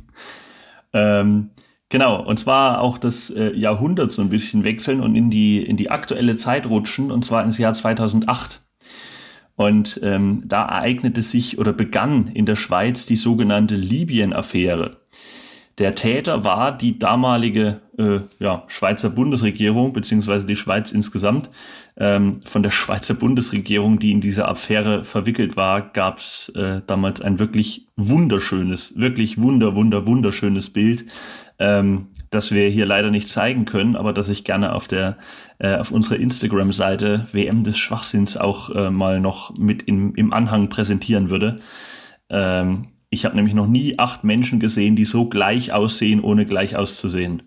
ähm, 0.93 1.49
genau, 1.89 2.24
und 2.24 2.38
zwar 2.38 2.82
auch 2.82 2.97
das 2.97 3.30
äh, 3.32 3.53
Jahrhundert 3.55 4.12
so 4.12 4.22
ein 4.22 4.30
bisschen 4.30 4.64
wechseln 4.64 5.01
und 5.01 5.16
in 5.16 5.30
die, 5.30 5.62
in 5.62 5.76
die 5.76 5.89
aktuelle 5.89 6.36
Zeit 6.36 6.70
rutschen, 6.70 7.12
und 7.12 7.26
zwar 7.26 7.43
ins 7.43 7.57
Jahr 7.57 7.74
2008. 7.74 8.62
Und 9.55 9.99
ähm, 10.03 10.43
da 10.45 10.66
ereignete 10.66 11.22
sich 11.22 11.57
oder 11.57 11.74
begann 11.74 12.28
in 12.28 12.45
der 12.45 12.55
Schweiz 12.55 13.05
die 13.05 13.18
sogenannte 13.18 13.76
Libyen-Affäre. 13.76 14.99
Der 15.80 15.96
Täter 15.96 16.44
war 16.44 16.78
die 16.78 17.00
damalige 17.00 17.80
äh, 17.98 18.20
ja, 18.40 18.64
Schweizer 18.68 19.10
Bundesregierung, 19.10 19.94
beziehungsweise 19.94 20.46
die 20.46 20.58
Schweiz 20.58 20.92
insgesamt. 20.92 21.50
Ähm, 21.96 22.42
von 22.44 22.64
der 22.64 22.70
Schweizer 22.70 23.14
Bundesregierung, 23.14 23.98
die 23.98 24.12
in 24.12 24.20
diese 24.20 24.46
Affäre 24.48 25.06
verwickelt 25.06 25.56
war, 25.56 25.82
gab 25.82 26.18
es 26.18 26.50
äh, 26.50 26.82
damals 26.86 27.22
ein 27.22 27.40
wirklich 27.40 27.88
wunderschönes, 27.96 28.94
wirklich 28.98 29.40
wunder, 29.40 29.74
wunder, 29.74 30.06
wunderschönes 30.06 30.70
Bild, 30.70 31.06
ähm, 31.60 32.08
das 32.30 32.52
wir 32.52 32.68
hier 32.68 32.86
leider 32.86 33.10
nicht 33.10 33.30
zeigen 33.30 33.64
können, 33.64 33.96
aber 33.96 34.12
das 34.12 34.28
ich 34.28 34.44
gerne 34.44 34.74
auf 34.76 34.90
der 34.90 35.18
äh, 35.60 35.76
auf 35.76 35.92
unserer 35.92 36.18
Instagram-Seite 36.18 37.28
WM 37.32 37.64
des 37.64 37.78
Schwachsinns 37.78 38.36
auch 38.36 38.70
äh, 38.76 38.90
mal 38.92 39.22
noch 39.22 39.58
mit 39.58 39.84
im, 39.84 40.14
im 40.16 40.34
Anhang 40.34 40.68
präsentieren 40.68 41.30
würde. 41.30 41.60
Ähm, 42.30 42.88
ich 43.10 43.26
habe 43.26 43.36
nämlich 43.36 43.55
noch 43.55 43.68
nie 43.68 43.97
acht 43.97 44.24
Menschen 44.24 44.60
gesehen, 44.60 44.95
die 44.95 45.05
so 45.05 45.26
gleich 45.26 45.74
aussehen, 45.74 46.22
ohne 46.22 46.45
gleich 46.45 46.76
auszusehen. 46.76 47.43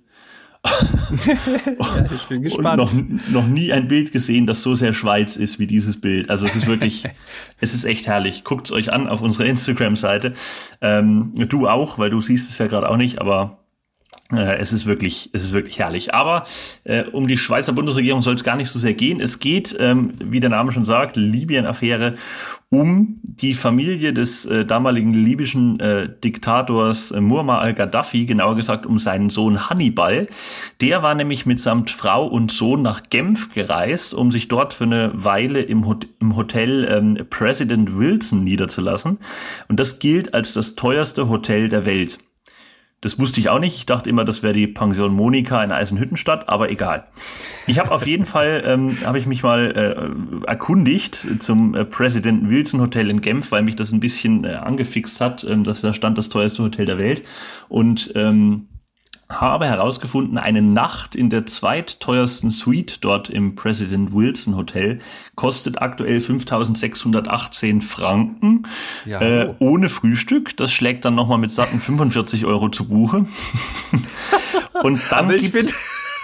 ja, 1.27 2.05
ich 2.15 2.23
bin 2.29 2.43
gespannt. 2.43 2.81
Und 2.81 3.33
noch, 3.33 3.43
noch 3.43 3.47
nie 3.49 3.73
ein 3.73 3.89
Bild 3.89 4.13
gesehen, 4.13 4.47
das 4.47 4.63
so 4.63 4.77
sehr 4.77 4.93
Schweiz 4.93 5.37
ist 5.37 5.59
wie 5.59 5.67
dieses 5.67 6.01
Bild. 6.01 6.31
Also 6.31 6.47
es 6.47 6.55
ist 6.55 6.67
wirklich, 6.67 7.05
es 7.61 7.75
ist 7.75 7.85
echt 7.85 8.07
herrlich. 8.07 8.45
Guckt 8.45 8.67
es 8.67 8.73
euch 8.73 8.93
an 8.93 9.09
auf 9.09 9.23
unserer 9.23 9.47
Instagram-Seite. 9.47 10.35
Ähm, 10.81 11.33
du 11.35 11.69
auch, 11.69 11.99
weil 11.99 12.11
du 12.11 12.21
siehst 12.21 12.49
es 12.49 12.59
ja 12.59 12.69
gerade 12.69 12.89
auch 12.89 12.97
nicht, 12.97 13.21
aber 13.21 13.62
es 14.39 14.73
ist 14.73 14.87
wirklich, 14.87 15.31
es 15.33 15.45
ist 15.45 15.53
wirklich 15.53 15.79
herrlich. 15.79 16.15
Aber 16.15 16.45
äh, 16.85 17.05
um 17.05 17.27
die 17.27 17.39
Schweizer 17.39 17.73
Bundesregierung 17.73 18.23
soll 18.23 18.35
es 18.35 18.45
gar 18.45 18.57
nicht 18.57 18.71
so 18.71 18.79
sehr 18.79 18.95
gehen. 18.95 19.21
Es 19.21 19.39
geht, 19.39 19.77
ähm, 19.79 20.15
wie 20.23 20.41
der 20.41 20.51
Name 20.51 20.73
schon 20.73 20.85
sagt, 20.85 21.17
Libyen-Affäre 21.17 22.15
um 22.73 23.21
die 23.23 23.53
Familie 23.53 24.15
des 24.15 24.47
äh, 24.47 24.65
damaligen 24.65 25.13
libyschen 25.13 25.79
äh, 25.79 26.09
Diktators 26.09 27.11
äh, 27.11 27.21
Muammar 27.21 27.61
al-Gaddafi, 27.61 28.25
genauer 28.25 28.57
gesagt 28.57 28.87
um 28.87 28.99
seinen 28.99 29.29
Sohn 29.29 29.69
Hannibal. 29.69 30.27
Der 30.81 31.03
war 31.03 31.15
nämlich 31.15 31.45
mitsamt 31.45 31.91
Frau 31.91 32.27
und 32.27 32.51
Sohn 32.51 32.81
nach 32.81 33.03
Genf 33.11 33.53
gereist, 33.53 34.15
um 34.15 34.31
sich 34.33 34.49
dort 34.49 34.73
für 34.73 34.85
eine 34.85 35.11
Weile 35.13 35.61
im, 35.61 35.87
Hot 35.87 36.07
im 36.19 36.35
Hotel 36.35 36.89
ähm, 36.91 37.27
President 37.29 37.99
Wilson 37.99 38.43
niederzulassen. 38.43 39.19
Und 39.69 39.79
das 39.79 39.99
gilt 39.99 40.33
als 40.33 40.55
das 40.55 40.75
teuerste 40.75 41.29
Hotel 41.29 41.69
der 41.69 41.85
Welt. 41.85 42.21
Das 43.03 43.19
wusste 43.19 43.41
ich 43.41 43.49
auch 43.49 43.59
nicht. 43.59 43.77
Ich 43.77 43.85
dachte 43.85 44.09
immer, 44.09 44.25
das 44.25 44.45
wäre 44.45 44.53
die 44.53 44.69
Pension 44.69 45.13
Monika 45.13 45.63
in 45.63 45.73
Eisenhüttenstadt, 45.73 46.49
aber 46.49 46.71
egal. 46.71 47.05
Ich 47.67 47.81
habe 47.81 47.91
auf 47.91 48.07
jeden 48.07 48.27
Fall, 48.27 48.63
ähm, 48.65 48.97
habe 49.05 49.19
ich 49.19 49.27
mich 49.27 49.43
mal 49.43 50.15
äh, 50.47 50.47
erkundigt 50.49 51.27
zum 51.41 51.75
äh, 51.75 51.85
President 51.85 52.49
Wilson 52.49 52.81
Hotel 52.81 53.11
in 53.11 53.21
Genf, 53.21 53.51
weil 53.51 53.63
mich 53.63 53.75
das 53.75 53.91
ein 53.91 53.99
bisschen 53.99 54.45
äh, 54.45 54.55
angefixt 54.55 55.21
hat, 55.21 55.43
ähm, 55.43 55.65
dass 55.65 55.81
da 55.81 55.93
stand 55.93 56.17
das 56.17 56.29
teuerste 56.29 56.63
Hotel 56.63 56.87
der 56.87 56.99
Welt. 56.99 57.25
Und 57.69 58.13
ähm, 58.15 58.69
habe 59.41 59.67
herausgefunden, 59.67 60.39
eine 60.39 60.63
Nacht 60.63 61.15
in 61.15 61.31
der 61.31 61.47
zweitteuersten 61.47 62.51
Suite 62.51 62.99
dort 63.03 63.31
im 63.31 63.55
President 63.55 64.13
Wilson 64.13 64.57
Hotel 64.57 64.99
kostet 65.35 65.81
aktuell 65.81 66.21
5618 66.21 67.83
Franken 67.83 68.67
ja, 69.05 69.21
äh, 69.21 69.55
ohne 69.59 69.89
Frühstück. 69.89 70.57
Das 70.57 70.73
schlägt 70.73 71.05
dann 71.05 71.15
nochmal 71.15 71.39
mit 71.39 71.51
satten 71.51 71.81
45 71.81 72.45
Euro 72.45 72.69
zu 72.69 72.87
Buche. 72.87 73.27
Und 74.83 75.01
dann 75.11 75.27
Aber 75.27 75.35
ich 75.35 75.53
bin 75.53 75.67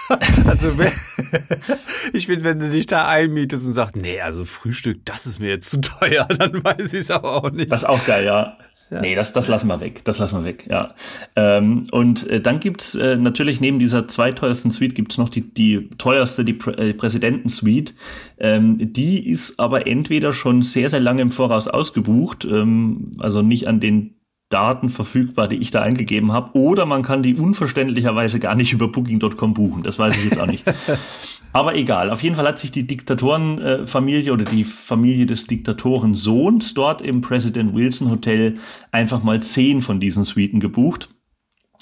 also 0.47 0.71
ich 2.13 2.25
finde, 2.25 2.43
wenn 2.43 2.59
du 2.59 2.69
dich 2.69 2.87
da 2.87 3.07
einmietest 3.07 3.65
und 3.65 3.73
sagst, 3.73 3.95
nee, 3.95 4.19
also 4.21 4.43
Frühstück, 4.43 5.05
das 5.05 5.27
ist 5.27 5.39
mir 5.39 5.49
jetzt 5.49 5.69
zu 5.69 5.81
teuer, 5.81 6.25
dann 6.25 6.63
weiß 6.63 6.93
ich 6.93 7.01
es 7.01 7.11
aber 7.11 7.43
auch 7.43 7.51
nicht. 7.51 7.71
Das 7.71 7.79
ist 7.79 7.89
auch 7.89 8.03
geil, 8.05 8.25
ja. 8.25 8.57
Ja. 8.91 8.99
Nee, 9.01 9.15
das, 9.15 9.33
das 9.33 9.47
lassen 9.47 9.67
wir 9.67 9.79
weg. 9.81 10.03
Das 10.05 10.17
lassen 10.17 10.39
wir 10.39 10.43
weg, 10.43 10.67
ja. 10.69 10.95
Ähm, 11.35 11.87
und 11.91 12.27
äh, 12.27 12.41
dann 12.41 12.59
gibt's 12.59 12.95
äh, 12.95 13.17
natürlich 13.17 13.61
neben 13.61 13.77
dieser 13.77 14.07
zweiteuersten 14.07 14.71
Suite 14.71 14.95
gibt's 14.95 15.17
noch 15.17 15.29
die, 15.29 15.41
die 15.41 15.89
teuerste, 15.97 16.43
die 16.43 16.53
Prä 16.53 16.71
äh, 16.71 16.93
Präsidentensuite. 16.93 17.93
Ähm, 18.39 18.77
die 18.79 19.29
ist 19.29 19.59
aber 19.59 19.85
entweder 19.85 20.33
schon 20.33 20.63
sehr, 20.63 20.89
sehr 20.89 20.99
lange 20.99 21.21
im 21.21 21.29
Voraus 21.29 21.67
ausgebucht, 21.67 22.45
ähm, 22.45 23.11
also 23.19 23.41
nicht 23.43 23.67
an 23.67 23.79
den 23.79 24.15
Daten 24.49 24.89
verfügbar, 24.89 25.47
die 25.47 25.57
ich 25.57 25.69
da 25.69 25.83
eingegeben 25.83 26.31
habe, 26.31 26.57
oder 26.57 26.87
man 26.87 27.03
kann 27.03 27.21
die 27.21 27.35
unverständlicherweise 27.35 28.39
gar 28.39 28.55
nicht 28.55 28.73
über 28.73 28.87
Booking.com 28.87 29.53
buchen. 29.53 29.83
Das 29.83 29.99
weiß 29.99 30.17
ich 30.17 30.25
jetzt 30.25 30.39
auch 30.39 30.47
nicht. 30.47 30.63
Aber 31.51 31.75
egal, 31.75 32.11
auf 32.11 32.21
jeden 32.21 32.35
Fall 32.35 32.47
hat 32.47 32.59
sich 32.59 32.71
die 32.71 32.85
Diktatorenfamilie 32.85 34.31
oder 34.31 34.45
die 34.45 34.63
Familie 34.63 35.25
des 35.25 35.47
Diktatorensohns 35.47 36.75
dort 36.75 37.01
im 37.01 37.21
President 37.21 37.73
Wilson 37.73 38.11
Hotel 38.11 38.55
einfach 38.91 39.23
mal 39.23 39.41
zehn 39.41 39.81
von 39.81 39.99
diesen 39.99 40.23
Suiten 40.23 40.59
gebucht. 40.59 41.09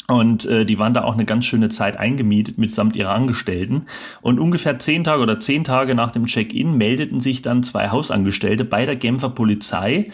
Und 0.10 0.46
äh, 0.46 0.64
die 0.64 0.80
waren 0.80 0.94
da 0.94 1.04
auch 1.04 1.16
eine 1.16 1.26
ganz 1.26 1.44
schöne 1.44 1.68
Zeit 1.68 1.98
eingemietet 1.98 2.58
mitsamt 2.58 2.96
ihrer 2.96 3.14
Angestellten. 3.14 3.82
Und 4.22 4.40
ungefähr 4.40 4.80
zehn 4.80 5.04
Tage 5.04 5.22
oder 5.22 5.42
zehn 5.42 5.66
Tage 5.66 5.96
nach 5.96 6.12
dem 6.12 6.28
Check-in 6.28 6.78
meldeten 6.78 7.20
sich 7.20 7.42
dann 7.42 7.62
zwei 7.62 7.90
Hausangestellte 7.90 8.64
bei 8.64 8.86
der 8.86 8.96
Genfer 8.96 9.32
Polizei, 9.32 10.10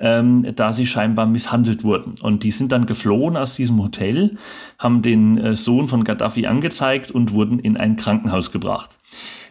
ähm, 0.00 0.52
da 0.56 0.72
sie 0.72 0.84
scheinbar 0.84 1.26
misshandelt 1.26 1.84
wurden. 1.84 2.14
Und 2.20 2.42
die 2.42 2.50
sind 2.50 2.72
dann 2.72 2.86
geflohen 2.86 3.36
aus 3.36 3.54
diesem 3.54 3.80
Hotel, 3.80 4.36
haben 4.80 5.02
den 5.02 5.38
äh, 5.38 5.54
Sohn 5.54 5.86
von 5.86 6.02
Gaddafi 6.02 6.46
angezeigt 6.46 7.12
und 7.12 7.30
wurden 7.30 7.60
in 7.60 7.76
ein 7.76 7.94
Krankenhaus 7.94 8.50
gebracht. 8.50 8.90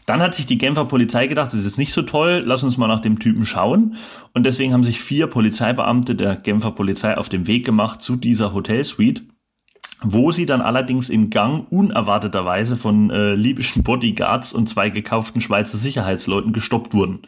Dann 0.06 0.22
hat 0.22 0.36
sich 0.36 0.46
die 0.46 0.58
Genfer 0.58 0.86
Polizei 0.86 1.28
gedacht, 1.28 1.54
das 1.54 1.64
ist 1.64 1.78
nicht 1.78 1.94
so 1.94 2.02
toll, 2.02 2.44
lass 2.46 2.64
uns 2.64 2.78
mal 2.78 2.88
nach 2.88 3.00
dem 3.00 3.18
Typen 3.18 3.46
schauen. 3.46 3.96
Und 4.34 4.46
deswegen 4.46 4.74
haben 4.74 4.84
sich 4.84 5.00
vier 5.00 5.28
Polizeibeamte 5.28 6.16
der 6.16 6.36
Genfer 6.36 6.72
Polizei 6.72 7.18
auf 7.18 7.30
den 7.30 7.48
Weg 7.48 7.66
gemacht 7.66 8.02
zu 8.02 8.18
dieser 8.18 8.54
Hotelsuite 8.54 9.24
wo 10.08 10.32
sie 10.32 10.46
dann 10.46 10.62
allerdings 10.62 11.10
im 11.10 11.32
Gang 11.32 11.66
unerwarteterweise 11.72 12.78
von 12.78 13.10
äh, 13.10 13.34
libyschen 13.34 13.84
Bodyguards 13.84 14.54
und 14.54 14.70
zwei 14.70 14.90
gekauften 14.90 15.42
Schweizer 15.42 15.78
Sicherheitsleuten 15.78 16.54
gestoppt 16.54 16.94
wurden. 16.94 17.24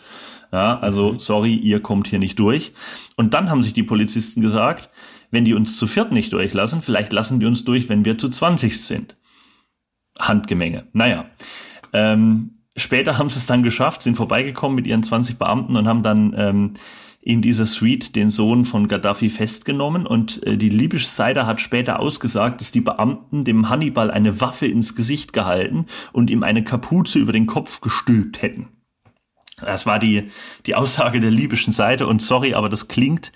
Ja, 0.51 0.79
also 0.79 1.13
mhm. 1.13 1.19
sorry, 1.19 1.55
ihr 1.55 1.81
kommt 1.81 2.07
hier 2.07 2.19
nicht 2.19 2.37
durch. 2.39 2.73
Und 3.15 3.33
dann 3.33 3.49
haben 3.49 3.63
sich 3.63 3.73
die 3.73 3.83
Polizisten 3.83 4.41
gesagt, 4.41 4.89
wenn 5.31 5.43
die 5.43 5.55
uns 5.55 5.75
zu 5.75 5.87
viert 5.87 6.11
nicht 6.11 6.31
durchlassen, 6.31 6.81
vielleicht 6.81 7.11
lassen 7.11 7.39
die 7.39 7.47
uns 7.47 7.65
durch, 7.65 7.89
wenn 7.89 8.05
wir 8.05 8.17
zu 8.17 8.29
20 8.29 8.79
sind. 8.79 9.17
Handgemenge. 10.19 10.85
Naja. 10.93 11.25
Ähm, 11.93 12.59
später 12.75 13.17
haben 13.17 13.29
sie 13.29 13.39
es 13.39 13.47
dann 13.47 13.63
geschafft, 13.63 14.03
sind 14.03 14.15
vorbeigekommen 14.15 14.75
mit 14.75 14.85
ihren 14.85 15.03
20 15.03 15.37
Beamten 15.37 15.75
und 15.75 15.87
haben 15.87 16.03
dann 16.03 16.33
ähm, 16.37 16.73
in 17.27 17.41
dieser 17.41 17.65
Suite 17.65 18.15
den 18.15 18.29
Sohn 18.29 18.63
von 18.63 18.87
Gaddafi 18.87 19.27
festgenommen 19.29 20.07
und 20.07 20.41
äh, 20.47 20.55
die 20.55 20.69
libysche 20.69 21.09
Seite 21.09 21.45
hat 21.45 21.59
später 21.59 21.99
ausgesagt, 21.99 22.61
dass 22.61 22.71
die 22.71 22.79
Beamten 22.79 23.43
dem 23.43 23.67
Hannibal 23.67 24.09
eine 24.11 24.39
Waffe 24.39 24.65
ins 24.65 24.95
Gesicht 24.95 25.33
gehalten 25.33 25.87
und 26.13 26.29
ihm 26.29 26.41
eine 26.41 26.63
Kapuze 26.63 27.19
über 27.19 27.33
den 27.33 27.45
Kopf 27.45 27.81
gestülpt 27.81 28.41
hätten. 28.41 28.69
Das 29.59 29.85
war 29.85 29.99
die, 29.99 30.31
die 30.67 30.75
Aussage 30.75 31.19
der 31.19 31.31
libyschen 31.31 31.73
Seite 31.73 32.07
und 32.07 32.21
sorry, 32.21 32.53
aber 32.53 32.69
das 32.69 32.87
klingt 32.87 33.33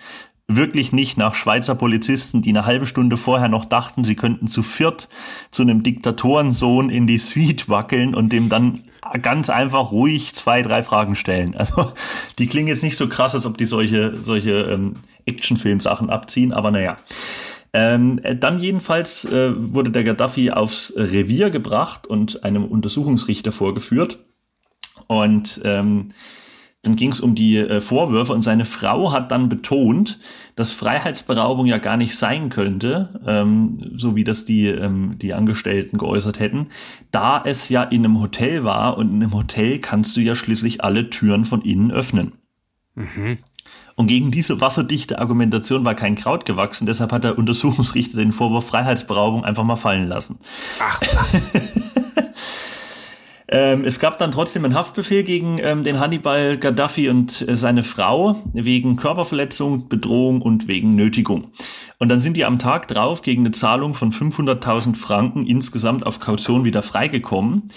wirklich 0.56 0.92
nicht 0.92 1.18
nach 1.18 1.36
Schweizer 1.36 1.76
Polizisten, 1.76 2.42
die 2.42 2.50
eine 2.50 2.66
halbe 2.66 2.86
Stunde 2.86 3.18
vorher 3.18 3.50
noch 3.50 3.66
dachten, 3.66 4.04
sie 4.04 4.16
könnten 4.16 4.48
zu 4.48 4.64
viert 4.64 5.10
zu 5.52 5.62
einem 5.62 5.84
Diktatorensohn 5.84 6.90
in 6.90 7.08
die 7.08 7.18
Suite 7.18 7.70
wackeln 7.70 8.16
und 8.16 8.32
dem 8.32 8.50
dann 8.50 8.84
ganz 9.22 9.50
einfach 9.50 9.92
ruhig 9.92 10.34
zwei, 10.34 10.62
drei 10.62 10.84
Fragen 10.84 11.16
stellen. 11.16 11.56
Also 11.62 11.94
die 12.40 12.48
klingen 12.48 12.70
jetzt 12.70 12.84
nicht 12.84 12.98
so 12.98 13.08
krass, 13.08 13.36
als 13.36 13.46
ob 13.46 13.58
die 13.58 13.66
solche, 13.66 14.18
solche 14.22 14.52
ähm, 14.64 14.96
Actionfilm-Sachen 15.26 16.10
abziehen, 16.10 16.54
aber 16.54 16.72
naja. 16.72 16.98
Ähm, 17.74 18.20
dann 18.40 18.60
jedenfalls 18.60 19.24
äh, 19.26 19.54
wurde 19.56 19.92
der 19.92 20.04
Gaddafi 20.04 20.52
aufs 20.52 20.92
Revier 20.96 21.52
gebracht 21.52 22.08
und 22.08 22.44
einem 22.44 22.66
Untersuchungsrichter 22.66 23.52
vorgeführt. 23.52 24.20
Und 25.08 25.62
ähm, 25.64 26.10
dann 26.84 26.96
ging 26.96 27.12
es 27.12 27.20
um 27.20 27.36
die 27.36 27.58
äh, 27.58 27.80
Vorwürfe 27.80 28.34
und 28.34 28.42
seine 28.42 28.66
Frau 28.66 29.12
hat 29.12 29.32
dann 29.32 29.50
betont, 29.50 30.20
dass 30.56 30.72
Freiheitsberaubung 30.72 31.68
ja 31.68 31.78
gar 31.78 31.96
nicht 31.96 32.16
sein 32.16 32.50
könnte, 32.50 33.22
ähm, 33.26 33.92
so 33.94 34.16
wie 34.16 34.24
das 34.24 34.46
die, 34.46 34.68
ähm, 34.68 35.18
die 35.20 35.36
Angestellten 35.36 36.00
geäußert 36.00 36.40
hätten, 36.40 36.68
da 37.12 37.44
es 37.46 37.70
ja 37.70 37.84
in 37.84 38.04
einem 38.04 38.20
Hotel 38.20 38.64
war 38.64 38.98
und 38.98 39.12
in 39.12 39.22
einem 39.22 39.34
Hotel 39.34 39.78
kannst 39.78 40.18
du 40.18 40.22
ja 40.22 40.34
schließlich 40.34 40.84
alle 40.84 41.12
Türen 41.12 41.46
von 41.46 41.62
innen 41.62 41.92
öffnen. 41.92 42.34
Mhm. 42.96 43.38
Und 43.96 44.08
gegen 44.08 44.32
diese 44.32 44.60
wasserdichte 44.60 45.20
Argumentation 45.20 45.86
war 45.86 45.94
kein 45.94 46.16
Kraut 46.16 46.46
gewachsen, 46.46 46.88
deshalb 46.88 47.12
hat 47.12 47.24
der 47.24 47.38
Untersuchungsrichter 47.38 48.18
den 48.18 48.32
Vorwurf 48.32 48.66
Freiheitsberaubung 48.66 49.46
einfach 49.46 49.64
mal 49.64 49.76
fallen 49.76 50.08
lassen. 50.08 50.40
Ach 50.80 51.00
was. 51.00 51.42
Ähm, 53.54 53.84
es 53.84 54.00
gab 54.00 54.18
dann 54.18 54.32
trotzdem 54.32 54.64
einen 54.64 54.76
Haftbefehl 54.76 55.24
gegen 55.24 55.60
ähm, 55.62 55.84
den 55.84 56.00
Hannibal 56.00 56.58
Gaddafi 56.58 57.10
und 57.10 57.46
äh, 57.48 57.58
seine 57.58 57.84
Frau 57.84 58.38
wegen 58.54 58.96
Körperverletzung, 58.96 59.90
Bedrohung 59.90 60.42
und 60.42 60.70
wegen 60.70 60.96
Nötigung. 60.96 61.52
Und 62.00 62.08
dann 62.08 62.22
sind 62.22 62.38
die 62.38 62.46
am 62.46 62.60
Tag 62.60 62.88
drauf 62.88 63.22
gegen 63.22 63.42
eine 63.42 63.52
Zahlung 63.52 63.94
von 63.94 64.14
500.000 64.14 64.96
Franken 64.96 65.46
insgesamt 65.46 66.06
auf 66.06 66.22
Kaution 66.22 66.64
wieder 66.64 66.82
freigekommen. 66.82 67.70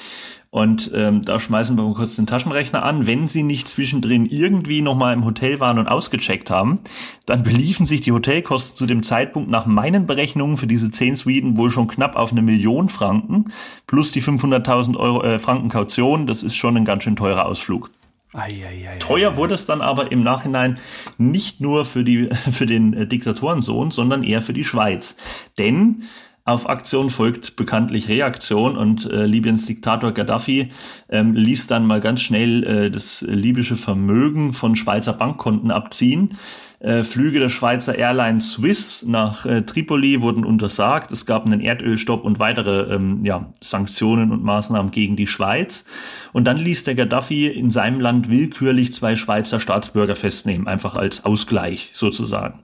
Und 0.55 0.93
ähm, 0.95 1.25
da 1.25 1.41
schmeißen 1.41 1.77
wir 1.77 1.83
mal 1.83 1.95
kurz 1.95 2.15
den 2.15 2.29
Taschenrechner 2.29 2.85
an. 2.85 3.09
Wenn 3.09 3.27
Sie 3.27 3.43
nicht 3.43 3.67
zwischendrin 3.67 4.25
irgendwie 4.25 4.83
nochmal 4.83 5.13
im 5.13 5.25
Hotel 5.25 5.59
waren 5.59 5.81
und 5.81 5.89
ausgecheckt 5.89 6.49
haben, 6.49 6.79
dann 7.27 7.43
beliefen 7.43 7.87
sich 7.87 8.03
die 8.03 8.13
Hotelkosten 8.13 8.77
zu 8.77 8.87
dem 8.87 9.03
Zeitpunkt 9.03 9.51
nach 9.51 9.67
meinen 9.67 10.07
Berechnungen 10.07 10.57
für 10.57 10.69
diese 10.69 10.93
zehn 10.93 11.17
Sweden 11.17 11.57
wohl 11.57 11.71
schon 11.71 11.89
knapp 11.89 12.15
auf 12.15 12.31
eine 12.31 12.41
Million 12.41 12.89
Franken 12.89 13.47
plus 13.89 14.13
die 14.13 14.23
500.000 14.23 14.97
Euro 14.97 15.25
äh, 15.25 15.41
Franken 15.41 15.71
Kaution. 15.71 16.29
Das 16.29 16.45
ist 16.45 16.55
schon 16.55 16.77
ein 16.77 16.85
ganz 16.85 17.03
schön 17.03 17.17
teurer 17.17 17.47
Ausflug. 17.47 17.91
Ei, 18.33 18.47
ei, 18.65 18.89
ei, 18.89 18.97
Teuer 19.01 19.37
wurde 19.37 19.55
es 19.55 19.67
dann 19.67 19.81
aber 19.81 20.13
im 20.13 20.23
Nachhinein 20.23 20.79
nicht 21.19 21.61
nur 21.61 21.85
für, 21.85 22.05
die, 22.05 22.29
für 22.53 22.67
den 22.67 22.95
äh, 22.95 23.09
Diktatorensohn, 23.09 23.91
sondern 23.91 24.23
eher 24.23 24.41
für 24.41 24.53
die 24.53 24.65
Schweiz. 24.65 25.17
Denn 25.59 26.05
auf 26.47 26.69
Aktion 26.69 27.09
folgt 27.09 27.57
bekanntlich 27.57 28.09
Reaktion 28.11 28.77
und 28.77 29.11
äh, 29.11 29.25
Libyens 29.25 29.65
Diktator 29.65 30.13
Gaddafi 30.13 30.69
ähm, 31.09 31.35
ließ 31.35 31.69
dann 31.69 31.87
mal 31.87 32.01
ganz 32.01 32.21
schnell 32.21 32.65
äh, 32.65 32.91
das 32.91 33.23
libysche 33.23 33.77
Vermögen 33.77 34.53
von 34.53 34.77
Schweizer 34.77 35.15
Bankkonten 35.15 35.71
abziehen. 35.71 36.37
Äh, 36.81 37.03
Flüge 37.03 37.41
der 37.41 37.49
Schweizer 37.49 37.97
Airline 37.97 38.43
Swiss 38.43 39.07
nach 39.07 39.47
äh, 39.47 39.63
Tripoli 39.63 40.21
wurden 40.21 40.45
untersagt. 40.45 41.13
Es 41.13 41.25
gab 41.25 41.47
einen 41.47 41.63
Erdölstopp 41.63 42.23
und 42.25 42.39
weitere 42.39 42.95
ähm, 42.95 43.25
ja, 43.25 43.51
Sanktionen 43.63 44.31
und 44.31 44.45
Maßnahmen 44.45 44.91
gegen 44.91 45.17
die 45.17 45.27
Schweiz. 45.27 45.87
Und 46.35 46.45
dann 46.45 46.59
ließ 46.59 46.85
der 46.85 46.95
Gaddafi 46.95 47.47
in 47.47 47.71
seinem 47.71 48.01
Land 48.01 48.29
willkürlich 48.29 48.93
zwei 48.93 49.17
Schweizer 49.17 49.61
Staatsbürger 49.61 50.15
festnehmen, 50.15 50.69
einfach 50.69 50.95
als 50.95 51.25
Ausgleich 51.25 51.89
sozusagen. 51.95 52.59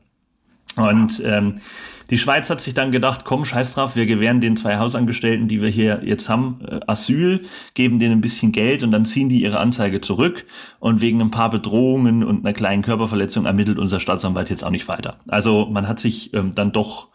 Und 0.76 1.22
ähm, 1.24 1.60
die 2.10 2.18
Schweiz 2.18 2.50
hat 2.50 2.60
sich 2.60 2.74
dann 2.74 2.90
gedacht, 2.90 3.24
komm, 3.24 3.44
scheiß 3.44 3.74
drauf, 3.74 3.96
wir 3.96 4.06
gewähren 4.06 4.40
den 4.40 4.56
zwei 4.56 4.78
Hausangestellten, 4.78 5.48
die 5.48 5.62
wir 5.62 5.68
hier 5.68 6.02
jetzt 6.04 6.28
haben, 6.28 6.60
äh, 6.66 6.80
Asyl, 6.86 7.42
geben 7.74 7.98
denen 7.98 8.18
ein 8.18 8.20
bisschen 8.20 8.52
Geld 8.52 8.82
und 8.82 8.90
dann 8.90 9.04
ziehen 9.04 9.28
die 9.28 9.42
ihre 9.42 9.58
Anzeige 9.58 10.00
zurück 10.00 10.44
und 10.80 11.00
wegen 11.00 11.20
ein 11.20 11.30
paar 11.30 11.50
Bedrohungen 11.50 12.24
und 12.24 12.44
einer 12.44 12.52
kleinen 12.52 12.82
Körperverletzung 12.82 13.46
ermittelt 13.46 13.78
unser 13.78 14.00
Staatsanwalt 14.00 14.50
jetzt 14.50 14.64
auch 14.64 14.70
nicht 14.70 14.88
weiter. 14.88 15.20
Also 15.28 15.66
man 15.70 15.86
hat 15.86 16.00
sich 16.00 16.34
ähm, 16.34 16.52
dann 16.54 16.72
doch, 16.72 17.08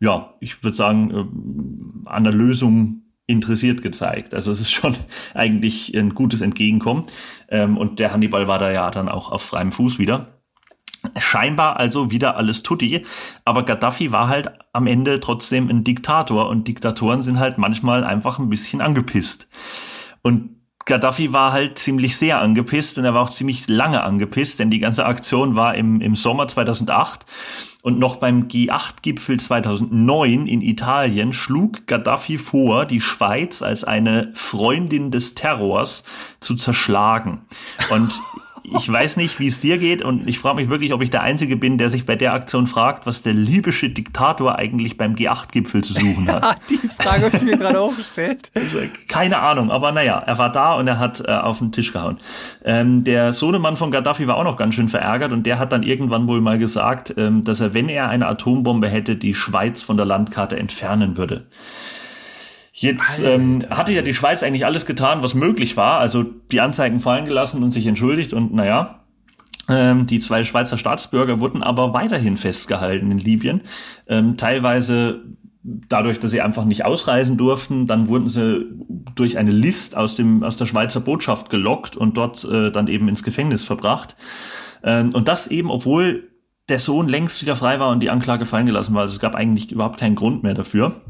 ja, 0.00 0.34
ich 0.40 0.64
würde 0.64 0.76
sagen, 0.76 1.10
ähm, 1.14 2.02
an 2.06 2.24
der 2.24 2.32
Lösung 2.32 3.02
interessiert 3.26 3.82
gezeigt. 3.82 4.34
Also 4.34 4.50
es 4.50 4.60
ist 4.60 4.72
schon 4.72 4.96
eigentlich 5.34 5.96
ein 5.96 6.14
gutes 6.14 6.40
Entgegenkommen. 6.40 7.04
Ähm, 7.48 7.76
und 7.76 7.98
der 7.98 8.12
Hannibal 8.12 8.48
war 8.48 8.58
da 8.58 8.72
ja 8.72 8.90
dann 8.90 9.08
auch 9.08 9.30
auf 9.30 9.42
freiem 9.42 9.70
Fuß 9.70 9.98
wieder. 9.98 10.39
Scheinbar 11.18 11.78
also 11.78 12.10
wieder 12.10 12.36
alles 12.36 12.62
tutti, 12.62 13.04
aber 13.44 13.64
Gaddafi 13.64 14.12
war 14.12 14.28
halt 14.28 14.50
am 14.72 14.86
Ende 14.86 15.20
trotzdem 15.20 15.68
ein 15.68 15.84
Diktator 15.84 16.48
und 16.48 16.68
Diktatoren 16.68 17.22
sind 17.22 17.38
halt 17.38 17.58
manchmal 17.58 18.04
einfach 18.04 18.38
ein 18.38 18.48
bisschen 18.48 18.80
angepisst. 18.80 19.48
Und 20.22 20.60
Gaddafi 20.86 21.32
war 21.32 21.52
halt 21.52 21.78
ziemlich 21.78 22.16
sehr 22.16 22.40
angepisst 22.40 22.98
und 22.98 23.04
er 23.04 23.14
war 23.14 23.22
auch 23.22 23.30
ziemlich 23.30 23.68
lange 23.68 24.02
angepisst, 24.02 24.58
denn 24.58 24.70
die 24.70 24.80
ganze 24.80 25.06
Aktion 25.06 25.54
war 25.54 25.74
im, 25.74 26.00
im 26.00 26.16
Sommer 26.16 26.48
2008 26.48 27.26
und 27.82 27.98
noch 27.98 28.16
beim 28.16 28.48
G8-Gipfel 28.48 29.38
2009 29.38 30.46
in 30.46 30.62
Italien 30.62 31.32
schlug 31.32 31.86
Gaddafi 31.86 32.38
vor, 32.38 32.86
die 32.86 33.00
Schweiz 33.00 33.62
als 33.62 33.84
eine 33.84 34.30
Freundin 34.34 35.10
des 35.10 35.34
Terrors 35.34 36.04
zu 36.40 36.56
zerschlagen. 36.56 37.42
Und 37.90 38.12
ich 38.76 38.90
weiß 38.90 39.16
nicht, 39.16 39.38
wie 39.40 39.48
es 39.48 39.60
dir 39.60 39.78
geht 39.78 40.02
und 40.02 40.28
ich 40.28 40.38
frage 40.38 40.56
mich 40.56 40.70
wirklich, 40.70 40.92
ob 40.92 41.02
ich 41.02 41.10
der 41.10 41.22
Einzige 41.22 41.56
bin, 41.56 41.78
der 41.78 41.90
sich 41.90 42.06
bei 42.06 42.16
der 42.16 42.32
Aktion 42.32 42.66
fragt, 42.66 43.06
was 43.06 43.22
der 43.22 43.32
libysche 43.32 43.90
Diktator 43.90 44.56
eigentlich 44.56 44.96
beim 44.96 45.14
G8-Gipfel 45.14 45.82
zu 45.82 45.94
suchen 45.94 46.30
hat. 46.30 46.40
Ja, 46.50 46.56
die 46.70 46.78
Frage 46.88 47.26
habe 47.26 47.36
ich 47.36 47.42
mir 47.42 47.56
gerade 47.56 47.80
auch 47.80 47.94
gestellt. 47.94 48.50
Also, 48.54 48.78
keine 49.08 49.38
Ahnung, 49.38 49.70
aber 49.70 49.92
naja, 49.92 50.18
er 50.18 50.38
war 50.38 50.50
da 50.50 50.74
und 50.74 50.88
er 50.88 50.98
hat 50.98 51.20
äh, 51.20 51.32
auf 51.32 51.58
den 51.58 51.70
Tisch 51.70 51.92
gehauen. 51.92 52.18
Ähm, 52.64 53.04
der 53.04 53.32
Sohnemann 53.32 53.76
von 53.76 53.90
Gaddafi 53.90 54.26
war 54.26 54.36
auch 54.36 54.44
noch 54.44 54.56
ganz 54.56 54.74
schön 54.74 54.88
verärgert 54.88 55.32
und 55.32 55.44
der 55.44 55.58
hat 55.58 55.72
dann 55.72 55.82
irgendwann 55.82 56.26
wohl 56.28 56.40
mal 56.40 56.58
gesagt, 56.58 57.14
ähm, 57.18 57.44
dass 57.44 57.60
er, 57.60 57.74
wenn 57.74 57.88
er 57.88 58.08
eine 58.08 58.26
Atombombe 58.26 58.88
hätte, 58.88 59.16
die 59.16 59.34
Schweiz 59.34 59.82
von 59.82 59.96
der 59.96 60.06
Landkarte 60.06 60.56
entfernen 60.56 61.16
würde. 61.16 61.46
Jetzt 62.80 63.22
ähm, 63.22 63.58
hatte 63.68 63.92
ja 63.92 64.00
die 64.00 64.14
Schweiz 64.14 64.42
eigentlich 64.42 64.64
alles 64.64 64.86
getan, 64.86 65.22
was 65.22 65.34
möglich 65.34 65.76
war, 65.76 66.00
also 66.00 66.22
die 66.22 66.62
Anzeigen 66.62 66.98
fallen 67.00 67.26
gelassen 67.26 67.62
und 67.62 67.72
sich 67.72 67.86
entschuldigt 67.86 68.32
und 68.32 68.54
naja, 68.54 69.00
ähm, 69.68 70.06
die 70.06 70.18
zwei 70.18 70.44
Schweizer 70.44 70.78
Staatsbürger 70.78 71.40
wurden 71.40 71.62
aber 71.62 71.92
weiterhin 71.92 72.38
festgehalten 72.38 73.10
in 73.10 73.18
Libyen, 73.18 73.60
ähm, 74.08 74.38
teilweise 74.38 75.20
dadurch, 75.62 76.20
dass 76.20 76.30
sie 76.30 76.40
einfach 76.40 76.64
nicht 76.64 76.86
ausreisen 76.86 77.36
durften, 77.36 77.86
dann 77.86 78.08
wurden 78.08 78.30
sie 78.30 78.64
durch 79.14 79.36
eine 79.36 79.50
List 79.50 79.94
aus 79.94 80.16
dem 80.16 80.42
aus 80.42 80.56
der 80.56 80.64
Schweizer 80.64 81.00
Botschaft 81.00 81.50
gelockt 81.50 81.98
und 81.98 82.16
dort 82.16 82.46
äh, 82.46 82.70
dann 82.70 82.86
eben 82.86 83.08
ins 83.08 83.22
Gefängnis 83.22 83.62
verbracht. 83.62 84.16
Ähm, 84.82 85.10
und 85.12 85.28
das 85.28 85.48
eben, 85.48 85.70
obwohl 85.70 86.30
der 86.70 86.78
Sohn 86.78 87.10
längst 87.10 87.42
wieder 87.42 87.56
frei 87.56 87.78
war 87.78 87.90
und 87.90 88.00
die 88.00 88.08
Anklage 88.08 88.46
fallen 88.46 88.64
gelassen 88.64 88.94
war. 88.94 89.02
Also 89.02 89.16
es 89.16 89.20
gab 89.20 89.34
eigentlich 89.34 89.70
überhaupt 89.70 90.00
keinen 90.00 90.14
Grund 90.14 90.42
mehr 90.42 90.54
dafür. 90.54 91.02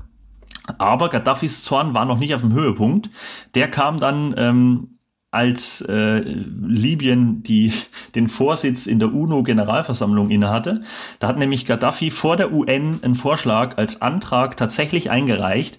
Aber 0.79 1.09
Gaddafis 1.09 1.65
Zorn 1.65 1.95
war 1.95 2.05
noch 2.05 2.19
nicht 2.19 2.35
auf 2.35 2.43
dem 2.43 2.53
Höhepunkt. 2.53 3.11
Der 3.55 3.71
kam 3.71 3.99
dann, 3.99 4.35
ähm, 4.37 5.01
als 5.31 5.81
äh, 5.83 6.19
Libyen 6.19 7.43
die, 7.43 7.73
den 8.15 8.29
Vorsitz 8.29 8.87
in 8.87 8.99
der 8.99 9.13
UNO-Generalversammlung 9.13 10.31
innehatte. 10.31 10.81
Da 11.19 11.29
hat 11.29 11.39
nämlich 11.39 11.67
Gaddafi 11.67 12.11
vor 12.11 12.37
der 12.37 12.53
UN 12.53 12.99
einen 13.03 13.15
Vorschlag 13.15 13.79
als 13.79 14.03
Antrag 14.03 14.57
tatsächlich 14.57 15.11
eingereicht. 15.11 15.79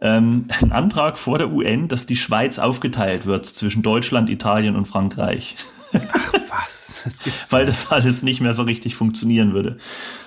Ähm, 0.00 0.46
ein 0.62 0.72
Antrag 0.72 1.18
vor 1.18 1.38
der 1.38 1.52
UN, 1.52 1.88
dass 1.88 2.06
die 2.06 2.16
Schweiz 2.16 2.58
aufgeteilt 2.58 3.26
wird 3.26 3.46
zwischen 3.46 3.82
Deutschland, 3.82 4.30
Italien 4.30 4.76
und 4.76 4.86
Frankreich. 4.86 5.56
Ach 5.92 6.32
was, 6.48 7.02
das 7.04 7.18
gibt's 7.20 7.52
Weil 7.52 7.66
das 7.66 7.90
alles 7.90 8.22
nicht 8.22 8.40
mehr 8.40 8.54
so 8.54 8.62
richtig 8.62 8.94
funktionieren 8.94 9.52
würde. 9.52 9.76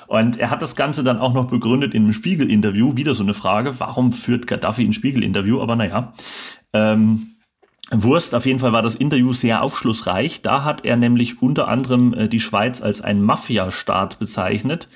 Und 0.08 0.38
er 0.38 0.50
hat 0.50 0.62
das 0.62 0.76
Ganze 0.76 1.04
dann 1.04 1.20
auch 1.20 1.34
noch 1.34 1.46
begründet 1.46 1.94
in 1.94 2.04
einem 2.04 2.14
Spiegel-Interview. 2.14 2.96
Wieder 2.96 3.14
so 3.14 3.24
eine 3.24 3.34
Frage, 3.34 3.80
warum 3.80 4.12
führt 4.12 4.48
Gaddafi 4.48 4.84
ein 4.84 4.94
Spiegel-Interview? 4.94 5.62
Aber 5.62 5.76
naja. 5.76 6.14
Ähm, 6.74 7.32
Wurst, 7.92 8.34
auf 8.34 8.46
jeden 8.48 8.60
Fall 8.60 8.74
war 8.74 8.82
das 8.82 8.96
Interview 8.96 9.34
sehr 9.34 9.62
aufschlussreich. 9.62 10.42
Da 10.42 10.64
hat 10.64 10.86
er 10.86 10.96
nämlich 10.96 11.42
unter 11.42 11.68
anderem 11.68 12.14
äh, 12.14 12.28
die 12.28 12.40
Schweiz 12.40 12.82
als 12.82 13.02
ein 13.02 13.22
Mafiastaat 13.22 14.18
bezeichnet. 14.18 14.90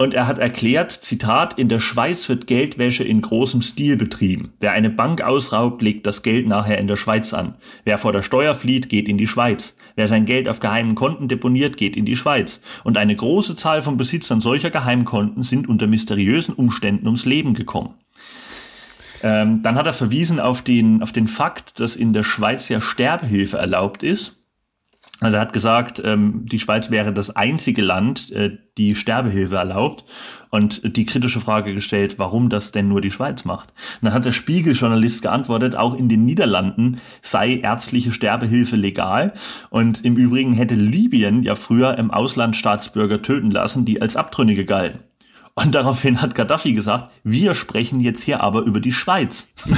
Und 0.00 0.14
er 0.14 0.26
hat 0.26 0.38
erklärt, 0.38 0.92
Zitat, 0.92 1.58
in 1.58 1.68
der 1.68 1.78
Schweiz 1.78 2.26
wird 2.30 2.46
Geldwäsche 2.46 3.04
in 3.04 3.20
großem 3.20 3.60
Stil 3.60 3.98
betrieben. 3.98 4.54
Wer 4.58 4.72
eine 4.72 4.88
Bank 4.88 5.20
ausraubt, 5.20 5.82
legt 5.82 6.06
das 6.06 6.22
Geld 6.22 6.48
nachher 6.48 6.78
in 6.78 6.88
der 6.88 6.96
Schweiz 6.96 7.34
an. 7.34 7.56
Wer 7.84 7.98
vor 7.98 8.14
der 8.14 8.22
Steuer 8.22 8.54
flieht, 8.54 8.88
geht 8.88 9.08
in 9.10 9.18
die 9.18 9.26
Schweiz. 9.26 9.76
Wer 9.96 10.08
sein 10.08 10.24
Geld 10.24 10.48
auf 10.48 10.58
geheimen 10.58 10.94
Konten 10.94 11.28
deponiert, 11.28 11.76
geht 11.76 11.98
in 11.98 12.06
die 12.06 12.16
Schweiz. 12.16 12.62
Und 12.82 12.96
eine 12.96 13.14
große 13.14 13.56
Zahl 13.56 13.82
von 13.82 13.98
Besitzern 13.98 14.40
solcher 14.40 14.70
Geheimkonten 14.70 15.42
sind 15.42 15.68
unter 15.68 15.86
mysteriösen 15.86 16.54
Umständen 16.54 17.04
ums 17.04 17.26
Leben 17.26 17.52
gekommen. 17.52 17.92
Ähm, 19.22 19.62
dann 19.62 19.74
hat 19.74 19.84
er 19.84 19.92
verwiesen 19.92 20.40
auf 20.40 20.62
den, 20.62 21.02
auf 21.02 21.12
den 21.12 21.28
Fakt, 21.28 21.78
dass 21.78 21.94
in 21.94 22.14
der 22.14 22.22
Schweiz 22.22 22.70
ja 22.70 22.80
Sterbehilfe 22.80 23.58
erlaubt 23.58 24.02
ist. 24.02 24.39
Also 25.20 25.36
er 25.36 25.42
hat 25.42 25.52
gesagt, 25.52 26.00
ähm, 26.02 26.46
die 26.46 26.58
Schweiz 26.58 26.90
wäre 26.90 27.12
das 27.12 27.36
einzige 27.36 27.82
Land, 27.82 28.32
äh, 28.32 28.56
die 28.78 28.94
Sterbehilfe 28.94 29.56
erlaubt 29.56 30.04
und 30.50 30.96
die 30.96 31.04
kritische 31.04 31.40
Frage 31.40 31.74
gestellt, 31.74 32.18
warum 32.18 32.48
das 32.48 32.72
denn 32.72 32.88
nur 32.88 33.02
die 33.02 33.10
Schweiz 33.10 33.44
macht. 33.44 33.68
Und 34.00 34.06
dann 34.06 34.14
hat 34.14 34.24
der 34.24 34.32
Spiegeljournalist 34.32 35.20
geantwortet, 35.20 35.76
auch 35.76 35.94
in 35.94 36.08
den 36.08 36.24
Niederlanden 36.24 37.00
sei 37.20 37.56
ärztliche 37.58 38.12
Sterbehilfe 38.12 38.76
legal 38.76 39.34
und 39.68 40.04
im 40.06 40.16
Übrigen 40.16 40.54
hätte 40.54 40.74
Libyen 40.74 41.42
ja 41.42 41.54
früher 41.54 41.98
im 41.98 42.10
Ausland 42.10 42.56
Staatsbürger 42.56 43.20
töten 43.20 43.50
lassen, 43.50 43.84
die 43.84 44.00
als 44.00 44.16
Abtrünnige 44.16 44.64
galten. 44.64 45.00
Und 45.54 45.74
daraufhin 45.74 46.22
hat 46.22 46.34
Gaddafi 46.34 46.72
gesagt, 46.72 47.10
wir 47.24 47.52
sprechen 47.52 48.00
jetzt 48.00 48.22
hier 48.22 48.40
aber 48.40 48.62
über 48.62 48.80
die 48.80 48.92
Schweiz. 48.92 49.48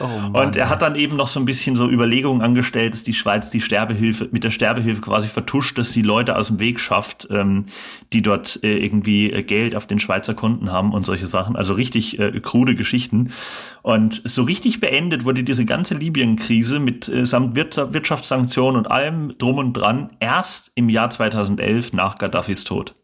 Oh 0.00 0.38
und 0.38 0.56
er 0.56 0.68
hat 0.68 0.82
dann 0.82 0.94
eben 0.94 1.16
noch 1.16 1.26
so 1.26 1.40
ein 1.40 1.44
bisschen 1.44 1.74
so 1.74 1.88
Überlegungen 1.88 2.42
angestellt, 2.42 2.92
dass 2.92 3.02
die 3.02 3.14
Schweiz 3.14 3.50
die 3.50 3.60
Sterbehilfe, 3.60 4.28
mit 4.30 4.44
der 4.44 4.50
Sterbehilfe 4.50 5.00
quasi 5.00 5.28
vertuscht, 5.28 5.78
dass 5.78 5.90
sie 5.90 6.02
Leute 6.02 6.36
aus 6.36 6.48
dem 6.48 6.60
Weg 6.60 6.78
schafft, 6.78 7.28
ähm, 7.30 7.66
die 8.12 8.22
dort 8.22 8.62
äh, 8.62 8.78
irgendwie 8.78 9.32
äh, 9.32 9.42
Geld 9.42 9.74
auf 9.74 9.86
den 9.86 9.98
Schweizer 9.98 10.34
Konten 10.34 10.70
haben 10.70 10.92
und 10.92 11.04
solche 11.04 11.26
Sachen. 11.26 11.56
Also 11.56 11.74
richtig 11.74 12.18
äh, 12.18 12.38
krude 12.40 12.74
Geschichten. 12.74 13.32
Und 13.82 14.22
so 14.24 14.42
richtig 14.42 14.80
beendet 14.80 15.24
wurde 15.24 15.42
diese 15.42 15.64
ganze 15.64 15.94
Libyen-Krise 15.94 16.78
mit 16.78 17.08
äh, 17.08 17.26
samt 17.26 17.56
Wirtschaftssanktionen 17.56 18.78
und 18.78 18.90
allem 18.90 19.36
drum 19.38 19.58
und 19.58 19.72
dran 19.72 20.10
erst 20.20 20.70
im 20.74 20.88
Jahr 20.88 21.10
2011 21.10 21.92
nach 21.92 22.18
Gaddafis 22.18 22.64
Tod. 22.64 22.94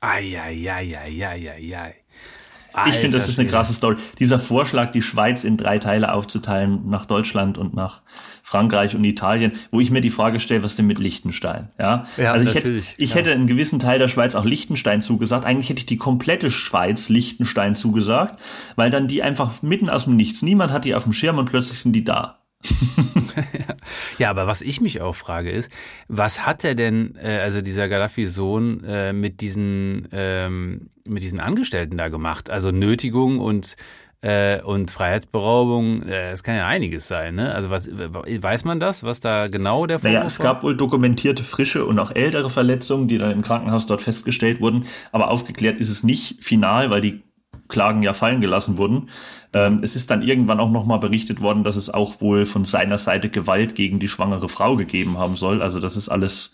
Eieieiei. 0.00 2.01
Ich 2.86 2.94
finde, 2.94 3.18
das 3.18 3.28
ist 3.28 3.38
eine 3.38 3.48
krasse 3.48 3.74
Story. 3.74 3.96
Dieser 4.18 4.38
Vorschlag, 4.38 4.92
die 4.92 5.02
Schweiz 5.02 5.44
in 5.44 5.56
drei 5.56 5.78
Teile 5.78 6.12
aufzuteilen, 6.12 6.88
nach 6.88 7.06
Deutschland 7.06 7.58
und 7.58 7.74
nach 7.74 8.02
Frankreich 8.42 8.94
und 8.96 9.04
Italien, 9.04 9.52
wo 9.70 9.80
ich 9.80 9.90
mir 9.90 10.00
die 10.00 10.10
Frage 10.10 10.40
stelle, 10.40 10.62
was 10.62 10.76
denn 10.76 10.86
mit 10.86 10.98
Liechtenstein? 10.98 11.68
Ja, 11.78 12.04
ja 12.16 12.32
also 12.32 12.48
ich, 12.48 12.54
hätte, 12.54 12.72
ich 12.72 13.10
ja. 13.10 13.16
hätte 13.16 13.32
einen 13.32 13.46
gewissen 13.46 13.78
Teil 13.78 13.98
der 13.98 14.08
Schweiz 14.08 14.34
auch 14.34 14.44
Liechtenstein 14.44 15.02
zugesagt. 15.02 15.44
Eigentlich 15.44 15.68
hätte 15.68 15.80
ich 15.80 15.86
die 15.86 15.96
komplette 15.96 16.50
Schweiz 16.50 17.08
Liechtenstein 17.08 17.74
zugesagt, 17.74 18.40
weil 18.76 18.90
dann 18.90 19.06
die 19.06 19.22
einfach 19.22 19.62
mitten 19.62 19.88
aus 19.88 20.04
dem 20.04 20.16
Nichts, 20.16 20.42
niemand 20.42 20.72
hat 20.72 20.84
die 20.84 20.94
auf 20.94 21.04
dem 21.04 21.12
Schirm 21.12 21.38
und 21.38 21.46
plötzlich 21.46 21.78
sind 21.78 21.92
die 21.92 22.04
da. 22.04 22.41
ja, 24.18 24.30
aber 24.30 24.46
was 24.46 24.62
ich 24.62 24.80
mich 24.80 25.00
auch 25.00 25.14
frage 25.14 25.50
ist, 25.50 25.70
was 26.08 26.46
hat 26.46 26.64
er 26.64 26.74
denn, 26.74 27.16
äh, 27.16 27.38
also 27.38 27.60
dieser 27.60 27.88
Gaddafi-Sohn, 27.88 28.84
äh, 28.84 29.12
mit 29.12 29.40
diesen 29.40 30.08
ähm, 30.12 30.90
mit 31.04 31.22
diesen 31.22 31.40
Angestellten 31.40 31.96
da 31.96 32.08
gemacht? 32.08 32.50
Also 32.50 32.70
Nötigung 32.70 33.40
und 33.40 33.76
äh, 34.22 34.62
und 34.62 34.92
Freiheitsberaubung, 34.92 36.02
äh, 36.04 36.30
das 36.30 36.44
kann 36.44 36.54
ja 36.54 36.66
einiges 36.68 37.08
sein, 37.08 37.34
ne? 37.34 37.52
Also 37.52 37.70
was 37.70 37.90
weiß 37.90 38.64
man 38.64 38.78
das, 38.78 39.02
was 39.02 39.18
da 39.18 39.46
genau 39.46 39.86
der 39.86 39.98
Vorwurf 39.98 40.14
Naja, 40.14 40.26
es 40.26 40.38
gab 40.38 40.62
wohl 40.62 40.76
dokumentierte 40.76 41.42
frische 41.42 41.84
und 41.84 41.98
auch 41.98 42.14
ältere 42.14 42.48
Verletzungen, 42.48 43.08
die 43.08 43.18
dann 43.18 43.32
im 43.32 43.42
Krankenhaus 43.42 43.86
dort 43.86 44.00
festgestellt 44.00 44.60
wurden, 44.60 44.84
aber 45.10 45.28
aufgeklärt 45.28 45.78
ist 45.78 45.90
es 45.90 46.04
nicht 46.04 46.42
final, 46.42 46.90
weil 46.90 47.00
die 47.00 47.22
Klagen 47.72 48.02
ja 48.02 48.12
fallen 48.12 48.40
gelassen 48.40 48.76
wurden. 48.76 49.08
Ähm, 49.52 49.80
es 49.82 49.96
ist 49.96 50.10
dann 50.10 50.22
irgendwann 50.22 50.60
auch 50.60 50.70
nochmal 50.70 51.00
berichtet 51.00 51.40
worden, 51.40 51.64
dass 51.64 51.74
es 51.74 51.90
auch 51.90 52.20
wohl 52.20 52.46
von 52.46 52.64
seiner 52.64 52.98
Seite 52.98 53.30
Gewalt 53.30 53.74
gegen 53.74 53.98
die 53.98 54.08
schwangere 54.08 54.48
Frau 54.48 54.76
gegeben 54.76 55.18
haben 55.18 55.34
soll. 55.36 55.60
Also 55.60 55.80
das 55.80 55.96
ist 55.96 56.08
alles 56.08 56.52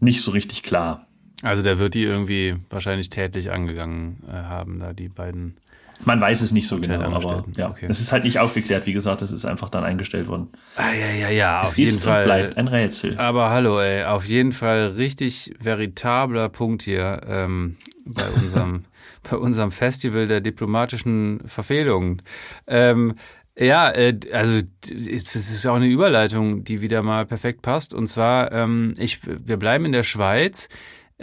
nicht 0.00 0.22
so 0.22 0.32
richtig 0.32 0.64
klar. 0.64 1.06
Also 1.44 1.62
der 1.62 1.78
wird 1.78 1.94
die 1.94 2.02
irgendwie 2.02 2.56
wahrscheinlich 2.70 3.10
tätlich 3.10 3.52
angegangen 3.52 4.22
äh, 4.28 4.32
haben, 4.32 4.80
da 4.80 4.92
die 4.92 5.08
beiden. 5.08 5.56
Man 6.04 6.20
weiß 6.20 6.40
es 6.40 6.52
nicht 6.52 6.66
so 6.66 6.80
genau, 6.80 7.00
aber 7.12 7.44
ja, 7.56 7.70
okay. 7.70 7.86
das 7.86 8.00
ist 8.00 8.10
halt 8.12 8.24
nicht 8.24 8.38
aufgeklärt. 8.38 8.86
Wie 8.86 8.92
gesagt, 8.92 9.22
das 9.22 9.30
ist 9.30 9.44
einfach 9.44 9.68
dann 9.70 9.84
eingestellt 9.84 10.26
worden. 10.26 10.48
Ah, 10.76 10.92
ja, 10.92 11.10
ja, 11.10 11.28
ja, 11.28 11.62
es 11.62 11.70
auf 11.70 11.78
jeden 11.78 12.00
Fall. 12.00 12.24
bleibt 12.24 12.56
ein 12.56 12.66
Rätsel. 12.66 13.16
Aber 13.18 13.50
hallo, 13.50 13.78
ey, 13.78 14.04
auf 14.04 14.24
jeden 14.24 14.52
Fall 14.52 14.88
richtig 14.96 15.54
veritabler 15.60 16.48
Punkt 16.48 16.82
hier 16.82 17.20
ähm, 17.28 17.76
bei 18.04 18.28
unserem 18.42 18.84
bei 19.30 19.36
unserem 19.36 19.70
Festival 19.70 20.28
der 20.28 20.40
diplomatischen 20.40 21.40
Verfehlungen. 21.46 22.22
Ähm, 22.66 23.14
ja, 23.56 23.90
äh, 23.90 24.18
also 24.32 24.60
es 24.90 25.34
ist 25.34 25.66
auch 25.66 25.76
eine 25.76 25.86
Überleitung, 25.86 26.64
die 26.64 26.80
wieder 26.80 27.02
mal 27.02 27.24
perfekt 27.24 27.62
passt. 27.62 27.94
Und 27.94 28.08
zwar, 28.08 28.52
ähm, 28.52 28.94
ich, 28.98 29.20
wir 29.24 29.56
bleiben 29.56 29.84
in 29.84 29.92
der 29.92 30.02
Schweiz. 30.02 30.68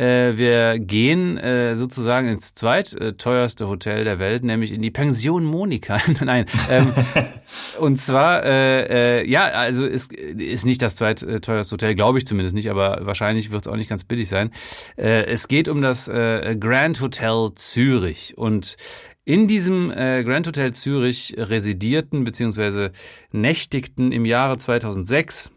Äh, 0.02 0.36
wir 0.36 0.80
gehen 0.80 1.38
äh, 1.38 1.76
sozusagen 1.76 2.28
ins 2.28 2.56
zweitteuerste 2.56 3.68
Hotel 3.68 4.04
der 4.04 4.18
Welt, 4.18 4.44
nämlich 4.44 4.72
in 4.72 4.82
die 4.82 4.90
Pension 4.90 5.44
Monika. 5.44 6.00
Nein, 6.26 6.46
ähm, 6.72 6.92
und 7.80 7.98
zwar, 7.98 8.44
äh, 8.44 9.20
äh, 9.20 9.30
ja, 9.30 9.44
also 9.46 9.86
ist, 9.86 10.12
ist 10.12 10.66
nicht 10.66 10.82
das 10.82 10.96
zweitteuerste 10.96 11.74
Hotel, 11.74 11.94
glaube 11.94 12.18
ich 12.18 12.26
zumindest 12.26 12.56
nicht, 12.56 12.72
aber 12.72 13.06
wahrscheinlich 13.06 13.52
wird 13.52 13.68
es 13.68 13.72
auch 13.72 13.78
nicht 13.78 13.90
ganz 13.90 14.04
billig 14.04 14.28
sein. 14.28 14.50
Äh, 14.98 15.26
es 15.26 15.48
geht 15.48 15.68
um 15.68 15.84
das 15.84 16.08
äh, 16.08 16.58
Grand 16.60 17.00
Hotel 17.00 17.52
Zürich 17.54 18.36
und 18.38 18.78
in 19.24 19.48
diesem 19.48 19.92
äh, 19.92 20.24
Grand 20.24 20.48
Hotel 20.48 20.74
Zürich 20.74 21.36
residierten 21.38 22.24
bzw. 22.24 22.90
nächtigten 23.32 24.12
im 24.12 24.26
Jahre 24.26 24.58
2006 24.58 25.52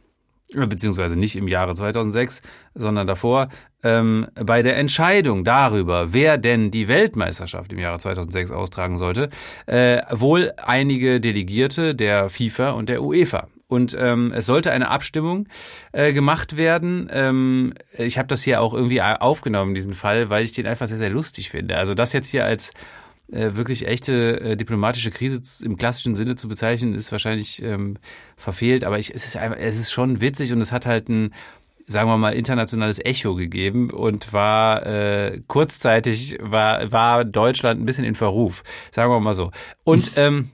beziehungsweise 0.54 1.16
nicht 1.16 1.36
im 1.36 1.48
Jahre 1.48 1.74
2006, 1.74 2.42
sondern 2.74 3.06
davor, 3.06 3.48
ähm, 3.82 4.26
bei 4.34 4.62
der 4.62 4.76
Entscheidung 4.76 5.44
darüber, 5.44 6.12
wer 6.12 6.38
denn 6.38 6.70
die 6.70 6.88
Weltmeisterschaft 6.88 7.72
im 7.72 7.78
Jahre 7.78 7.98
2006 7.98 8.50
austragen 8.50 8.96
sollte, 8.96 9.28
äh, 9.66 10.00
wohl 10.10 10.52
einige 10.56 11.20
Delegierte 11.20 11.94
der 11.94 12.30
FIFA 12.30 12.70
und 12.70 12.88
der 12.88 13.02
UEFA. 13.02 13.48
Und 13.66 13.96
ähm, 13.98 14.32
es 14.34 14.46
sollte 14.46 14.70
eine 14.70 14.88
Abstimmung 14.88 15.48
äh, 15.92 16.12
gemacht 16.12 16.56
werden. 16.56 17.08
Ähm, 17.10 17.74
ich 17.96 18.18
habe 18.18 18.28
das 18.28 18.42
hier 18.42 18.60
auch 18.60 18.74
irgendwie 18.74 19.02
aufgenommen, 19.02 19.74
diesen 19.74 19.94
Fall, 19.94 20.30
weil 20.30 20.44
ich 20.44 20.52
den 20.52 20.66
einfach 20.66 20.86
sehr, 20.86 20.98
sehr 20.98 21.10
lustig 21.10 21.50
finde. 21.50 21.76
Also 21.76 21.94
das 21.94 22.12
jetzt 22.12 22.28
hier 22.28 22.44
als 22.44 22.72
äh, 23.32 23.54
wirklich 23.54 23.86
echte 23.86 24.40
äh, 24.40 24.56
diplomatische 24.56 25.10
Krise 25.10 25.40
im 25.64 25.76
klassischen 25.76 26.14
Sinne 26.14 26.36
zu 26.36 26.48
bezeichnen, 26.48 26.94
ist 26.94 27.12
wahrscheinlich 27.12 27.62
ähm, 27.62 27.96
verfehlt, 28.36 28.84
aber 28.84 28.98
ich, 28.98 29.14
es, 29.14 29.26
ist 29.26 29.36
einfach, 29.36 29.58
es 29.58 29.78
ist 29.78 29.92
schon 29.92 30.20
witzig 30.20 30.52
und 30.52 30.60
es 30.60 30.72
hat 30.72 30.86
halt 30.86 31.08
ein, 31.08 31.32
sagen 31.86 32.08
wir 32.08 32.18
mal, 32.18 32.34
internationales 32.34 32.98
Echo 33.04 33.34
gegeben 33.34 33.90
und 33.90 34.32
war 34.32 34.86
äh, 34.86 35.40
kurzzeitig 35.46 36.38
war, 36.40 36.90
war 36.92 37.24
Deutschland 37.24 37.80
ein 37.80 37.86
bisschen 37.86 38.04
in 38.04 38.14
Verruf, 38.14 38.62
sagen 38.90 39.10
wir 39.10 39.20
mal 39.20 39.34
so. 39.34 39.50
Und 39.84 40.12
ähm, 40.16 40.50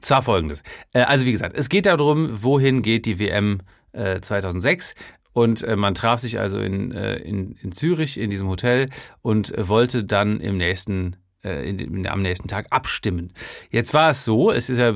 zwar 0.00 0.22
folgendes. 0.22 0.62
Äh, 0.92 1.02
also 1.02 1.24
wie 1.24 1.32
gesagt, 1.32 1.56
es 1.56 1.68
geht 1.68 1.86
darum, 1.86 2.42
wohin 2.42 2.82
geht 2.82 3.06
die 3.06 3.18
WM 3.18 3.60
äh, 3.92 4.20
2006 4.20 4.94
und 5.32 5.62
äh, 5.62 5.76
man 5.76 5.94
traf 5.94 6.20
sich 6.20 6.38
also 6.38 6.58
in, 6.58 6.92
äh, 6.92 7.16
in, 7.16 7.52
in 7.62 7.72
Zürich 7.72 8.18
in 8.18 8.28
diesem 8.28 8.48
Hotel 8.48 8.90
und 9.22 9.54
wollte 9.56 10.04
dann 10.04 10.40
im 10.40 10.56
nächsten 10.56 11.16
äh, 11.48 11.68
in, 11.68 11.78
in, 11.78 12.06
am 12.06 12.20
nächsten 12.20 12.48
Tag 12.48 12.66
abstimmen. 12.70 13.32
Jetzt 13.70 13.94
war 13.94 14.10
es 14.10 14.24
so, 14.24 14.50
es 14.50 14.68
ist 14.70 14.78
ja 14.78 14.94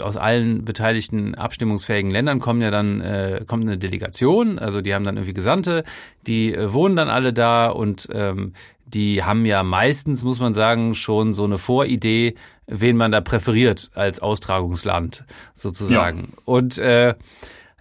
aus 0.00 0.16
allen 0.16 0.64
beteiligten 0.64 1.34
abstimmungsfähigen 1.34 2.10
Ländern 2.10 2.40
kommen 2.40 2.62
ja 2.62 2.70
dann 2.70 3.00
äh, 3.00 3.44
kommt 3.46 3.64
eine 3.64 3.78
Delegation, 3.78 4.58
also 4.58 4.80
die 4.80 4.94
haben 4.94 5.04
dann 5.04 5.16
irgendwie 5.16 5.34
Gesandte, 5.34 5.84
die 6.26 6.54
äh, 6.54 6.72
wohnen 6.72 6.96
dann 6.96 7.08
alle 7.08 7.32
da 7.32 7.68
und 7.68 8.08
ähm, 8.12 8.52
die 8.86 9.22
haben 9.22 9.44
ja 9.44 9.62
meistens, 9.62 10.24
muss 10.24 10.40
man 10.40 10.54
sagen, 10.54 10.94
schon 10.94 11.32
so 11.32 11.44
eine 11.44 11.58
Voridee, 11.58 12.34
wen 12.66 12.96
man 12.96 13.10
da 13.10 13.20
präferiert 13.20 13.90
als 13.94 14.20
Austragungsland 14.20 15.24
sozusagen. 15.54 16.18
Ja. 16.20 16.42
Und 16.44 16.78
äh, 16.78 17.14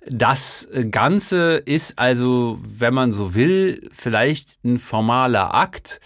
das 0.07 0.68
Ganze 0.89 1.57
ist 1.57 1.99
also, 1.99 2.57
wenn 2.62 2.93
man 2.93 3.12
so 3.12 3.36
will, 3.36 3.89
vielleicht 3.93 4.57
ein 4.64 4.80
formaler 4.80 5.53
Akt, 5.53 5.99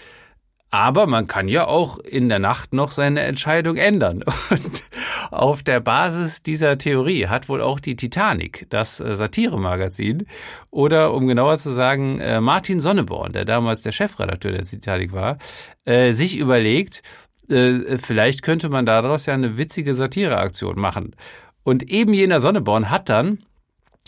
aber 0.75 1.07
man 1.07 1.25
kann 1.27 1.47
ja 1.47 1.67
auch 1.67 1.99
in 1.99 2.27
der 2.27 2.39
Nacht 2.39 2.73
noch 2.73 2.91
seine 2.91 3.21
Entscheidung 3.21 3.77
ändern. 3.77 4.23
Und 4.49 4.83
auf 5.31 5.63
der 5.63 5.79
Basis 5.79 6.43
dieser 6.43 6.77
Theorie 6.77 7.27
hat 7.27 7.47
wohl 7.47 7.61
auch 7.61 7.79
die 7.79 7.95
Titanic, 7.95 8.67
das 8.69 8.99
äh, 8.99 9.15
Satiremagazin, 9.15 10.25
oder 10.71 11.13
um 11.13 11.27
genauer 11.27 11.57
zu 11.57 11.71
sagen, 11.71 12.19
äh, 12.19 12.41
Martin 12.41 12.81
Sonneborn, 12.81 13.31
der 13.31 13.45
damals 13.45 13.83
der 13.83 13.93
Chefredakteur 13.93 14.51
der 14.51 14.65
Titanic 14.65 15.13
war, 15.13 15.37
äh, 15.85 16.11
sich 16.11 16.37
überlegt, 16.37 17.01
vielleicht 17.47 18.41
könnte 18.41 18.69
man 18.69 18.87
daraus 18.87 19.27
ja 19.27 19.35
eine 19.35 19.55
witzige 19.55 19.93
Satireaktion 19.93 20.79
machen. 20.79 21.15
Und 21.61 21.83
eben 21.83 22.11
jener 22.11 22.39
Sonneborn 22.39 22.89
hat 22.89 23.07
dann 23.07 23.37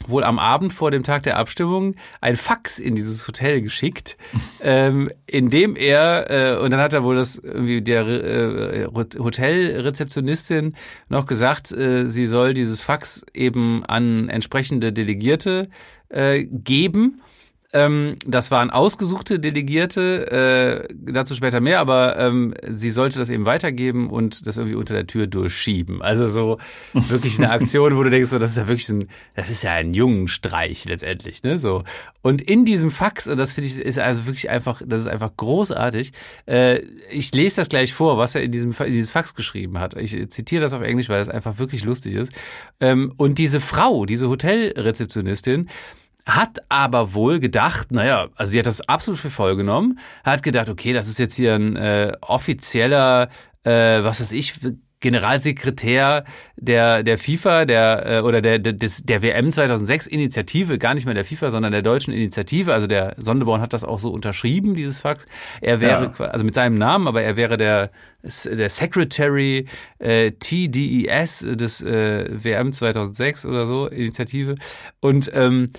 wohl 0.05 0.23
am 0.23 0.37
Abend 0.37 0.73
vor 0.73 0.91
dem 0.91 1.03
Tag 1.03 1.23
der 1.23 1.37
Abstimmung 1.37 1.95
ein 2.21 2.35
Fax 2.35 2.77
in 2.77 2.95
dieses 2.95 3.27
Hotel 3.27 3.61
geschickt, 3.61 4.17
ähm, 4.61 5.09
in 5.25 5.49
dem 5.49 5.75
er 5.75 6.29
äh, 6.29 6.57
und 6.57 6.71
dann 6.71 6.79
hat 6.79 6.93
er 6.93 7.03
wohl 7.03 7.15
das 7.15 7.37
irgendwie 7.37 7.81
der 7.81 8.05
äh, 8.05 8.87
Hotelrezeptionistin 8.93 10.75
noch 11.09 11.25
gesagt, 11.25 11.71
äh, 11.71 12.07
sie 12.07 12.27
soll 12.27 12.53
dieses 12.53 12.81
Fax 12.81 13.25
eben 13.33 13.83
an 13.85 14.29
entsprechende 14.29 14.93
Delegierte 14.93 15.69
äh, 16.09 16.43
geben 16.43 17.21
ähm, 17.74 18.15
das 18.26 18.49
waren 18.49 18.70
ausgesuchte 18.70 19.39
Delegierte, 19.39 20.88
äh, 20.89 20.95
dazu 21.11 21.36
später 21.36 21.59
mehr, 21.59 21.80
aber 21.82 22.18
ähm, 22.18 22.53
sie 22.72 22.91
sollte 22.91 23.20
das 23.20 23.30
eben 23.30 23.45
weitergeben 23.45 24.09
und 24.09 24.47
das 24.47 24.55
irgendwie 24.55 24.76
unter 24.76 24.93
der 24.93 25.05
Tür 25.05 25.28
durchschieben. 25.28 26.01
Also 26.01 26.28
so 26.28 26.59
wirklich 26.93 27.38
eine 27.38 27.49
Aktion, 27.49 27.97
wo 27.97 28.03
du 28.03 28.09
denkst, 28.09 28.30
so, 28.30 28.39
das 28.39 28.51
ist 28.51 28.57
ja 28.57 28.68
wirklich 28.70 28.88
ein, 28.88 29.07
das 29.36 29.49
ist 29.49 29.63
ja 29.63 29.74
ein 29.74 29.93
jungen 29.93 30.30
Streich 30.30 30.86
letztendlich, 30.86 31.43
ne? 31.43 31.59
So. 31.59 31.84
Und 32.22 32.41
in 32.41 32.63
diesem 32.63 32.89
Fax, 32.89 33.28
und 33.28 33.38
das 33.38 33.51
finde 33.51 33.70
ich, 33.70 33.80
ist 33.80 33.99
also 33.99 34.26
wirklich 34.26 34.49
einfach, 34.49 34.82
das 34.86 35.01
ist 35.01 35.07
einfach 35.07 35.36
großartig. 35.36 36.13
Äh, 36.45 36.84
ich 37.11 37.34
lese 37.34 37.57
das 37.57 37.68
gleich 37.68 37.93
vor, 37.93 38.18
was 38.18 38.36
er 38.36 38.43
in 38.43 38.51
diesem 38.51 38.72
in 38.72 38.93
dieses 38.93 39.11
Fax 39.11 39.36
geschrieben 39.36 39.78
hat. 39.78 39.95
Ich 39.97 40.30
zitiere 40.30 40.61
das 40.61 40.72
auf 40.72 40.82
Englisch, 40.84 41.09
weil 41.09 41.20
das 41.20 41.30
einfach 41.30 41.59
wirklich 41.59 41.84
lustig 41.84 42.13
ist. 42.13 42.32
Ähm, 42.80 43.11
und 43.18 43.39
diese 43.39 43.59
Frau, 43.59 44.05
diese 44.05 44.30
Hotelrezeptionistin, 44.30 45.68
hat 46.28 46.59
aber 46.69 47.13
wohl 47.13 47.39
gedacht, 47.39 47.91
naja, 47.91 48.28
also 48.36 48.51
die 48.51 48.59
hat 48.59 48.65
das 48.65 48.88
absolut 48.88 49.19
für 49.19 49.30
voll 49.30 49.55
genommen, 49.55 49.99
hat 50.23 50.43
gedacht, 50.43 50.69
okay, 50.69 50.93
das 50.93 51.07
ist 51.07 51.19
jetzt 51.19 51.36
hier 51.36 51.55
ein 51.55 51.75
äh, 51.78 52.13
offizieller, 52.21 53.30
äh, 53.63 54.03
was 54.03 54.19
weiß 54.19 54.34
ich, 54.34 54.53
Generalsekretär 54.99 56.23
der, 56.55 57.03
der 57.03 57.19
FIFA, 57.19 57.65
der, 57.65 58.05
äh, 58.05 58.19
oder 58.21 58.41
der, 58.41 58.57
des, 58.57 59.03
der 59.03 59.21
WM 59.21 59.51
2006 59.51 60.07
Initiative, 60.07 60.80
gar 60.80 60.95
nicht 60.95 61.05
mehr 61.05 61.13
der 61.13 61.23
FIFA, 61.23 61.51
sondern 61.51 61.71
der 61.71 61.84
deutschen 61.84 62.13
Initiative. 62.13 62.73
Also 62.73 62.88
der 62.88 63.15
Sonneborn 63.17 63.61
hat 63.61 63.73
das 63.73 63.84
auch 63.84 63.99
so 63.99 64.09
unterschrieben, 64.09 64.73
dieses 64.73 64.99
Fax. 64.99 65.28
Er 65.61 65.82
wäre, 65.82 66.11
ja. 66.17 66.25
also 66.25 66.43
mit 66.43 66.55
seinem 66.55 66.73
Namen, 66.73 67.07
aber 67.07 67.21
er 67.21 67.38
wäre 67.38 67.57
der, 67.57 67.91
der 68.23 68.69
Secretary 68.69 69.67
äh, 69.99 70.32
TDES 70.32 71.45
des 71.51 71.84
äh, 71.84 72.25
WM 72.32 72.73
2006 72.73 73.45
oder 73.45 73.67
so, 73.67 73.86
Initiative. 73.86 74.55
Und 74.99 75.30
ähm, 75.36 75.69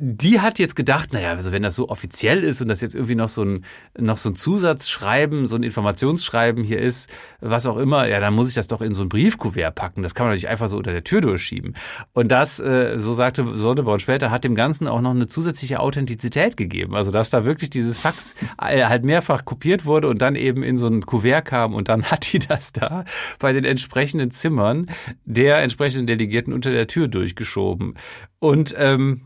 die 0.00 0.40
hat 0.40 0.58
jetzt 0.58 0.76
gedacht, 0.76 1.12
naja, 1.12 1.30
also 1.32 1.52
wenn 1.52 1.62
das 1.62 1.74
so 1.74 1.90
offiziell 1.90 2.42
ist 2.42 2.62
und 2.62 2.68
das 2.68 2.80
jetzt 2.80 2.94
irgendwie 2.94 3.14
noch 3.14 3.28
so 3.28 3.44
ein, 3.44 3.64
noch 3.98 4.16
so 4.16 4.30
ein 4.30 4.34
Zusatzschreiben, 4.34 5.46
so 5.46 5.56
ein 5.56 5.62
Informationsschreiben 5.62 6.64
hier 6.64 6.80
ist, 6.80 7.10
was 7.40 7.66
auch 7.66 7.76
immer, 7.76 8.08
ja, 8.08 8.18
dann 8.18 8.32
muss 8.32 8.48
ich 8.48 8.54
das 8.54 8.66
doch 8.66 8.80
in 8.80 8.94
so 8.94 9.02
ein 9.02 9.10
Briefkuvert 9.10 9.74
packen. 9.74 10.02
Das 10.02 10.14
kann 10.14 10.26
man 10.26 10.32
doch 10.32 10.36
nicht 10.36 10.48
einfach 10.48 10.68
so 10.68 10.78
unter 10.78 10.92
der 10.92 11.04
Tür 11.04 11.20
durchschieben. 11.20 11.76
Und 12.14 12.28
das, 12.28 12.60
äh, 12.60 12.98
so 12.98 13.12
sagte 13.12 13.58
Sonneborn 13.58 14.00
später, 14.00 14.30
hat 14.30 14.44
dem 14.44 14.54
Ganzen 14.54 14.88
auch 14.88 15.02
noch 15.02 15.10
eine 15.10 15.26
zusätzliche 15.26 15.80
Authentizität 15.80 16.56
gegeben. 16.56 16.94
Also, 16.94 17.10
dass 17.10 17.28
da 17.28 17.44
wirklich 17.44 17.68
dieses 17.68 17.98
Fax 17.98 18.34
äh, 18.58 18.84
halt 18.84 19.04
mehrfach 19.04 19.44
kopiert 19.44 19.84
wurde 19.84 20.08
und 20.08 20.22
dann 20.22 20.34
eben 20.34 20.62
in 20.62 20.78
so 20.78 20.86
ein 20.86 21.04
Kuvert 21.04 21.44
kam 21.44 21.74
und 21.74 21.88
dann 21.88 22.04
hat 22.10 22.32
die 22.32 22.38
das 22.38 22.72
da 22.72 23.04
bei 23.38 23.52
den 23.52 23.64
entsprechenden 23.64 24.30
Zimmern 24.30 24.86
der 25.26 25.58
entsprechenden 25.58 26.06
Delegierten 26.06 26.54
unter 26.54 26.70
der 26.70 26.86
Tür 26.86 27.08
durchgeschoben. 27.08 27.96
Und 28.38 28.74
ähm, 28.78 29.22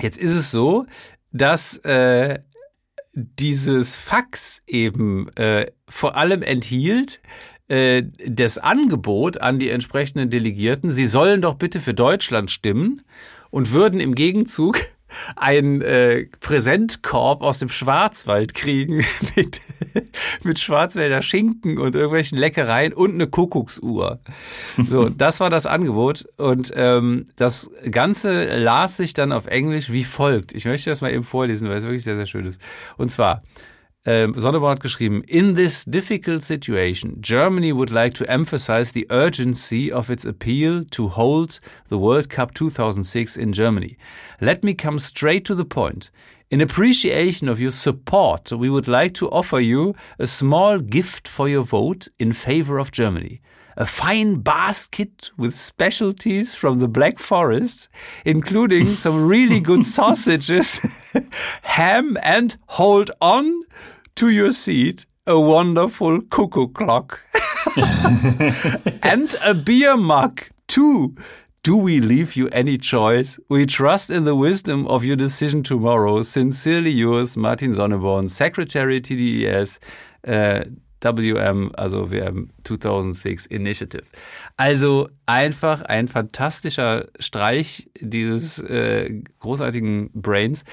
Jetzt 0.00 0.18
ist 0.18 0.32
es 0.32 0.50
so, 0.50 0.86
dass 1.32 1.78
äh, 1.78 2.38
dieses 3.14 3.96
Fax 3.96 4.62
eben 4.66 5.28
äh, 5.36 5.70
vor 5.88 6.16
allem 6.16 6.42
enthielt 6.42 7.20
äh, 7.68 8.04
das 8.26 8.58
Angebot 8.58 9.40
an 9.40 9.58
die 9.58 9.70
entsprechenden 9.70 10.30
Delegierten, 10.30 10.90
sie 10.90 11.06
sollen 11.06 11.40
doch 11.40 11.54
bitte 11.54 11.80
für 11.80 11.94
Deutschland 11.94 12.50
stimmen 12.50 13.02
und 13.50 13.72
würden 13.72 14.00
im 14.00 14.14
Gegenzug 14.14 14.80
einen 15.36 15.82
äh, 15.82 16.26
Präsentkorb 16.40 17.42
aus 17.42 17.58
dem 17.58 17.68
Schwarzwald 17.68 18.54
kriegen 18.54 18.96
mit, 19.36 19.60
mit 20.44 20.58
Schwarzwälder 20.58 21.22
Schinken 21.22 21.78
und 21.78 21.94
irgendwelchen 21.94 22.38
Leckereien 22.38 22.92
und 22.92 23.14
eine 23.14 23.26
Kuckucksuhr. 23.26 24.20
So, 24.84 25.08
das 25.16 25.40
war 25.40 25.50
das 25.50 25.66
Angebot 25.66 26.26
und 26.36 26.72
ähm, 26.74 27.26
das 27.36 27.70
Ganze 27.90 28.56
las 28.56 28.96
sich 28.96 29.14
dann 29.14 29.32
auf 29.32 29.46
Englisch 29.46 29.90
wie 29.92 30.04
folgt. 30.04 30.54
Ich 30.54 30.64
möchte 30.64 30.90
das 30.90 31.00
mal 31.00 31.12
eben 31.12 31.24
vorlesen, 31.24 31.68
weil 31.68 31.78
es 31.78 31.84
wirklich 31.84 32.04
sehr, 32.04 32.16
sehr 32.16 32.26
schön 32.26 32.46
ist. 32.46 32.60
Und 32.96 33.10
zwar, 33.10 33.42
ähm, 34.06 34.34
Sonneborn 34.36 34.70
hat 34.70 34.80
geschrieben, 34.80 35.22
In 35.24 35.56
this 35.56 35.84
difficult 35.84 36.42
situation, 36.42 37.20
Germany 37.20 37.72
would 37.72 37.90
like 37.90 38.14
to 38.14 38.24
emphasize 38.28 38.92
the 38.92 39.06
urgency 39.10 39.92
of 39.92 40.10
its 40.10 40.24
appeal 40.24 40.84
to 40.92 41.08
hold 41.08 41.60
the 41.88 41.98
World 41.98 42.30
Cup 42.30 42.54
2006 42.54 43.36
in 43.36 43.52
Germany. 43.52 43.96
Let 44.40 44.62
me 44.62 44.74
come 44.74 45.00
straight 45.00 45.44
to 45.46 45.56
the 45.56 45.64
point. 45.64 46.12
In 46.48 46.60
appreciation 46.60 47.48
of 47.48 47.60
your 47.60 47.72
support, 47.72 48.52
we 48.52 48.70
would 48.70 48.86
like 48.86 49.14
to 49.14 49.28
offer 49.30 49.58
you 49.58 49.96
a 50.20 50.28
small 50.28 50.78
gift 50.78 51.26
for 51.26 51.48
your 51.48 51.64
vote 51.64 52.06
in 52.20 52.32
favor 52.32 52.78
of 52.78 52.92
Germany. 52.92 53.40
A 53.76 53.84
fine 53.84 54.36
basket 54.36 55.30
with 55.36 55.54
specialties 55.54 56.54
from 56.54 56.78
the 56.78 56.88
Black 56.88 57.18
Forest, 57.18 57.88
including 58.24 58.94
some 58.94 59.26
really 59.26 59.58
good 59.58 59.84
sausages, 59.96 60.78
ham, 61.62 62.16
and 62.22 62.56
hold 62.68 63.10
on 63.20 63.62
to 64.16 64.28
your 64.28 64.50
seat 64.50 65.06
a 65.26 65.38
wonderful 65.38 66.20
cuckoo 66.22 66.68
clock 66.68 67.20
and 69.02 69.34
a 69.44 69.54
beer 69.54 69.96
mug 69.96 70.42
too. 70.68 71.14
Do 71.62 71.76
we 71.76 72.00
leave 72.00 72.36
you 72.36 72.48
any 72.50 72.78
choice? 72.78 73.40
We 73.48 73.66
trust 73.66 74.08
in 74.08 74.24
the 74.24 74.36
wisdom 74.36 74.86
of 74.86 75.04
your 75.04 75.16
decision 75.16 75.64
tomorrow. 75.64 76.22
Sincerely 76.22 76.92
yours, 76.92 77.36
Martin 77.36 77.74
Sonneborn, 77.74 78.28
Secretary 78.28 79.00
TDES, 79.00 79.80
äh, 80.22 80.64
WM, 81.00 81.72
also 81.76 82.10
WM 82.10 82.50
2006 82.64 83.46
Initiative. 83.46 84.04
Also 84.56 85.08
einfach 85.26 85.82
ein 85.82 86.06
fantastischer 86.06 87.08
Streich 87.18 87.90
dieses 88.00 88.60
äh, 88.60 89.22
großartigen 89.40 90.10
Brains. 90.14 90.64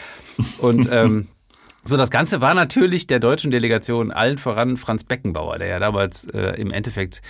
Und 0.60 0.88
ähm, 0.91 1.28
So, 1.86 1.97
das 1.97 2.09
Ganze 2.09 2.39
war 2.39 2.53
natürlich 2.53 3.07
der 3.07 3.19
deutschen 3.19 3.51
Delegation 3.51 4.11
allen 4.11 4.38
voran 4.38 4.77
Franz 4.77 5.03
Beckenbauer, 5.03 5.59
der 5.59 5.67
ja 5.67 5.79
damals 5.79 6.25
äh, 6.25 6.53
im 6.59 6.71
Endeffekt 6.71 7.21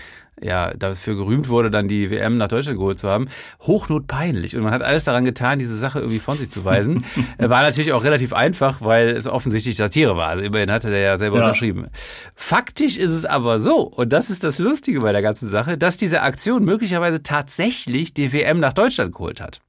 ja 0.42 0.74
dafür 0.76 1.16
gerühmt 1.16 1.50
wurde, 1.50 1.72
dann 1.72 1.88
die 1.88 2.12
WM 2.12 2.36
nach 2.36 2.50
Deutschland 2.50 2.78
geholt 2.78 3.00
zu 3.00 3.10
haben. 3.10 3.28
Hochnotpeinlich. 3.62 4.56
Und 4.56 4.64
man 4.64 4.72
hat 4.72 4.84
alles 4.84 5.06
daran 5.06 5.26
getan, 5.26 5.58
diese 5.58 5.78
Sache 5.78 6.00
irgendwie 6.00 6.20
von 6.20 6.38
sich 6.38 6.52
zu 6.52 6.66
weisen. 6.66 7.04
war 7.38 7.64
natürlich 7.64 7.94
auch 7.94 8.04
relativ 8.04 8.34
einfach, 8.34 8.82
weil 8.82 9.10
es 9.10 9.28
offensichtlich 9.28 9.76
Satire 9.76 10.18
war. 10.18 10.30
Also 10.30 10.44
immerhin 10.44 10.72
hatte 10.72 10.92
der 10.92 11.00
ja 11.00 11.18
selber 11.18 11.38
ja. 11.38 11.44
unterschrieben. 11.46 11.88
Faktisch 12.36 12.98
ist 12.98 13.12
es 13.12 13.26
aber 13.26 13.60
so, 13.60 13.82
und 13.82 14.14
das 14.14 14.30
ist 14.30 14.44
das 14.44 14.60
Lustige 14.60 15.02
bei 15.02 15.12
der 15.12 15.22
ganzen 15.22 15.50
Sache, 15.50 15.78
dass 15.78 15.98
diese 15.98 16.22
Aktion 16.22 16.64
möglicherweise 16.64 17.24
tatsächlich 17.24 18.14
die 18.14 18.34
WM 18.34 18.60
nach 18.60 18.74
Deutschland 18.74 19.14
geholt 19.14 19.42
hat. 19.42 19.62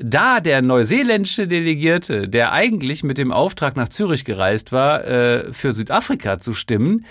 Da 0.00 0.38
der 0.38 0.62
neuseeländische 0.62 1.48
Delegierte, 1.48 2.28
der 2.28 2.52
eigentlich 2.52 3.02
mit 3.02 3.18
dem 3.18 3.32
Auftrag 3.32 3.74
nach 3.74 3.88
Zürich 3.88 4.24
gereist 4.24 4.70
war, 4.70 5.04
äh, 5.04 5.52
für 5.52 5.72
Südafrika 5.72 6.38
zu 6.38 6.52
stimmen, 6.52 7.04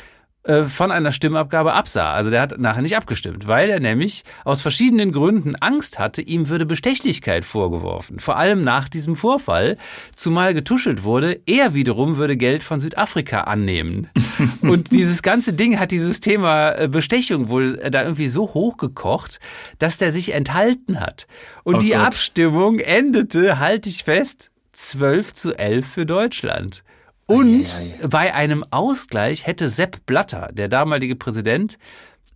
äh, 0.48 0.64
von 0.64 0.92
einer 0.92 1.12
Stimmabgabe 1.12 1.74
absah. 1.74 2.14
Also 2.14 2.30
der 2.30 2.40
hat 2.40 2.58
nachher 2.58 2.82
nicht 2.82 2.96
abgestimmt, 2.96 3.48
weil 3.48 3.70
er 3.70 3.82
nämlich 3.82 4.24
aus 4.46 4.62
verschiedenen 4.62 5.12
Gründen 5.12 5.56
Angst 5.56 6.00
hatte, 6.00 6.22
ihm 6.22 6.48
würde 6.48 6.66
Bestechlichkeit 6.66 7.44
vorgeworfen. 7.44 8.20
Vor 8.20 8.38
allem 8.38 8.62
nach 8.62 8.88
diesem 8.88 9.18
Vorfall, 9.18 9.78
zumal 10.16 10.54
getuschelt 10.54 11.04
wurde, 11.04 11.42
er 11.46 11.74
wiederum 11.74 12.16
würde 12.16 12.38
Geld 12.38 12.64
von 12.64 12.80
Südafrika 12.80 13.42
annehmen. 13.42 14.10
Und 14.62 14.92
dieses 14.92 15.22
ganze 15.22 15.52
Ding 15.52 15.80
hat 15.80 15.92
dieses 15.92 16.22
Thema 16.22 16.72
äh, 16.72 16.88
Bestechung 16.88 17.50
wohl 17.50 17.74
da 17.92 18.04
irgendwie 18.04 18.28
so 18.28 18.54
hochgekocht, 18.54 19.42
dass 19.80 19.98
der 19.98 20.14
sich 20.14 20.34
enthalten 20.34 21.02
hat. 21.02 21.28
Und 21.66 21.76
oh 21.76 21.80
die 21.80 21.90
Gott. 21.90 22.00
Abstimmung 22.00 22.80
endete, 22.80 23.60
halte 23.60 23.90
ich 23.90 24.06
fest, 24.06 24.52
12 24.72 25.34
zu 25.34 25.54
11 25.60 25.86
für 25.86 26.06
Deutschland. 26.06 26.84
Und 27.28 27.76
ei, 27.80 27.84
ei, 27.84 28.04
ei. 28.04 28.08
bei 28.08 28.34
einem 28.34 28.64
Ausgleich 28.72 29.46
hätte 29.46 29.70
Sepp 29.70 30.06
Blatter, 30.06 30.50
der 30.54 30.70
damalige 30.70 31.16
Präsident, 31.16 31.78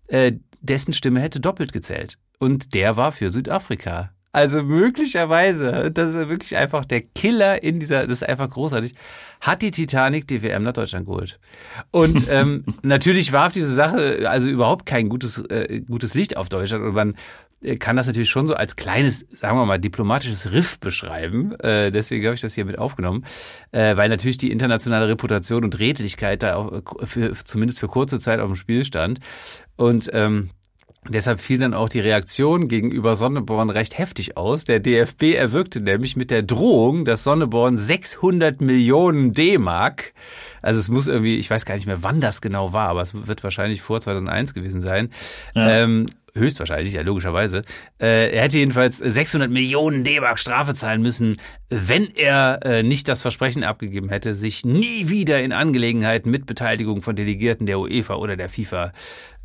äh, 0.08 0.34
dessen 0.62 0.94
Stimme 0.94 1.22
hätte 1.22 1.40
doppelt 1.40 1.74
gezählt. 1.74 2.18
Und 2.38 2.74
der 2.74 2.98
war 2.98 3.12
für 3.12 3.30
Südafrika. 3.30 4.12
Also 4.34 4.64
möglicherweise, 4.64 5.92
das 5.92 6.10
ist 6.10 6.30
wirklich 6.30 6.56
einfach 6.56 6.86
der 6.86 7.02
Killer 7.02 7.62
in 7.64 7.80
dieser, 7.80 8.08
das 8.08 8.22
ist 8.22 8.30
einfach 8.30 8.50
großartig, 8.50 8.96
hat 9.42 9.62
die 9.62 9.72
Titanic 9.72 10.28
die 10.28 10.42
WM 10.42 10.64
nach 10.64 10.72
Deutschland 10.74 11.06
geholt. 11.06 11.40
Und 11.92 12.28
ähm, 12.30 12.64
natürlich 12.82 13.34
warf 13.34 13.52
diese 13.52 13.74
Sache 13.74 14.30
also 14.30 14.48
überhaupt 14.48 14.86
kein 14.86 15.10
gutes, 15.10 15.40
äh, 15.50 15.82
gutes 15.82 16.14
Licht 16.14 16.38
auf 16.38 16.48
Deutschland. 16.48 16.84
Und 16.86 16.94
man 16.94 17.16
kann 17.80 17.96
das 17.96 18.08
natürlich 18.08 18.30
schon 18.30 18.48
so 18.48 18.56
als 18.56 18.76
kleines, 18.76 19.26
sagen 19.32 19.58
wir 19.58 19.66
mal, 19.66 19.78
diplomatisches 19.78 20.52
Riff 20.52 20.80
beschreiben. 20.80 21.54
Äh, 21.60 21.92
deswegen 21.92 22.26
habe 22.26 22.36
ich 22.36 22.42
das 22.42 22.56
hier 22.56 22.66
mit 22.66 22.78
aufgenommen, 22.78 23.26
äh, 23.72 23.96
weil 23.98 24.10
natürlich 24.10 24.38
die 24.38 24.52
internationale 24.52 25.08
Reputation 25.08 25.64
und 25.64 25.78
Redlichkeit 25.78 26.44
da 26.44 26.56
auch 26.56 26.82
für, 27.04 27.34
zumindest 27.34 27.80
für 27.80 27.88
kurze 27.88 28.20
Zeit 28.20 28.40
auf 28.40 28.48
dem 28.48 28.56
Spiel 28.56 28.84
stand. 28.84 29.20
Und 29.76 30.10
ähm, 30.14 30.50
Deshalb 31.10 31.40
fiel 31.42 31.58
dann 31.58 31.74
auch 31.74 31.90
die 31.90 32.00
Reaktion 32.00 32.68
gegenüber 32.68 33.16
Sonneborn 33.16 33.72
recht 33.72 33.98
heftig 33.98 34.38
aus. 34.38 34.66
Der 34.66 34.80
DFB 34.80 35.34
erwirkte 35.34 35.82
nämlich 35.82 36.16
mit 36.16 36.30
der 36.30 36.44
Drohung, 36.44 37.06
dass 37.06 37.24
Sonneborn 37.24 37.76
600 37.76 38.62
Millionen 38.62 39.32
D-Mark, 39.32 40.14
also 40.62 40.80
es 40.80 40.90
muss 40.90 41.08
irgendwie, 41.08 41.38
ich 41.38 41.50
weiß 41.50 41.66
gar 41.66 41.74
nicht 41.74 41.88
mehr, 41.88 42.04
wann 42.04 42.22
das 42.22 42.40
genau 42.40 42.72
war, 42.72 42.88
aber 42.90 43.02
es 43.02 43.28
wird 43.28 43.44
wahrscheinlich 43.44 43.82
vor 43.82 44.00
2001 44.00 44.54
gewesen 44.54 44.84
sein, 44.84 45.10
ja. 45.56 45.70
ähm, 45.70 46.06
höchstwahrscheinlich, 46.34 46.94
ja 46.94 47.02
logischerweise. 47.02 47.64
Äh, 48.00 48.36
er 48.36 48.44
hätte 48.44 48.58
jedenfalls 48.58 48.98
600 48.98 49.50
Millionen 49.50 50.04
D-Mark 50.04 50.40
Strafe 50.40 50.74
zahlen 50.74 51.02
müssen, 51.02 51.38
wenn 51.70 52.14
er 52.16 52.60
äh, 52.64 52.84
nicht 52.84 53.08
das 53.08 53.22
Versprechen 53.22 53.64
abgegeben 53.64 54.10
hätte, 54.10 54.34
sich 54.34 54.66
nie 54.66 55.10
wieder 55.10 55.42
in 55.42 55.54
Angelegenheiten 55.54 56.30
mit 56.30 56.46
Beteiligung 56.46 57.02
von 57.02 57.16
Delegierten 57.16 57.66
der 57.66 57.80
UEFA 57.80 58.16
oder 58.16 58.36
der 58.36 58.50
FIFA 58.50 58.92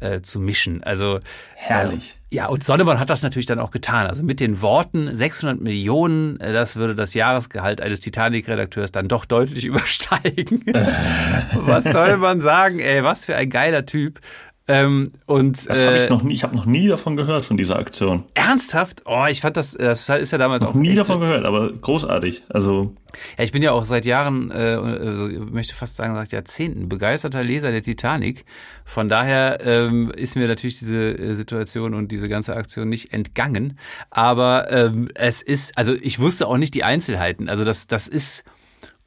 äh, 0.01 0.21
zu 0.21 0.41
mischen. 0.41 0.83
Also 0.83 1.21
herrlich. 1.55 2.19
Äh, 2.31 2.37
ja, 2.37 2.47
und 2.47 2.65
Sonneborn 2.65 2.99
hat 2.99 3.09
das 3.09 3.23
natürlich 3.23 3.47
dann 3.47 3.61
auch 3.61 3.71
getan. 3.71 4.07
Also 4.07 4.23
mit 4.23 4.41
den 4.41 4.61
Worten 4.61 5.15
600 5.15 5.61
Millionen, 5.61 6.39
äh, 6.41 6.53
das 6.53 6.77
würde 6.77 6.95
das 6.95 7.15
Jahresgehalt 7.15 7.81
eines 7.81 8.01
Titanic-Redakteurs 8.01 8.93
dann 8.93 9.09
doch 9.09 9.25
deutlich 9.25 9.65
übersteigen. 9.67 10.65
was 11.55 11.85
soll 11.85 12.17
man 12.19 12.41
sagen? 12.41 12.81
Ey, 12.81 13.03
was 13.05 13.25
für 13.25 13.37
ein 13.37 13.49
geiler 13.49 13.87
Typ. 13.87 14.21
Ähm, 14.69 15.13
und, 15.27 15.69
das 15.69 15.87
habe 15.87 15.97
ich 15.97 16.05
äh, 16.05 16.09
noch 16.09 16.23
nie, 16.23 16.35
ich 16.35 16.43
habe 16.43 16.57
noch 16.57 16.67
nie 16.67 16.89
davon 16.89 17.17
gehört, 17.17 17.45
von 17.45 17.57
dieser 17.57 17.79
Aktion. 17.79 18.25
Ernsthaft? 18.35 19.03
Oh, 19.07 19.25
ich 19.31 19.41
fand 19.41 19.57
das, 19.57 19.73
das 19.73 20.09
ist 20.09 20.33
ja 20.33 20.39
damals 20.39 20.63
noch 20.63 20.71
auch. 20.71 20.75
nie 20.75 20.97
davon 20.97 21.21
gehört, 21.21 21.45
aber 21.45 21.73
großartig. 21.73 22.43
Also. 22.49 22.93
Ja, 23.39 23.45
ich 23.45 23.53
bin 23.53 23.63
ja 23.63 23.71
auch 23.71 23.85
seit 23.85 24.05
Jahren, 24.05 24.51
äh, 24.51 24.55
also 24.55 25.29
ich 25.29 25.39
möchte 25.39 25.75
fast 25.75 25.95
sagen, 25.95 26.15
seit 26.17 26.33
Jahrzehnten 26.33 26.89
begeisterter 26.89 27.45
Leser 27.45 27.71
der 27.71 27.83
Titanic. 27.83 28.45
Von 28.85 29.09
daher 29.09 29.61
ähm, 29.63 30.11
ist 30.11 30.35
mir 30.35 30.49
natürlich 30.49 30.81
diese 30.81 31.17
äh, 31.17 31.35
Situation 31.35 31.95
und 31.95 32.11
diese 32.11 32.29
ganze 32.29 32.57
Aktion 32.57 32.89
nicht 32.89 33.13
entgangen. 33.13 33.79
Aber 34.11 34.71
ähm, 34.73 35.09
es 35.15 35.43
ist, 35.43 35.79
also 35.79 35.95
ich 35.95 36.19
wusste 36.19 36.49
auch 36.49 36.57
nicht 36.57 36.75
die 36.75 36.83
Einzelheiten. 36.83 37.49
Also 37.49 37.65
das, 37.65 37.87
das 37.87 38.09
ist, 38.09 38.43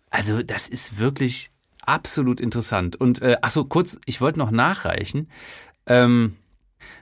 also 0.10 0.42
das 0.42 0.70
ist 0.70 1.00
wirklich 1.00 1.52
absolut 1.86 2.42
interessant. 2.42 2.96
Und 2.96 3.22
äh, 3.22 3.38
ach 3.42 3.50
so, 3.50 3.66
kurz, 3.66 4.00
ich 4.06 4.22
wollte 4.22 4.40
noch 4.40 4.52
nachreichen, 4.52 5.30
ähm, 5.88 6.36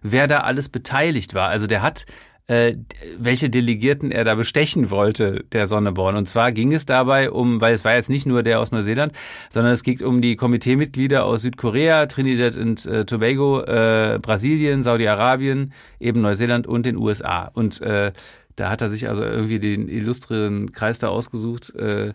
wer 0.01 0.27
da 0.27 0.41
alles 0.41 0.69
beteiligt 0.69 1.33
war. 1.33 1.49
Also 1.49 1.67
der 1.67 1.81
hat 1.81 2.05
äh, 2.47 2.77
welche 3.19 3.49
Delegierten 3.49 4.09
er 4.09 4.23
da 4.23 4.35
bestechen 4.35 4.89
wollte, 4.89 5.43
der 5.51 5.67
Sonneborn. 5.67 6.15
Und 6.15 6.27
zwar 6.27 6.51
ging 6.51 6.73
es 6.73 6.85
dabei 6.85 7.29
um, 7.29 7.61
weil 7.61 7.73
es 7.73 7.83
war 7.83 7.95
jetzt 7.95 8.09
nicht 8.09 8.25
nur 8.25 8.41
der 8.41 8.59
aus 8.59 8.71
Neuseeland, 8.71 9.11
sondern 9.49 9.73
es 9.73 9.83
ging 9.83 10.01
um 10.01 10.21
die 10.21 10.37
Komiteemitglieder 10.37 11.25
aus 11.25 11.41
Südkorea, 11.41 12.05
Trinidad 12.05 12.55
und 12.55 12.85
äh, 12.85 13.05
Tobago, 13.05 13.61
äh, 13.63 14.19
Brasilien, 14.21 14.81
Saudi-Arabien, 14.81 15.73
eben 15.99 16.21
Neuseeland 16.21 16.67
und 16.67 16.85
den 16.85 16.95
USA. 16.95 17.51
Und 17.53 17.81
äh, 17.81 18.13
da 18.57 18.69
hat 18.69 18.81
er 18.81 18.89
sich 18.89 19.07
also 19.07 19.23
irgendwie 19.23 19.59
den 19.59 19.87
illustren 19.87 20.71
Kreis 20.71 20.99
da 20.99 21.07
ausgesucht, 21.07 21.73
äh, 21.75 22.13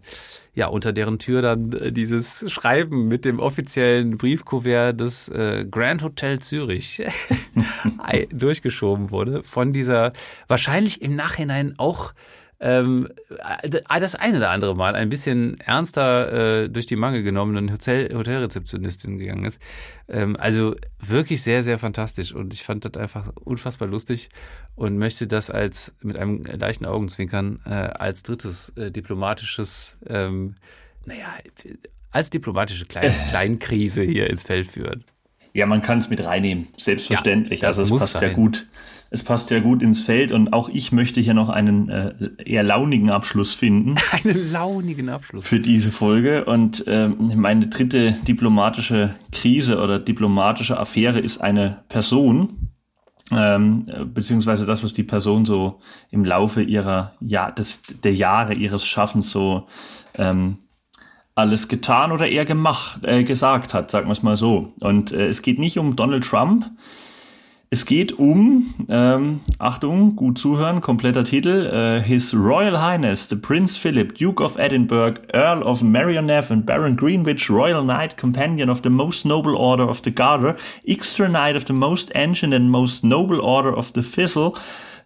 ja, 0.54 0.66
unter 0.66 0.92
deren 0.92 1.18
Tür 1.18 1.40
dann 1.40 1.72
äh, 1.72 1.92
dieses 1.92 2.50
Schreiben 2.52 3.06
mit 3.06 3.24
dem 3.24 3.38
offiziellen 3.38 4.18
Briefkuvert 4.18 5.00
des 5.00 5.28
äh, 5.28 5.64
Grand 5.70 6.02
Hotel 6.02 6.40
Zürich 6.40 7.02
durchgeschoben 8.32 9.10
wurde 9.10 9.42
von 9.44 9.72
dieser 9.72 10.12
wahrscheinlich 10.48 11.00
im 11.00 11.14
Nachhinein 11.14 11.74
auch 11.78 12.12
ähm, 12.62 13.08
äh, 13.62 14.00
das 14.00 14.14
eine 14.14 14.38
oder 14.38 14.50
andere 14.50 14.76
Mal 14.76 14.94
ein 14.94 15.08
bisschen 15.08 15.58
ernster 15.60 16.62
äh, 16.62 16.68
durch 16.70 16.86
die 16.86 16.94
Mangel 16.94 17.24
genommenen 17.24 17.72
Hotel, 17.72 18.14
Hotelrezeptionistin 18.14 19.18
gegangen 19.18 19.44
ist. 19.44 19.60
Ähm, 20.08 20.36
also 20.36 20.76
wirklich 21.00 21.42
sehr, 21.42 21.64
sehr 21.64 21.80
fantastisch 21.80 22.32
und 22.32 22.54
ich 22.54 22.62
fand 22.62 22.84
das 22.84 22.94
einfach 23.02 23.32
unfassbar 23.34 23.88
lustig 23.88 24.30
und 24.76 24.96
möchte 24.96 25.26
das 25.26 25.50
als 25.50 25.94
mit 26.02 26.16
einem 26.18 26.44
leichten 26.44 26.86
Augenzwinkern 26.86 27.60
äh, 27.66 27.70
als 27.70 28.22
drittes 28.22 28.70
äh, 28.76 28.92
diplomatisches, 28.92 29.98
ähm, 30.06 30.54
naja, 31.04 31.34
als 32.12 32.30
diplomatische 32.30 32.86
Klein 32.86 33.12
Kleinkrise 33.30 34.04
hier 34.04 34.30
ins 34.30 34.44
Feld 34.44 34.68
führen. 34.68 35.04
Ja, 35.54 35.66
man 35.66 35.82
kann 35.82 35.98
es 35.98 36.08
mit 36.08 36.24
reinnehmen, 36.24 36.68
selbstverständlich. 36.76 37.60
Ja, 37.60 37.68
also 37.68 37.82
es 37.82 37.90
passt 37.90 38.14
sein. 38.14 38.22
ja 38.22 38.34
gut. 38.34 38.66
Es 39.10 39.22
passt 39.22 39.50
ja 39.50 39.60
gut 39.60 39.82
ins 39.82 40.00
Feld 40.00 40.32
und 40.32 40.54
auch 40.54 40.70
ich 40.70 40.90
möchte 40.90 41.20
hier 41.20 41.34
noch 41.34 41.50
einen 41.50 41.90
äh, 41.90 42.14
eher 42.46 42.62
launigen 42.62 43.10
Abschluss 43.10 43.52
finden. 43.52 43.96
Einen 44.10 44.50
launigen 44.50 45.10
Abschluss. 45.10 45.46
Für 45.46 45.60
diese 45.60 45.92
Folge. 45.92 46.46
Und 46.46 46.86
äh, 46.86 47.08
meine 47.08 47.66
dritte 47.66 48.12
diplomatische 48.26 49.14
Krise 49.30 49.78
oder 49.80 49.98
diplomatische 49.98 50.80
Affäre 50.80 51.18
ist 51.18 51.42
eine 51.42 51.82
Person, 51.90 52.70
ähm, 53.30 53.82
beziehungsweise 54.14 54.64
das, 54.64 54.82
was 54.82 54.94
die 54.94 55.02
Person 55.02 55.44
so 55.44 55.80
im 56.10 56.24
Laufe 56.24 56.62
ihrer 56.62 57.12
ja 57.20 57.50
des 57.50 57.82
der 58.02 58.14
Jahre 58.14 58.54
ihres 58.54 58.86
Schaffens 58.86 59.30
so 59.30 59.66
ähm, 60.14 60.56
alles 61.34 61.68
getan 61.68 62.12
oder 62.12 62.28
eher 62.28 62.44
gemacht, 62.44 63.04
äh, 63.04 63.24
gesagt 63.24 63.74
hat, 63.74 63.90
sagen 63.90 64.08
wir 64.08 64.12
es 64.12 64.22
mal 64.22 64.36
so. 64.36 64.72
Und 64.80 65.12
äh, 65.12 65.26
es 65.26 65.42
geht 65.42 65.58
nicht 65.58 65.78
um 65.78 65.96
Donald 65.96 66.24
Trump. 66.24 66.66
Es 67.70 67.86
geht 67.86 68.18
um, 68.18 68.74
ähm, 68.90 69.40
Achtung, 69.58 70.14
gut 70.14 70.36
zuhören, 70.36 70.82
kompletter 70.82 71.24
Titel, 71.24 71.70
äh, 71.72 72.02
His 72.02 72.34
Royal 72.34 72.78
Highness, 72.82 73.30
the 73.30 73.36
Prince 73.36 73.78
Philip, 73.78 74.18
Duke 74.18 74.44
of 74.44 74.58
Edinburgh, 74.58 75.18
Earl 75.32 75.62
of 75.62 75.82
Merioneth 75.82 76.50
and 76.50 76.66
Baron 76.66 76.96
Greenwich, 76.96 77.48
Royal 77.48 77.82
Knight, 77.82 78.18
Companion 78.18 78.68
of 78.68 78.82
the 78.82 78.90
Most 78.90 79.24
Noble 79.24 79.56
Order 79.56 79.88
of 79.88 80.02
the 80.02 80.10
Garter, 80.10 80.54
Extra 80.86 81.30
Knight 81.30 81.56
of 81.56 81.64
the 81.64 81.72
Most 81.72 82.12
Ancient 82.14 82.52
and 82.52 82.70
Most 82.70 83.04
Noble 83.04 83.40
Order 83.40 83.74
of 83.74 83.94
the 83.94 84.02
Thistle, 84.02 84.54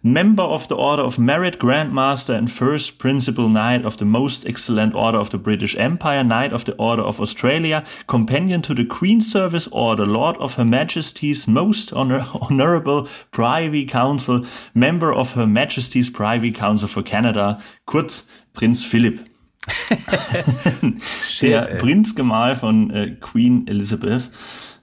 Member 0.03 0.43
of 0.43 0.67
the 0.67 0.75
Order 0.75 1.03
of 1.03 1.17
Merit, 1.19 1.59
Grand 1.59 1.93
Master 1.93 2.33
and 2.33 2.51
First 2.51 2.97
Principal 2.99 3.49
Knight 3.49 3.85
of 3.85 3.97
the 3.97 4.05
Most 4.05 4.45
Excellent 4.45 4.93
Order 4.95 5.17
of 5.17 5.29
the 5.29 5.37
British 5.37 5.75
Empire, 5.77 6.23
Knight 6.23 6.53
of 6.53 6.65
the 6.65 6.75
Order 6.75 7.01
of 7.03 7.19
Australia, 7.19 7.83
Companion 8.07 8.61
to 8.61 8.73
the 8.73 8.85
Queen's 8.85 9.31
Service 9.31 9.67
Order, 9.71 10.05
Lord 10.05 10.37
of 10.37 10.55
Her 10.55 10.65
Majesty's 10.65 11.47
Most 11.47 11.91
Honor 11.93 12.25
Honorable 12.41 13.07
Privy 13.31 13.85
Council, 13.85 14.45
Member 14.73 15.13
of 15.13 15.33
Her 15.33 15.47
Majesty's 15.47 16.09
Privy 16.09 16.51
Council 16.51 16.87
for 16.87 17.03
Canada, 17.03 17.61
kurz 17.85 18.25
Prinz 18.53 18.83
Philipp. 18.83 19.27
Der 21.41 21.61
Prinzgemahl 21.79 22.55
von 22.55 22.89
äh, 22.91 23.11
Queen 23.19 23.67
Elizabeth. 23.67 24.29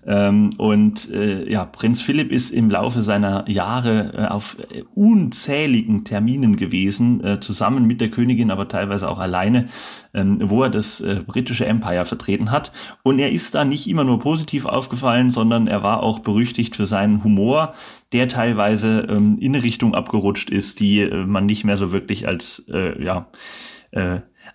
Ähm, 0.06 0.52
und 0.58 1.10
äh, 1.12 1.50
ja, 1.50 1.64
Prinz 1.64 2.02
Philipp 2.02 2.30
ist 2.30 2.50
im 2.50 2.70
Laufe 2.70 3.02
seiner 3.02 3.48
Jahre 3.48 4.12
äh, 4.14 4.26
auf 4.26 4.56
äh, 4.70 4.82
unzähligen 4.94 6.04
Terminen 6.04 6.56
gewesen, 6.56 7.24
äh, 7.24 7.40
zusammen 7.40 7.86
mit 7.86 8.00
der 8.00 8.10
Königin, 8.10 8.50
aber 8.50 8.68
teilweise 8.68 9.08
auch 9.08 9.18
alleine, 9.18 9.66
ähm, 10.12 10.38
wo 10.42 10.62
er 10.62 10.70
das 10.70 11.00
äh, 11.00 11.20
britische 11.26 11.66
Empire 11.66 12.04
vertreten 12.04 12.50
hat. 12.50 12.72
Und 13.02 13.18
er 13.18 13.32
ist 13.32 13.54
da 13.54 13.64
nicht 13.64 13.88
immer 13.88 14.04
nur 14.04 14.18
positiv 14.18 14.66
aufgefallen, 14.66 15.30
sondern 15.30 15.66
er 15.66 15.82
war 15.82 16.02
auch 16.02 16.18
berüchtigt 16.18 16.76
für 16.76 16.86
seinen 16.86 17.24
Humor, 17.24 17.72
der 18.12 18.28
teilweise 18.28 19.06
ähm, 19.08 19.38
in 19.38 19.54
eine 19.54 19.64
Richtung 19.64 19.94
abgerutscht 19.94 20.50
ist, 20.50 20.80
die 20.80 21.00
äh, 21.00 21.24
man 21.24 21.46
nicht 21.46 21.64
mehr 21.64 21.76
so 21.76 21.92
wirklich 21.92 22.28
als 22.28 22.64
ja 22.68 23.26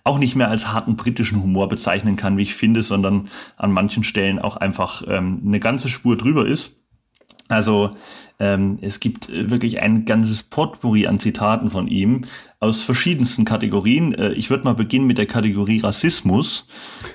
auch 0.04 0.18
nicht 0.18 0.36
mehr 0.36 0.48
als 0.48 0.72
harten 0.72 0.96
britischen 0.96 1.42
Humor 1.42 1.68
bezeichnen 1.68 2.16
kann, 2.16 2.36
wie 2.36 2.42
ich 2.42 2.54
finde, 2.54 2.82
sondern 2.82 3.28
an 3.56 3.72
manchen 3.72 4.04
Stellen 4.04 4.38
auch 4.38 4.56
einfach 4.56 5.02
ähm, 5.06 5.42
eine 5.44 5.60
ganze 5.60 5.88
Spur 5.88 6.16
drüber 6.16 6.46
ist. 6.46 6.76
Also 7.48 7.90
ähm, 8.40 8.78
es 8.80 8.98
gibt 8.98 9.28
äh, 9.28 9.50
wirklich 9.50 9.80
ein 9.80 10.06
ganzes 10.06 10.42
Potpourri 10.42 11.06
an 11.06 11.20
Zitaten 11.20 11.70
von 11.70 11.86
ihm 11.86 12.22
aus 12.58 12.82
verschiedensten 12.82 13.44
Kategorien. 13.44 14.14
Äh, 14.14 14.32
ich 14.32 14.48
würde 14.50 14.64
mal 14.64 14.74
beginnen 14.74 15.06
mit 15.06 15.18
der 15.18 15.26
Kategorie 15.26 15.80
Rassismus. 15.80 16.66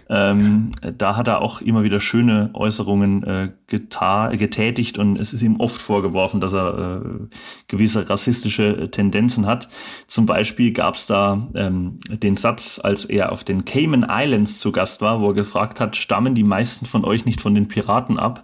Ähm, 0.07 0.71
da 0.97 1.17
hat 1.17 1.27
er 1.27 1.41
auch 1.41 1.61
immer 1.61 1.83
wieder 1.83 1.99
schöne 1.99 2.51
Äußerungen 2.53 3.23
äh, 3.23 3.49
getätigt 3.67 4.99
und 4.99 5.19
es 5.19 5.33
ist 5.33 5.41
ihm 5.41 5.59
oft 5.59 5.81
vorgeworfen, 5.81 6.39
dass 6.41 6.53
er 6.53 7.01
äh, 7.01 7.35
gewisse 7.67 8.07
rassistische 8.07 8.91
Tendenzen 8.91 9.47
hat. 9.47 9.67
Zum 10.05 10.27
Beispiel 10.27 10.71
gab 10.73 10.95
es 10.95 11.07
da 11.07 11.47
ähm, 11.55 11.97
den 12.07 12.37
Satz, 12.37 12.79
als 12.81 13.05
er 13.05 13.31
auf 13.31 13.43
den 13.43 13.65
Cayman 13.65 14.05
Islands 14.07 14.59
zu 14.59 14.71
Gast 14.71 15.01
war, 15.01 15.21
wo 15.21 15.29
er 15.29 15.33
gefragt 15.33 15.79
hat, 15.79 15.95
stammen 15.95 16.35
die 16.35 16.43
meisten 16.43 16.85
von 16.85 17.03
euch 17.03 17.25
nicht 17.25 17.41
von 17.41 17.55
den 17.55 17.67
Piraten 17.67 18.19
ab? 18.19 18.43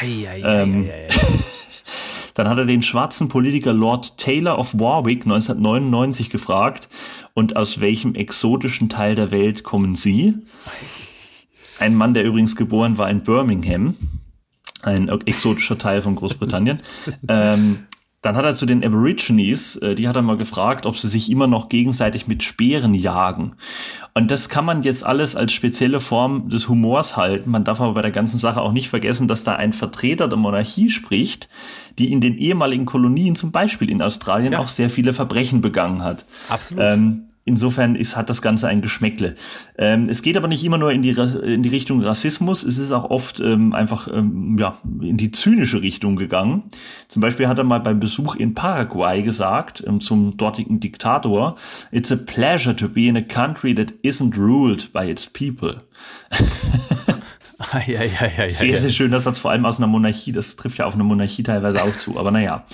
Ei, 0.00 0.28
ei, 0.28 0.40
ähm, 0.40 0.84
ei, 0.84 0.92
ei, 0.92 1.08
ei. 1.08 1.51
Dann 2.34 2.48
hat 2.48 2.58
er 2.58 2.64
den 2.64 2.82
schwarzen 2.82 3.28
Politiker 3.28 3.72
Lord 3.72 4.16
Taylor 4.18 4.58
of 4.58 4.78
Warwick 4.78 5.22
1999 5.24 6.30
gefragt, 6.30 6.88
und 7.34 7.56
aus 7.56 7.80
welchem 7.80 8.14
exotischen 8.14 8.88
Teil 8.88 9.14
der 9.14 9.30
Welt 9.30 9.64
kommen 9.64 9.94
Sie? 9.94 10.34
Ein 11.78 11.94
Mann, 11.94 12.14
der 12.14 12.24
übrigens 12.24 12.56
geboren 12.56 12.98
war 12.98 13.10
in 13.10 13.22
Birmingham, 13.22 13.96
ein 14.82 15.08
exotischer 15.26 15.78
Teil 15.78 16.02
von 16.02 16.16
Großbritannien. 16.16 16.80
ähm, 17.28 17.84
dann 18.22 18.36
hat 18.36 18.44
er 18.44 18.54
zu 18.54 18.66
den 18.66 18.84
Aborigines, 18.84 19.76
äh, 19.76 19.96
die 19.96 20.08
hat 20.08 20.14
er 20.14 20.22
mal 20.22 20.36
gefragt, 20.36 20.86
ob 20.86 20.96
sie 20.96 21.08
sich 21.08 21.30
immer 21.30 21.48
noch 21.48 21.68
gegenseitig 21.68 22.28
mit 22.28 22.44
Speeren 22.44 22.94
jagen. 22.94 23.54
Und 24.14 24.30
das 24.30 24.48
kann 24.48 24.64
man 24.64 24.84
jetzt 24.84 25.04
alles 25.04 25.34
als 25.34 25.52
spezielle 25.52 25.98
Form 25.98 26.48
des 26.48 26.68
Humors 26.68 27.16
halten. 27.16 27.50
Man 27.50 27.64
darf 27.64 27.80
aber 27.80 27.94
bei 27.94 28.02
der 28.02 28.12
ganzen 28.12 28.38
Sache 28.38 28.60
auch 28.60 28.72
nicht 28.72 28.88
vergessen, 28.88 29.26
dass 29.26 29.42
da 29.42 29.56
ein 29.56 29.72
Vertreter 29.72 30.28
der 30.28 30.38
Monarchie 30.38 30.88
spricht, 30.88 31.48
die 31.98 32.12
in 32.12 32.20
den 32.20 32.38
ehemaligen 32.38 32.86
Kolonien, 32.86 33.34
zum 33.34 33.50
Beispiel 33.50 33.90
in 33.90 34.00
Australien, 34.00 34.52
ja. 34.52 34.60
auch 34.60 34.68
sehr 34.68 34.88
viele 34.88 35.12
Verbrechen 35.12 35.60
begangen 35.60 36.04
hat. 36.04 36.24
Absolut. 36.48 36.84
Ähm, 36.84 37.24
Insofern 37.44 37.96
ist, 37.96 38.16
hat 38.16 38.30
das 38.30 38.40
Ganze 38.40 38.68
ein 38.68 38.82
Geschmäckle. 38.82 39.34
Ähm, 39.76 40.08
es 40.08 40.22
geht 40.22 40.36
aber 40.36 40.46
nicht 40.46 40.62
immer 40.62 40.78
nur 40.78 40.92
in 40.92 41.02
die, 41.02 41.10
in 41.10 41.64
die 41.64 41.68
Richtung 41.68 42.00
Rassismus, 42.00 42.62
es 42.62 42.78
ist 42.78 42.92
auch 42.92 43.10
oft 43.10 43.40
ähm, 43.40 43.74
einfach 43.74 44.06
ähm, 44.06 44.56
ja, 44.58 44.78
in 45.00 45.16
die 45.16 45.32
zynische 45.32 45.82
Richtung 45.82 46.14
gegangen. 46.14 46.62
Zum 47.08 47.20
Beispiel 47.20 47.48
hat 47.48 47.58
er 47.58 47.64
mal 47.64 47.80
beim 47.80 47.98
Besuch 47.98 48.36
in 48.36 48.54
Paraguay 48.54 49.22
gesagt, 49.22 49.82
ähm, 49.84 50.00
zum 50.00 50.36
dortigen 50.36 50.78
Diktator, 50.78 51.56
It's 51.90 52.12
a 52.12 52.16
pleasure 52.16 52.76
to 52.76 52.88
be 52.88 53.08
in 53.08 53.16
a 53.16 53.22
country 53.22 53.74
that 53.74 53.92
isn't 54.02 54.36
ruled 54.36 54.92
by 54.92 55.10
its 55.10 55.26
people. 55.26 55.82
ja, 57.86 58.02
ja, 58.04 58.26
ja, 58.36 58.48
sehr, 58.48 58.78
sehr 58.78 58.90
schöner 58.90 59.18
Satz, 59.18 59.38
vor 59.38 59.50
allem 59.50 59.66
aus 59.66 59.78
einer 59.78 59.86
Monarchie. 59.88 60.32
Das 60.32 60.56
trifft 60.56 60.78
ja 60.78 60.86
auf 60.86 60.94
eine 60.94 61.04
Monarchie 61.04 61.42
teilweise 61.42 61.82
auch 61.82 61.96
zu, 61.96 62.18
aber 62.18 62.30
naja. 62.30 62.64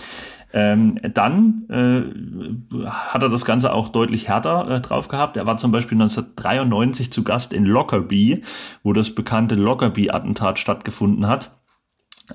Ähm, 0.53 0.99
dann 1.15 1.67
äh, 1.69 2.87
hat 2.87 3.23
er 3.23 3.29
das 3.29 3.45
Ganze 3.45 3.73
auch 3.73 3.89
deutlich 3.89 4.29
härter 4.29 4.69
äh, 4.71 4.81
drauf 4.81 5.09
gehabt. 5.09 5.37
Er 5.37 5.47
war 5.47 5.59
zum 5.59 5.73
Beispiel 5.73 5.97
1993 5.97 7.13
zu 7.13 7.23
Gast 7.23 7.53
in 7.53 7.67
Lockerbie, 7.67 8.43
wo 8.83 8.93
das 8.93 9.15
bekannte 9.15 9.57
Lockerbie-Attentat 9.57 10.59
stattgefunden 10.59 11.27
hat. 11.27 11.53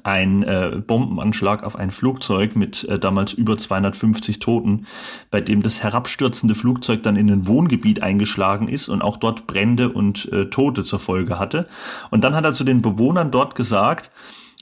ein 0.03 0.41
äh, 0.43 0.81
Bombenanschlag 0.85 1.63
auf 1.63 1.75
ein 1.75 1.91
Flugzeug 1.91 2.55
mit 2.55 2.83
äh, 2.85 2.97
damals 2.97 3.33
über 3.33 3.57
250 3.57 4.39
Toten, 4.39 4.87
bei 5.29 5.39
dem 5.39 5.61
das 5.61 5.83
herabstürzende 5.83 6.55
Flugzeug 6.55 7.03
dann 7.03 7.15
in 7.15 7.29
ein 7.29 7.47
Wohngebiet 7.47 8.01
eingeschlagen 8.01 8.67
ist 8.67 8.89
und 8.89 9.03
auch 9.03 9.17
dort 9.17 9.45
Brände 9.45 9.89
und 9.89 10.31
äh, 10.31 10.49
Tote 10.49 10.83
zur 10.83 10.99
Folge 10.99 11.37
hatte. 11.37 11.67
Und 12.09 12.23
dann 12.23 12.35
hat 12.35 12.43
er 12.43 12.53
zu 12.53 12.63
den 12.63 12.81
Bewohnern 12.81 13.29
dort 13.29 13.53
gesagt, 13.53 14.09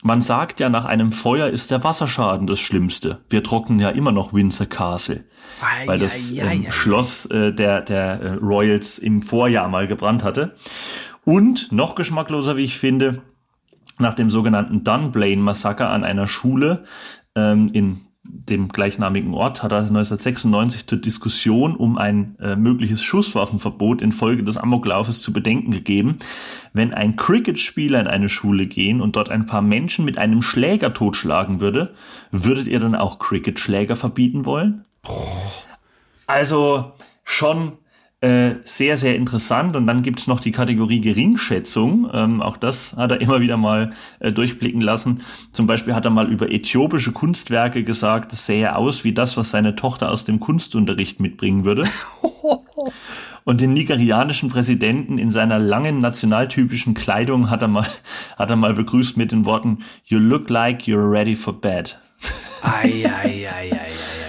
man 0.03 0.21
sagt 0.21 0.59
ja, 0.59 0.69
nach 0.69 0.85
einem 0.85 1.11
Feuer 1.11 1.47
ist 1.47 1.71
der 1.71 1.83
Wasserschaden 1.83 2.47
das 2.47 2.59
Schlimmste. 2.59 3.19
Wir 3.29 3.43
trocknen 3.43 3.79
ja 3.79 3.89
immer 3.89 4.11
noch 4.11 4.33
Windsor 4.33 4.65
Castle, 4.67 5.23
ei, 5.61 5.87
weil 5.87 5.99
das 5.99 6.31
ähm, 6.31 6.71
Schloss 6.71 7.25
äh, 7.27 7.53
der, 7.53 7.81
der 7.81 8.21
äh, 8.21 8.33
Royals 8.33 8.97
im 8.97 9.21
Vorjahr 9.21 9.67
mal 9.67 9.87
gebrannt 9.87 10.23
hatte. 10.23 10.55
Und 11.23 11.71
noch 11.71 11.95
geschmackloser, 11.95 12.57
wie 12.57 12.63
ich 12.63 12.77
finde, 12.77 13.21
nach 13.99 14.15
dem 14.15 14.31
sogenannten 14.31 14.83
Dunblane-Massaker 14.83 15.89
an 15.89 16.03
einer 16.03 16.27
Schule 16.27 16.83
ähm, 17.35 17.69
in 17.71 18.01
dem 18.23 18.69
gleichnamigen 18.69 19.33
Ort 19.33 19.63
hat 19.63 19.71
er 19.71 19.79
1996 19.79 20.85
zur 20.85 20.99
Diskussion 20.99 21.75
um 21.75 21.97
ein 21.97 22.37
äh, 22.39 22.55
mögliches 22.55 23.01
Schusswaffenverbot 23.01 24.01
infolge 24.01 24.43
des 24.43 24.57
Amoklaufes 24.57 25.21
zu 25.21 25.33
bedenken 25.33 25.71
gegeben. 25.71 26.17
Wenn 26.71 26.93
ein 26.93 27.15
Cricket-Spieler 27.15 27.99
in 27.99 28.07
eine 28.07 28.29
Schule 28.29 28.67
gehen 28.67 29.01
und 29.01 29.15
dort 29.15 29.29
ein 29.29 29.47
paar 29.47 29.63
Menschen 29.63 30.05
mit 30.05 30.19
einem 30.19 30.43
Schläger 30.43 30.93
totschlagen 30.93 31.61
würde, 31.61 31.93
würdet 32.31 32.67
ihr 32.67 32.79
dann 32.79 32.95
auch 32.95 33.17
Cricket-Schläger 33.17 33.95
verbieten 33.95 34.45
wollen? 34.45 34.85
Also 36.27 36.91
schon 37.23 37.73
äh, 38.21 38.57
sehr, 38.65 38.97
sehr 38.97 39.15
interessant. 39.15 39.75
Und 39.75 39.87
dann 39.87 40.03
gibt's 40.03 40.27
noch 40.27 40.39
die 40.39 40.51
Kategorie 40.51 41.01
Geringschätzung. 41.01 42.09
Ähm, 42.13 42.41
auch 42.41 42.55
das 42.55 42.95
hat 42.95 43.11
er 43.11 43.19
immer 43.19 43.41
wieder 43.41 43.57
mal 43.57 43.89
äh, 44.19 44.31
durchblicken 44.31 44.79
lassen. 44.79 45.21
Zum 45.51 45.65
Beispiel 45.65 45.95
hat 45.95 46.05
er 46.05 46.11
mal 46.11 46.31
über 46.31 46.51
äthiopische 46.51 47.11
Kunstwerke 47.13 47.83
gesagt, 47.83 48.31
das 48.31 48.45
sähe 48.45 48.75
aus 48.75 49.03
wie 49.03 49.13
das, 49.13 49.37
was 49.37 49.49
seine 49.49 49.75
Tochter 49.75 50.11
aus 50.11 50.23
dem 50.23 50.39
Kunstunterricht 50.39 51.19
mitbringen 51.19 51.65
würde. 51.65 51.85
Und 53.43 53.59
den 53.59 53.73
nigerianischen 53.73 54.49
Präsidenten 54.49 55.17
in 55.17 55.31
seiner 55.31 55.57
langen 55.57 55.97
nationaltypischen 55.97 56.93
Kleidung 56.93 57.49
hat 57.49 57.63
er 57.63 57.69
mal, 57.69 57.87
hat 58.37 58.51
er 58.51 58.55
mal 58.55 58.75
begrüßt 58.75 59.17
mit 59.17 59.31
den 59.31 59.47
Worten, 59.47 59.79
You 60.05 60.19
look 60.19 60.47
like 60.51 60.83
you're 60.83 61.11
ready 61.11 61.35
for 61.35 61.59
bed. 61.59 61.97
Ei, 62.61 63.03
ei, 63.03 63.49
ei, 63.49 63.71
ei 63.71 64.20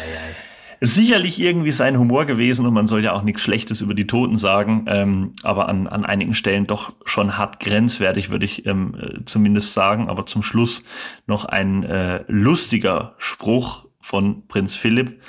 sicherlich 0.84 1.38
irgendwie 1.38 1.70
sein 1.70 1.96
Humor 1.96 2.24
gewesen 2.24 2.66
und 2.66 2.74
man 2.74 2.88
soll 2.88 3.04
ja 3.04 3.12
auch 3.12 3.22
nichts 3.22 3.42
Schlechtes 3.42 3.80
über 3.80 3.94
die 3.94 4.08
Toten 4.08 4.36
sagen, 4.36 4.86
ähm, 4.88 5.32
aber 5.44 5.68
an, 5.68 5.86
an 5.86 6.04
einigen 6.04 6.34
Stellen 6.34 6.66
doch 6.66 6.92
schon 7.04 7.38
hart 7.38 7.60
grenzwertig, 7.60 8.30
würde 8.30 8.46
ich 8.46 8.66
ähm, 8.66 8.96
äh, 9.00 9.24
zumindest 9.24 9.74
sagen. 9.74 10.10
Aber 10.10 10.26
zum 10.26 10.42
Schluss 10.42 10.82
noch 11.28 11.44
ein 11.44 11.84
äh, 11.84 12.24
lustiger 12.26 13.14
Spruch 13.18 13.86
von 14.00 14.48
Prinz 14.48 14.74
Philipp, 14.74 15.22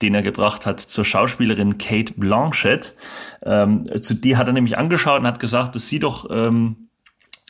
den 0.00 0.14
er 0.14 0.22
gebracht 0.22 0.64
hat 0.64 0.78
zur 0.78 1.04
Schauspielerin 1.04 1.76
Kate 1.76 2.14
Blanchett. 2.16 2.94
Ähm, 3.42 3.86
zu 4.02 4.14
die 4.14 4.36
hat 4.36 4.46
er 4.46 4.52
nämlich 4.52 4.78
angeschaut 4.78 5.20
und 5.20 5.26
hat 5.26 5.40
gesagt, 5.40 5.74
dass 5.74 5.88
sie 5.88 5.98
doch 5.98 6.30
ähm, 6.30 6.88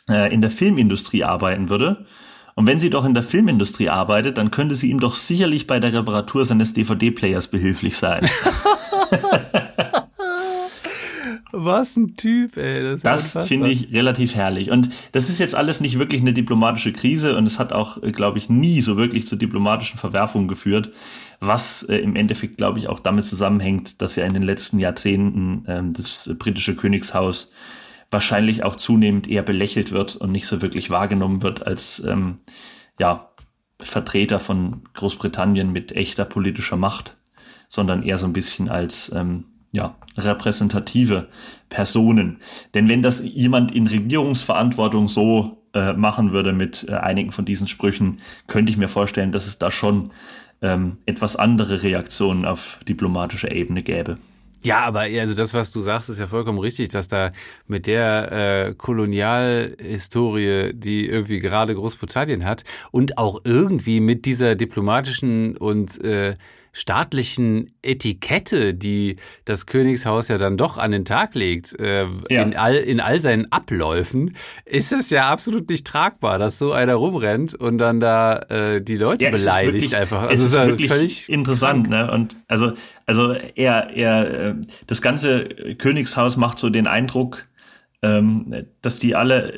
äh, 0.09 0.33
in 0.33 0.41
der 0.41 0.49
Filmindustrie 0.49 1.23
arbeiten 1.23 1.69
würde. 1.69 2.07
Und 2.55 2.67
wenn 2.67 2.79
sie 2.79 2.89
doch 2.89 3.05
in 3.05 3.13
der 3.13 3.23
Filmindustrie 3.23 3.89
arbeitet, 3.89 4.37
dann 4.37 4.51
könnte 4.51 4.75
sie 4.75 4.89
ihm 4.89 4.99
doch 4.99 5.15
sicherlich 5.15 5.67
bei 5.67 5.79
der 5.79 5.93
Reparatur 5.93 6.45
seines 6.45 6.73
DVD-Players 6.73 7.47
behilflich 7.47 7.97
sein. 7.97 8.29
Was 11.53 11.97
ein 11.97 12.15
Typ, 12.15 12.55
ey. 12.57 12.97
Das, 12.97 13.33
das 13.33 13.47
finde 13.47 13.69
ich 13.69 13.93
relativ 13.93 14.35
herrlich. 14.35 14.71
Und 14.71 14.89
das 15.11 15.29
ist 15.29 15.37
jetzt 15.37 15.53
alles 15.53 15.81
nicht 15.81 15.99
wirklich 15.99 16.21
eine 16.21 16.33
diplomatische 16.33 16.93
Krise 16.93 17.35
und 17.35 17.45
es 17.45 17.59
hat 17.59 17.73
auch, 17.73 18.01
äh, 18.01 18.11
glaube 18.11 18.37
ich, 18.37 18.49
nie 18.49 18.79
so 18.79 18.95
wirklich 18.97 19.27
zu 19.27 19.35
diplomatischen 19.35 19.99
Verwerfungen 19.99 20.47
geführt, 20.47 20.91
was 21.41 21.83
äh, 21.83 21.97
im 21.97 22.15
Endeffekt, 22.15 22.57
glaube 22.57 22.79
ich, 22.79 22.87
auch 22.87 22.99
damit 22.99 23.25
zusammenhängt, 23.25 24.01
dass 24.01 24.15
ja 24.15 24.25
in 24.25 24.33
den 24.33 24.43
letzten 24.43 24.79
Jahrzehnten 24.79 25.65
äh, 25.67 25.81
das 25.91 26.29
britische 26.39 26.75
Königshaus 26.75 27.51
wahrscheinlich 28.11 28.63
auch 28.63 28.75
zunehmend 28.75 29.27
eher 29.27 29.41
belächelt 29.41 29.91
wird 29.91 30.17
und 30.17 30.31
nicht 30.31 30.45
so 30.45 30.61
wirklich 30.61 30.89
wahrgenommen 30.89 31.41
wird 31.41 31.65
als 31.65 32.03
ähm, 32.05 32.39
ja, 32.99 33.31
Vertreter 33.79 34.39
von 34.39 34.83
Großbritannien 34.93 35.71
mit 35.71 35.93
echter 35.93 36.25
politischer 36.25 36.77
Macht, 36.77 37.17
sondern 37.67 38.03
eher 38.03 38.17
so 38.17 38.27
ein 38.27 38.33
bisschen 38.33 38.69
als 38.69 39.11
ähm, 39.15 39.45
ja, 39.71 39.95
repräsentative 40.17 41.29
Personen. 41.69 42.37
Denn 42.73 42.89
wenn 42.89 43.01
das 43.01 43.21
jemand 43.23 43.71
in 43.71 43.87
Regierungsverantwortung 43.87 45.07
so 45.07 45.63
äh, 45.73 45.93
machen 45.93 46.33
würde 46.33 46.51
mit 46.51 46.85
äh, 46.89 46.95
einigen 46.95 47.31
von 47.31 47.45
diesen 47.45 47.67
Sprüchen, 47.67 48.17
könnte 48.47 48.71
ich 48.71 48.77
mir 48.77 48.89
vorstellen, 48.89 49.31
dass 49.31 49.47
es 49.47 49.57
da 49.57 49.71
schon 49.71 50.11
ähm, 50.61 50.97
etwas 51.05 51.37
andere 51.37 51.81
Reaktionen 51.81 52.43
auf 52.43 52.79
diplomatischer 52.87 53.53
Ebene 53.53 53.81
gäbe. 53.81 54.17
Ja, 54.63 54.81
aber 54.81 55.01
also 55.01 55.33
das, 55.33 55.53
was 55.55 55.71
du 55.71 55.81
sagst, 55.81 56.09
ist 56.09 56.19
ja 56.19 56.27
vollkommen 56.27 56.59
richtig, 56.59 56.89
dass 56.89 57.07
da 57.07 57.31
mit 57.67 57.87
der 57.87 58.67
äh, 58.67 58.73
Kolonialhistorie, 58.75 60.73
die 60.73 61.07
irgendwie 61.07 61.39
gerade 61.39 61.73
Großbritannien 61.73 62.45
hat 62.45 62.63
und 62.91 63.17
auch 63.17 63.41
irgendwie 63.43 63.99
mit 63.99 64.25
dieser 64.25 64.55
diplomatischen 64.55 65.57
und 65.57 65.99
äh, 66.03 66.35
staatlichen 66.73 67.73
Etikette, 67.81 68.73
die 68.73 69.17
das 69.45 69.65
Königshaus 69.65 70.29
ja 70.29 70.37
dann 70.37 70.57
doch 70.57 70.77
an 70.77 70.91
den 70.91 71.05
Tag 71.05 71.35
legt, 71.35 71.77
äh, 71.79 72.07
ja. 72.29 72.41
in, 72.41 72.55
all, 72.55 72.75
in 72.75 72.99
all 72.99 73.19
seinen 73.19 73.51
Abläufen, 73.51 74.35
ist 74.65 74.93
es 74.93 75.09
ja 75.09 75.29
absolut 75.29 75.69
nicht 75.69 75.85
tragbar, 75.85 76.39
dass 76.39 76.57
so 76.57 76.71
einer 76.71 76.95
rumrennt 76.95 77.55
und 77.55 77.77
dann 77.77 77.99
da 77.99 78.37
äh, 78.49 78.81
die 78.81 78.95
Leute 78.95 79.25
ja, 79.25 79.31
beleidigt 79.31 79.91
wirklich, 79.91 79.95
einfach. 79.95 80.23
Also 80.23 80.43
es 80.43 80.53
ist, 80.53 80.59
ist 80.59 80.67
wirklich 80.67 80.89
völlig 80.89 81.29
interessant, 81.29 81.89
krank. 81.89 82.07
ne? 82.07 82.13
Und 82.13 82.37
also, 82.47 82.73
also 83.05 83.33
er, 83.33 83.89
er, 83.89 84.49
äh, 84.49 84.55
das 84.87 85.01
ganze 85.01 85.49
Königshaus 85.77 86.37
macht 86.37 86.57
so 86.57 86.69
den 86.69 86.87
Eindruck, 86.87 87.47
ähm, 88.01 88.65
dass 88.81 88.99
die 88.99 89.15
alle 89.15 89.53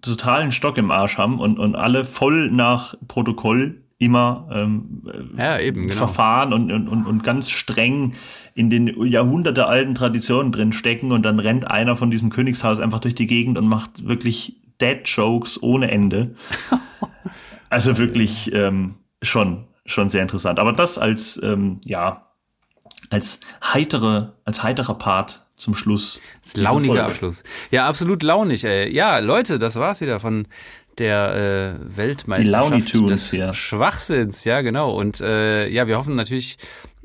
totalen 0.00 0.52
Stock 0.52 0.78
im 0.78 0.90
Arsch 0.90 1.18
haben 1.18 1.40
und, 1.40 1.58
und 1.58 1.74
alle 1.74 2.04
voll 2.04 2.50
nach 2.50 2.94
Protokoll 3.08 3.81
immer 4.02 4.48
ähm, 4.52 5.02
ja, 5.38 5.60
eben, 5.60 5.82
genau. 5.82 5.94
Verfahren 5.94 6.52
und, 6.52 6.72
und, 6.72 6.88
und 6.88 7.22
ganz 7.22 7.50
streng 7.50 8.14
in 8.52 8.68
den 8.68 9.00
jahrhundertealten 9.04 9.94
Traditionen 9.94 10.50
drin 10.50 10.72
stecken 10.72 11.12
und 11.12 11.22
dann 11.22 11.38
rennt 11.38 11.70
einer 11.70 11.94
von 11.94 12.10
diesem 12.10 12.28
Königshaus 12.28 12.80
einfach 12.80 12.98
durch 12.98 13.14
die 13.14 13.28
Gegend 13.28 13.58
und 13.58 13.68
macht 13.68 14.08
wirklich 14.08 14.56
Dead-Jokes 14.80 15.62
ohne 15.62 15.88
Ende. 15.88 16.34
also 17.70 17.96
wirklich 17.96 18.52
ähm, 18.52 18.96
schon, 19.22 19.66
schon 19.86 20.08
sehr 20.08 20.22
interessant. 20.22 20.58
Aber 20.58 20.72
das 20.72 20.98
als, 20.98 21.40
ähm, 21.40 21.80
ja, 21.84 22.26
als 23.10 23.38
heitere, 23.62 24.32
als 24.44 24.64
heiterer 24.64 24.94
Part 24.94 25.46
zum 25.54 25.74
Schluss. 25.74 26.20
Das 26.42 26.56
launiger 26.56 27.04
Abschluss. 27.04 27.44
Ja, 27.70 27.86
absolut 27.86 28.24
launig, 28.24 28.64
ey. 28.64 28.92
Ja, 28.92 29.20
Leute, 29.20 29.60
das 29.60 29.76
war's 29.76 30.00
wieder 30.00 30.18
von 30.18 30.48
der 30.98 31.78
äh, 31.80 31.96
Weltmeisterschaft 31.96 32.94
des 33.10 33.32
ja. 33.32 33.54
Schwachsinns. 33.54 34.44
Ja, 34.44 34.60
genau. 34.60 34.92
Und 34.94 35.20
äh, 35.20 35.68
ja, 35.68 35.86
wir 35.86 35.98
hoffen 35.98 36.14
natürlich, 36.14 36.58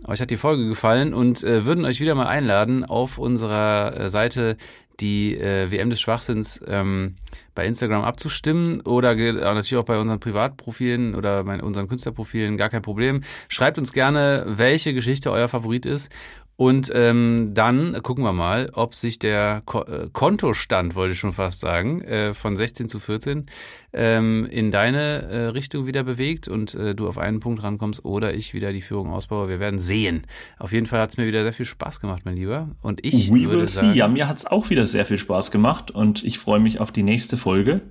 euch 0.05 0.21
hat 0.21 0.29
die 0.29 0.37
Folge 0.37 0.67
gefallen 0.67 1.13
und 1.13 1.43
äh, 1.43 1.65
würden 1.65 1.85
euch 1.85 1.99
wieder 1.99 2.15
mal 2.15 2.27
einladen, 2.27 2.83
auf 2.83 3.17
unserer 3.17 3.99
äh, 3.99 4.09
Seite 4.09 4.57
die 4.99 5.37
äh, 5.37 5.69
WM 5.69 5.89
des 5.89 6.01
Schwachsinns 6.01 6.59
ähm, 6.67 7.15
bei 7.53 7.65
Instagram 7.65 8.03
abzustimmen 8.03 8.81
oder 8.81 9.15
natürlich 9.15 9.77
auch 9.77 9.85
bei 9.85 9.99
unseren 9.99 10.19
Privatprofilen 10.19 11.15
oder 11.15 11.43
bei 11.43 11.61
unseren 11.61 11.87
Künstlerprofilen, 11.87 12.57
gar 12.57 12.69
kein 12.69 12.81
Problem. 12.81 13.21
Schreibt 13.47 13.77
uns 13.77 13.93
gerne, 13.93 14.43
welche 14.47 14.93
Geschichte 14.93 15.31
euer 15.31 15.47
Favorit 15.47 15.85
ist 15.85 16.11
und 16.57 16.91
ähm, 16.95 17.51
dann 17.53 18.01
gucken 18.01 18.23
wir 18.23 18.33
mal, 18.33 18.71
ob 18.73 18.95
sich 18.95 19.19
der 19.19 19.61
Ko 19.65 19.83
äh, 19.83 20.09
Kontostand, 20.11 20.95
wollte 20.95 21.13
ich 21.13 21.19
schon 21.19 21.31
fast 21.31 21.59
sagen, 21.59 22.01
äh, 22.01 22.33
von 22.33 22.55
16 22.55 22.89
zu 22.89 22.97
14 22.97 23.45
ähm, 23.93 24.47
in 24.49 24.71
deine 24.71 25.21
äh, 25.21 25.37
Richtung 25.49 25.85
wieder 25.85 26.03
bewegt 26.03 26.47
und 26.47 26.73
äh, 26.73 26.95
du 26.95 27.07
auf 27.07 27.19
einen 27.19 27.41
Punkt 27.41 27.61
rankommst 27.61 28.03
oder 28.03 28.33
ich 28.33 28.55
wieder 28.55 28.73
die 28.73 28.81
Führung 28.81 29.11
ausbaue. 29.11 29.49
Wir 29.49 29.59
werden 29.59 29.77
sehen. 29.77 30.23
Auf 30.57 30.71
jeden 30.71 30.87
Fall 30.87 30.99
hat 30.99 31.11
es 31.11 31.17
mir 31.17 31.27
wieder 31.27 31.43
sehr 31.43 31.53
viel 31.53 31.67
Spaß 31.67 31.99
gemacht, 31.99 32.23
mein 32.25 32.35
Lieber. 32.35 32.69
Und 32.81 33.05
ich 33.05 33.29
We 33.29 33.41
würde 33.41 33.59
will 33.59 33.67
sagen, 33.67 33.91
see. 33.91 33.99
Ja, 33.99 34.07
mir 34.07 34.27
hat 34.27 34.37
es 34.37 34.47
auch 34.47 34.71
wieder 34.71 34.87
sehr 34.87 35.05
viel 35.05 35.19
Spaß 35.19 35.51
gemacht 35.51 35.91
und 35.91 36.23
ich 36.23 36.39
freue 36.39 36.59
mich 36.59 36.79
auf 36.79 36.91
die 36.91 37.03
nächste 37.03 37.37
Folge. 37.37 37.81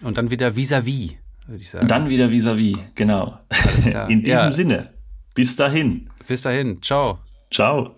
Und 0.00 0.16
dann 0.16 0.30
wieder 0.30 0.56
vis-à-vis, 0.56 1.16
würde 1.46 1.60
ich 1.60 1.68
sagen. 1.68 1.82
Und 1.82 1.90
dann 1.90 2.08
wieder 2.08 2.30
vis-à-vis, 2.30 2.76
-vis, 2.76 2.80
genau. 2.94 3.38
In 4.08 4.22
diesem 4.22 4.38
ja. 4.38 4.52
Sinne. 4.52 4.94
Bis 5.34 5.54
dahin. 5.54 6.08
Bis 6.26 6.40
dahin. 6.40 6.80
Ciao. 6.80 7.18
Ciao. 7.50 7.94